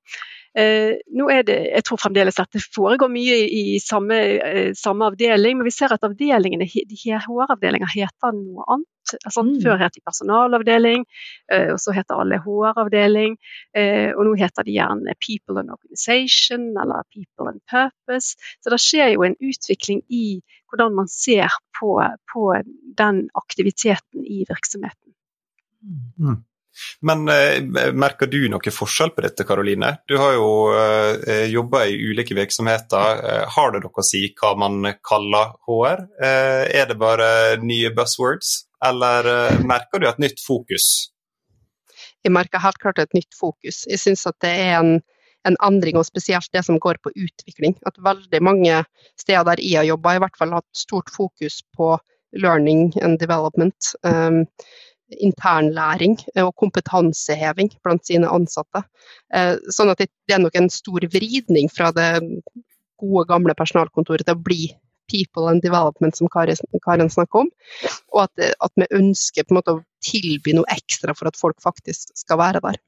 Eh, 0.59 0.99
nå 1.15 1.29
er 1.31 1.45
det, 1.47 1.59
Jeg 1.71 1.85
tror 1.87 2.01
fremdeles 2.03 2.41
at 2.43 2.51
det 2.51 2.63
foregår 2.75 3.11
mye 3.13 3.37
i, 3.47 3.79
samme, 3.79 4.17
eh, 4.43 4.73
samme, 4.75 5.07
avdeling, 5.07 5.59
men 5.59 5.69
vi 5.69 5.75
ser 5.75 5.95
at 5.95 6.03
avdelingene, 6.07 6.67
de 6.67 6.99
HR-avdelinger 6.99 7.93
heter 7.95 8.35
noe 8.35 8.67
annet. 8.67 9.15
Altså, 9.25 9.43
mm. 9.43 9.61
Før 9.63 9.79
het 9.79 9.95
de 9.95 10.03
personalavdeling, 10.07 11.07
eh, 11.53 11.71
og 11.75 11.79
så 11.83 11.95
heter 11.95 12.19
alle 12.19 12.41
HR-avdeling. 12.43 13.39
Eh, 13.75 14.11
og 14.15 14.27
nå 14.27 14.35
heter 14.43 14.67
de 14.67 14.75
gjerne 14.75 15.15
People 15.23 15.63
and 15.63 15.71
Organization 15.71 16.71
eller 16.83 17.07
People 17.15 17.51
and 17.51 17.63
Purpose. 17.71 18.37
Så 18.63 18.75
det 18.75 18.83
skjer 18.83 19.15
jo 19.15 19.27
en 19.27 19.39
utvikling 19.39 20.03
i 20.11 20.41
hvordan 20.71 20.95
man 20.95 21.09
ser 21.11 21.51
på, 21.79 21.97
på 22.31 22.45
den 22.99 23.25
aktiviteten 23.39 24.27
i 24.27 24.45
virksomheten. 24.51 25.15
Mm. 25.83 26.45
Men 27.01 27.29
eh, 27.29 27.61
merker 27.93 28.29
du 28.31 28.39
noe 28.51 28.73
forskjell 28.75 29.13
på 29.15 29.25
dette, 29.25 29.47
Karoline? 29.49 29.93
Du 30.09 30.17
har 30.21 30.35
jo 30.37 30.49
eh, 30.77 31.47
jobba 31.51 31.85
i 31.91 31.99
ulike 31.99 32.37
virksomheter. 32.39 33.23
Eh, 33.31 33.45
har 33.57 33.73
det 33.75 33.83
noe 33.85 34.03
å 34.03 34.07
si 34.07 34.27
hva 34.41 34.55
man 34.59 34.83
kaller 35.07 35.55
HR? 35.69 36.05
Eh, 36.23 36.65
er 36.81 36.91
det 36.91 36.99
bare 37.01 37.31
nye 37.63 37.93
buzzwords, 37.97 38.67
eller 38.87 39.31
eh, 39.35 39.63
merker 39.67 40.03
du 40.03 40.09
et 40.11 40.23
nytt 40.23 40.43
fokus? 40.45 41.11
Jeg 42.25 42.35
merker 42.37 42.63
helt 42.63 42.81
klart 42.83 43.01
et 43.01 43.17
nytt 43.17 43.33
fokus. 43.37 43.85
Jeg 43.89 44.01
syns 44.03 44.27
at 44.29 44.37
det 44.45 44.53
er 44.53 44.77
en, 44.81 44.99
en 45.49 45.57
endring, 45.65 45.97
og 45.97 46.09
spesielt 46.09 46.51
det 46.53 46.67
som 46.67 46.79
går 46.81 47.01
på 47.03 47.13
utvikling. 47.17 47.79
At 47.89 48.01
veldig 48.05 48.43
mange 48.45 48.83
steder 49.21 49.47
der 49.49 49.65
jeg 49.65 49.81
har 49.81 49.89
jobba, 49.89 50.17
i 50.17 50.23
hvert 50.25 50.37
fall 50.37 50.53
hatt 50.59 50.69
stort 50.77 51.13
fokus 51.13 51.63
på 51.77 51.95
learning 52.37 52.93
and 53.03 53.19
development. 53.19 53.95
Um, 54.05 54.45
internlæring 55.19 56.17
eh, 56.35 56.45
og 56.45 56.55
kompetanseheving 56.61 57.73
blant 57.85 58.07
sine 58.07 58.31
ansatte. 58.31 58.85
Eh, 59.35 59.57
sånn 59.73 59.93
at 59.93 60.03
det 60.03 60.37
er 60.37 60.43
nok 60.43 60.59
en 60.59 60.71
stor 60.73 61.07
vridning 61.13 61.71
fra 61.73 61.91
det 61.97 62.13
gode, 63.01 63.27
gamle 63.31 63.57
personalkontoret 63.59 64.29
til 64.29 64.37
å 64.37 64.45
bli 64.45 64.63
people 65.11 65.49
and 65.51 65.63
development, 65.63 66.17
som 66.17 66.29
Karen 66.31 67.11
snakker 67.11 67.45
om. 67.45 67.51
Og 68.15 68.23
at, 68.29 68.75
vi 68.79 68.87
ønsker 68.95 69.47
på 69.47 69.55
en 69.55 69.59
måte 69.59 69.75
å 69.75 69.83
tilby 70.07 70.55
noe 70.55 70.71
ekstra 70.71 71.17
for 71.19 71.31
at 71.31 71.39
folk 71.39 71.59
faktisk 71.65 72.15
skal 72.19 72.39
være 72.41 72.63
der. 72.65 72.79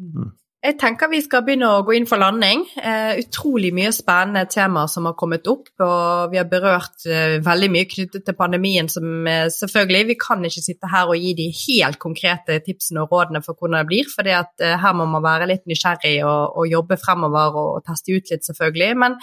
Mm. 0.00 0.32
Jeg 0.66 0.74
tenker 0.80 1.06
vi 1.06 1.20
skal 1.22 1.44
begynne 1.46 1.68
å 1.70 1.82
gå 1.86 1.94
inn 1.94 2.08
for 2.10 2.18
landing. 2.18 2.64
Eh, 2.80 3.20
utrolig 3.20 3.68
mye 3.76 3.92
spennende 3.94 4.48
temaer 4.50 4.88
som 4.90 5.04
har 5.06 5.14
kommet 5.18 5.46
opp. 5.46 5.68
Og 5.78 6.32
vi 6.32 6.40
har 6.40 6.48
berørt 6.50 7.06
eh, 7.06 7.36
veldig 7.44 7.68
mye 7.70 7.86
knyttet 7.86 8.24
til 8.26 8.34
pandemien, 8.34 8.90
som 8.90 9.28
eh, 9.30 9.46
selvfølgelig 9.54 10.08
Vi 10.08 10.16
kan 10.18 10.42
ikke 10.48 10.64
sitte 10.64 10.90
her 10.90 11.12
og 11.12 11.22
gi 11.22 11.36
de 11.38 11.46
helt 11.60 12.00
konkrete 12.02 12.58
tipsene 12.66 13.04
og 13.04 13.14
rådene 13.14 13.44
for 13.46 13.54
hvordan 13.54 13.78
det 13.78 13.92
blir. 13.92 14.10
For 14.10 14.26
eh, 14.26 14.74
her 14.82 14.98
må 14.98 15.06
man 15.12 15.22
være 15.28 15.46
litt 15.52 15.70
nysgjerrig 15.70 16.16
og, 16.26 16.58
og 16.58 16.72
jobbe 16.72 16.98
fremover 17.04 17.54
og, 17.62 17.70
og, 17.76 17.86
teste 17.86 18.18
ut 18.18 18.34
litt, 18.34 18.50
selvfølgelig. 18.50 18.90
Men 19.06 19.18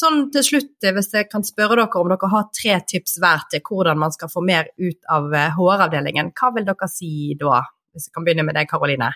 sånn 0.00 0.30
til 0.32 0.48
slutt, 0.50 0.72
eh, 0.80 0.96
hvis 0.96 1.12
jeg 1.20 1.28
kan 1.28 1.44
spørre 1.44 1.82
dere 1.82 2.00
om 2.00 2.16
dere 2.16 2.32
har 2.32 2.48
tre 2.62 2.80
tips 2.88 3.20
hver 3.20 3.44
til 3.52 3.66
hvordan 3.68 4.06
man 4.06 4.16
skal 4.16 4.32
få 4.32 4.40
mer 4.40 4.72
ut 4.80 5.02
av 5.04 5.28
HR-avdelingen, 5.36 6.32
hva 6.32 6.54
vil 6.56 6.72
dere 6.72 6.94
si 6.96 7.34
da? 7.36 7.60
Hvis 7.92 8.08
jeg 8.08 8.16
kan 8.16 8.24
begynne 8.24 8.48
med 8.48 8.56
deg, 8.56 8.72
Karoline. 8.72 9.12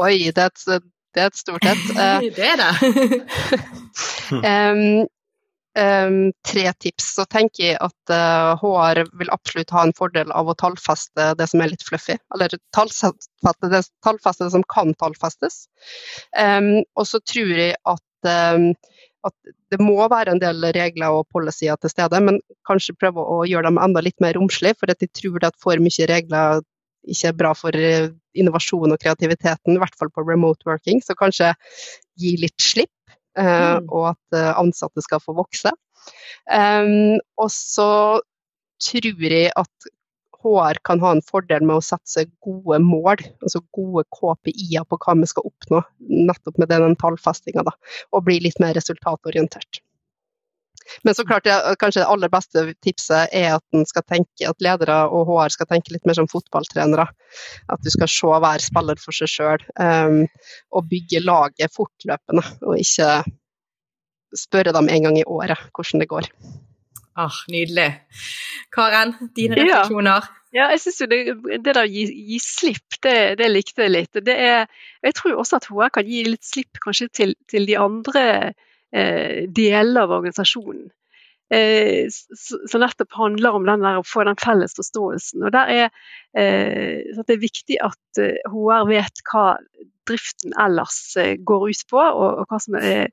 Oi, 0.00 0.30
det 0.34 0.42
er 0.42 0.52
et, 0.52 0.84
det 1.12 1.24
er 1.24 1.32
et 1.32 1.40
stort 1.40 1.66
et. 1.68 1.82
Uh, 1.96 2.22
det 2.38 2.46
er 2.52 2.60
det. 2.60 2.70
um, 4.32 5.04
um, 5.78 6.18
tre 6.48 6.66
tips. 6.84 7.10
Så 7.18 7.26
tenker 7.32 7.66
jeg 7.66 7.80
at 7.80 8.12
uh, 8.12 8.52
eh, 8.52 8.64
HR 8.64 9.04
vil 9.20 9.32
absolutt 9.34 9.74
ha 9.76 9.86
en 9.86 9.94
fordel 9.96 10.32
av 10.32 10.48
å 10.48 10.56
tallfeste 10.58 11.32
det 11.38 11.48
som 11.52 11.64
er 11.64 11.72
litt 11.74 11.84
fluffy. 11.86 12.16
Eller 12.34 12.56
tallfeste 12.76 13.72
det, 13.72 13.84
tallfeste 14.06 14.48
det 14.48 14.54
som 14.56 14.66
kan 14.72 14.94
tallfestes. 15.00 15.66
Um, 16.38 16.80
og 16.96 17.08
så 17.08 17.22
tror 17.28 17.56
jeg 17.56 17.76
at 17.84 18.02
at 19.22 19.54
det 19.70 19.78
må 19.82 20.02
være 20.10 20.34
en 20.34 20.40
del 20.42 20.64
regler 20.74 21.14
og 21.14 21.28
policyer 21.34 21.78
til 21.80 21.92
stede, 21.92 22.18
men 22.24 22.40
kanskje 22.68 22.96
prøve 22.98 23.22
å 23.22 23.42
gjøre 23.46 23.68
dem 23.70 23.80
enda 23.82 24.02
litt 24.04 24.18
mer 24.22 24.34
romslige. 24.38 24.74
For 24.80 24.90
jeg 24.90 25.10
tror 25.14 25.46
at 25.46 25.58
for 25.62 25.82
mye 25.82 26.08
regler 26.10 26.62
ikke 27.08 27.30
er 27.32 27.38
bra 27.38 27.52
for 27.58 27.76
eh, 27.76 28.10
innovasjon 28.38 28.94
og 28.94 29.00
kreativiteten, 29.02 29.74
i 29.74 29.80
hvert 29.82 29.96
fall 29.98 30.10
på 30.14 30.24
remote 30.26 30.66
working. 30.68 31.02
Så 31.04 31.16
kanskje 31.18 31.52
gi 32.20 32.36
litt 32.40 32.60
slipp, 32.62 32.94
uh, 33.38 33.80
mm. 33.80 33.88
og 33.90 34.12
at 34.12 34.38
uh, 34.38 34.52
ansatte 34.60 35.04
skal 35.04 35.22
få 35.22 35.34
vokse. 35.36 35.72
Um, 36.50 37.18
og 37.40 37.50
så 37.54 37.90
tror 38.82 39.26
jeg 39.28 39.52
at 39.58 39.92
HR 40.42 40.80
kan 40.86 41.00
ha 41.04 41.12
en 41.14 41.22
fordel 41.22 41.62
med 41.62 41.78
å 41.78 41.84
sette 41.84 42.08
seg 42.10 42.32
gode 42.42 42.80
mål, 42.82 43.20
altså 43.44 43.62
gode 43.76 44.04
KPI-er 44.14 44.86
på 44.90 44.98
hva 45.04 45.14
vi 45.20 45.28
skal 45.30 45.46
oppnå, 45.46 45.82
nettopp 46.30 46.58
med 46.58 46.72
den 46.72 46.98
tallfestinga, 46.98 47.62
og 47.62 48.26
bli 48.26 48.40
litt 48.42 48.58
mer 48.62 48.74
resultatorientert. 48.78 49.82
Men 51.06 51.16
så 51.16 51.24
klart, 51.28 51.46
det, 51.46 51.76
kanskje 51.80 52.02
det 52.02 52.08
aller 52.14 52.32
beste 52.32 52.64
tipset 52.84 53.32
er 53.36 53.56
at, 53.56 53.84
skal 53.88 54.04
tenke, 54.08 54.48
at 54.48 54.64
ledere 54.64 54.98
og 55.12 55.30
HR 55.30 55.54
skal 55.54 55.70
tenke 55.70 55.94
litt 55.94 56.08
mer 56.08 56.18
som 56.18 56.30
fotballtrenere. 56.30 57.06
At 57.72 57.84
du 57.84 57.92
skal 57.92 58.10
se 58.10 58.40
hver 58.44 58.64
spiller 58.64 59.00
for 59.00 59.16
seg 59.16 59.32
sjøl, 59.32 59.64
um, 59.80 60.24
og 60.72 60.90
bygge 60.90 61.22
laget 61.24 61.74
fortløpende. 61.76 62.44
Og 62.66 62.76
ikke 62.80 63.22
spørre 64.36 64.74
dem 64.74 64.88
en 64.88 65.08
gang 65.08 65.18
i 65.20 65.26
året 65.28 65.60
hvordan 65.72 66.04
det 66.04 66.10
går. 66.12 66.30
Ah, 67.16 67.42
nydelig. 67.52 67.90
Karen, 68.72 69.16
dine 69.36 69.58
refleksjoner? 69.58 70.28
Ja. 70.28 70.38
Ja, 70.52 70.66
jeg 70.68 70.82
synes 70.82 70.98
jo 71.00 71.06
det, 71.08 71.18
det 71.64 71.64
der 71.64 71.78
å 71.80 71.88
gi, 71.88 72.02
gi 72.28 72.38
slipp, 72.44 72.98
det, 73.04 73.38
det, 73.40 73.46
likte 73.48 73.86
jeg 73.86 73.92
litt. 73.94 74.18
Det 74.20 74.34
er, 74.36 74.66
jeg 75.00 75.14
tror 75.16 75.38
også 75.40 75.56
at 75.56 75.68
HR 75.70 75.92
kan 75.94 76.04
gi 76.04 76.26
litt 76.26 76.44
slipp 76.44 76.80
kanskje 76.82 77.08
til, 77.08 77.32
til 77.48 77.64
de 77.70 77.78
andre 77.80 78.24
deler 78.92 80.02
av 80.02 80.18
organisasjonen. 80.18 80.90
Eh, 81.52 82.08
som 82.68 82.80
nettopp 82.80 83.12
handler 83.12 83.58
om 83.58 83.66
der, 83.68 83.98
å 83.98 84.06
få 84.08 84.24
den 84.24 84.38
felles 84.40 84.72
forståelsen. 84.78 85.42
Og 85.44 85.52
der 85.52 85.72
er, 85.72 85.90
eh, 86.32 87.02
det 87.18 87.34
er 87.34 87.42
viktig 87.42 87.76
at 87.84 88.22
HR 88.48 88.86
vet 88.88 89.20
hva 89.28 89.58
driften 90.08 90.54
ellers 90.58 91.12
går 91.44 91.68
ut 91.68 91.84
på, 91.90 92.00
og, 92.00 92.46
hva 92.48 92.60
som 92.60 92.78
er 92.80 93.12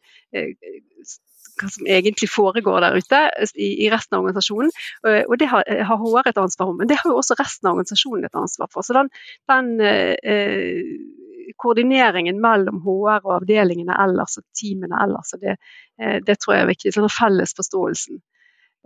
hva 1.59 1.67
som 1.67 1.88
egentlig 1.91 2.30
foregår 2.32 2.80
der 2.80 2.95
ute 2.95 3.19
i, 3.59 3.89
resten 3.91 4.15
av 4.15 4.23
organisasjonen. 4.23 4.71
Og 5.27 5.36
Det 5.38 5.49
har, 5.51 5.67
HR 5.67 6.30
et 6.30 6.39
ansvar 6.39 6.71
om, 6.71 6.77
men 6.80 6.88
det 6.88 6.95
har 7.01 7.11
jo 7.11 7.17
også 7.19 7.36
resten 7.36 7.67
av 7.67 7.75
organisasjonen 7.75 8.23
et 8.25 8.39
ansvar 8.39 8.69
for. 8.71 8.82
Så 8.88 8.95
den, 8.95 9.11
den 9.51 9.75
koordineringen 11.58 12.41
mellom 12.41 12.82
HR 12.86 13.22
og 13.24 13.36
avdelingene 13.39 13.95
ellers 14.04 14.38
og 14.39 14.45
teamene 14.58 15.00
ellers. 15.04 15.34
og 15.34 15.41
Det, 15.41 15.56
eh, 16.02 16.20
det 16.26 16.39
tror 16.39 16.56
jeg 16.56 16.64
er 16.64 16.74
viktig. 16.74 16.93
Sånn 16.93 17.10
felles 17.14 17.56
forståelsen. 17.58 18.22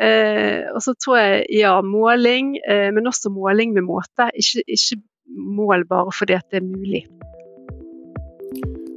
Eh, 0.01 0.65
og 0.73 0.81
så 0.81 0.95
tror 0.97 1.19
jeg 1.19 1.45
ja, 1.59 1.75
måling, 1.85 2.57
eh, 2.67 2.89
men 2.93 3.07
også 3.07 3.29
måling 3.29 3.73
med 3.73 3.85
måte. 3.85 4.29
Ikke, 4.33 4.63
ikke 4.67 5.01
mål 5.29 5.85
bare 5.89 6.11
fordi 6.11 6.39
det 6.49 6.61
er 6.61 6.65
mulig. 6.65 7.05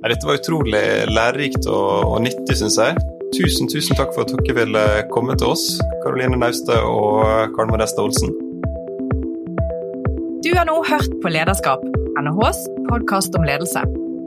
Dette 0.06 0.26
var 0.26 0.38
utrolig 0.38 0.82
lærerikt 1.10 1.66
og, 1.66 2.12
og 2.14 2.20
nyttig, 2.22 2.56
syns 2.56 2.78
jeg. 2.78 2.94
Tusen 3.34 3.66
tusen 3.68 3.98
takk 3.98 4.14
for 4.14 4.22
at 4.22 4.30
dere 4.30 4.54
ville 4.60 4.82
komme 5.10 5.34
til 5.34 5.50
oss, 5.50 5.64
Karoline 6.04 6.38
Nauste 6.38 6.78
og 6.78 7.50
Karen 7.56 7.72
Modesta 7.74 8.04
Olsen. 8.06 8.30
Du 10.46 10.52
har 10.54 10.68
nå 10.68 10.78
hørt 10.86 11.10
på 11.22 11.32
Lederskap 11.34 11.82
NHHs 12.16 12.56
podkast 12.88 13.34
om 13.36 13.44
ledelse. 13.44 13.82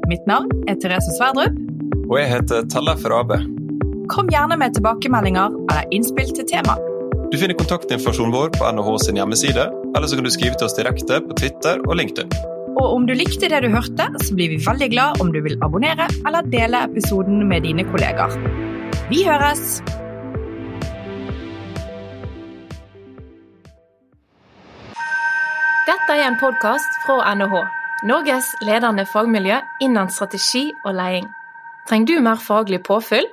Mitt 0.07 0.25
navn 0.29 0.51
er 0.69 0.75
Therese 0.77 1.09
Sverdrup. 1.15 1.55
Og 2.09 2.19
jeg 2.19 2.29
heter 2.29 2.67
Tellef 2.69 3.01
Rabe. 3.09 3.39
Kom 4.13 4.29
gjerne 4.29 4.57
med 4.61 4.75
tilbakemeldinger 4.77 5.55
eller 5.71 5.95
innspill 5.95 6.29
til 6.37 6.45
tema. 6.51 6.75
Du 7.33 7.37
finner 7.37 7.57
kontaktinformasjonen 7.57 8.33
vår 8.33 8.51
på 8.57 8.69
NHH 8.77 8.91
sin 9.05 9.17
hjemmeside, 9.17 9.65
eller 9.97 10.05
så 10.05 10.19
kan 10.19 10.29
du 10.29 10.33
skrive 10.33 10.57
til 10.57 10.69
oss 10.69 10.77
direkte 10.77 11.17
på 11.25 11.37
Twitter 11.41 11.81
og 11.87 11.97
LinkedIn. 11.97 12.29
Og 12.79 12.85
om 12.93 13.07
du 13.09 13.15
likte 13.17 13.49
det 13.49 13.63
du 13.65 13.71
hørte, 13.73 14.05
så 14.21 14.37
blir 14.37 14.53
vi 14.53 14.59
veldig 14.65 14.91
glad 14.93 15.23
om 15.25 15.33
du 15.33 15.41
vil 15.45 15.57
abonnere 15.65 16.05
eller 16.21 16.45
dele 16.53 16.83
episoden 16.91 17.41
med 17.49 17.65
dine 17.65 17.87
kollegaer. 17.89 18.37
Vi 19.09 19.23
høres! 19.25 19.81
Dette 25.89 26.21
er 26.21 26.27
en 26.29 26.37
podkast 26.37 27.01
fra 27.07 27.21
NHH. 27.33 27.78
Norges 28.07 28.53
ledende 28.63 29.03
fagmiljø 29.03 29.57
innen 29.83 30.07
strategi 30.07 30.69
og 30.85 30.93
leding. 30.95 31.25
Trenger 31.89 32.07
du 32.07 32.23
mer 32.23 32.39
faglig 32.39 32.79
påfyll? 32.87 33.27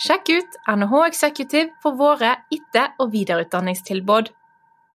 Sjekk 0.00 0.30
ut 0.32 0.56
NHH 0.72 1.02
Executive 1.10 1.68
for 1.82 1.98
våre 2.00 2.30
etter- 2.52 2.94
og 3.00 3.12
videreutdanningstilbud. 3.12 4.30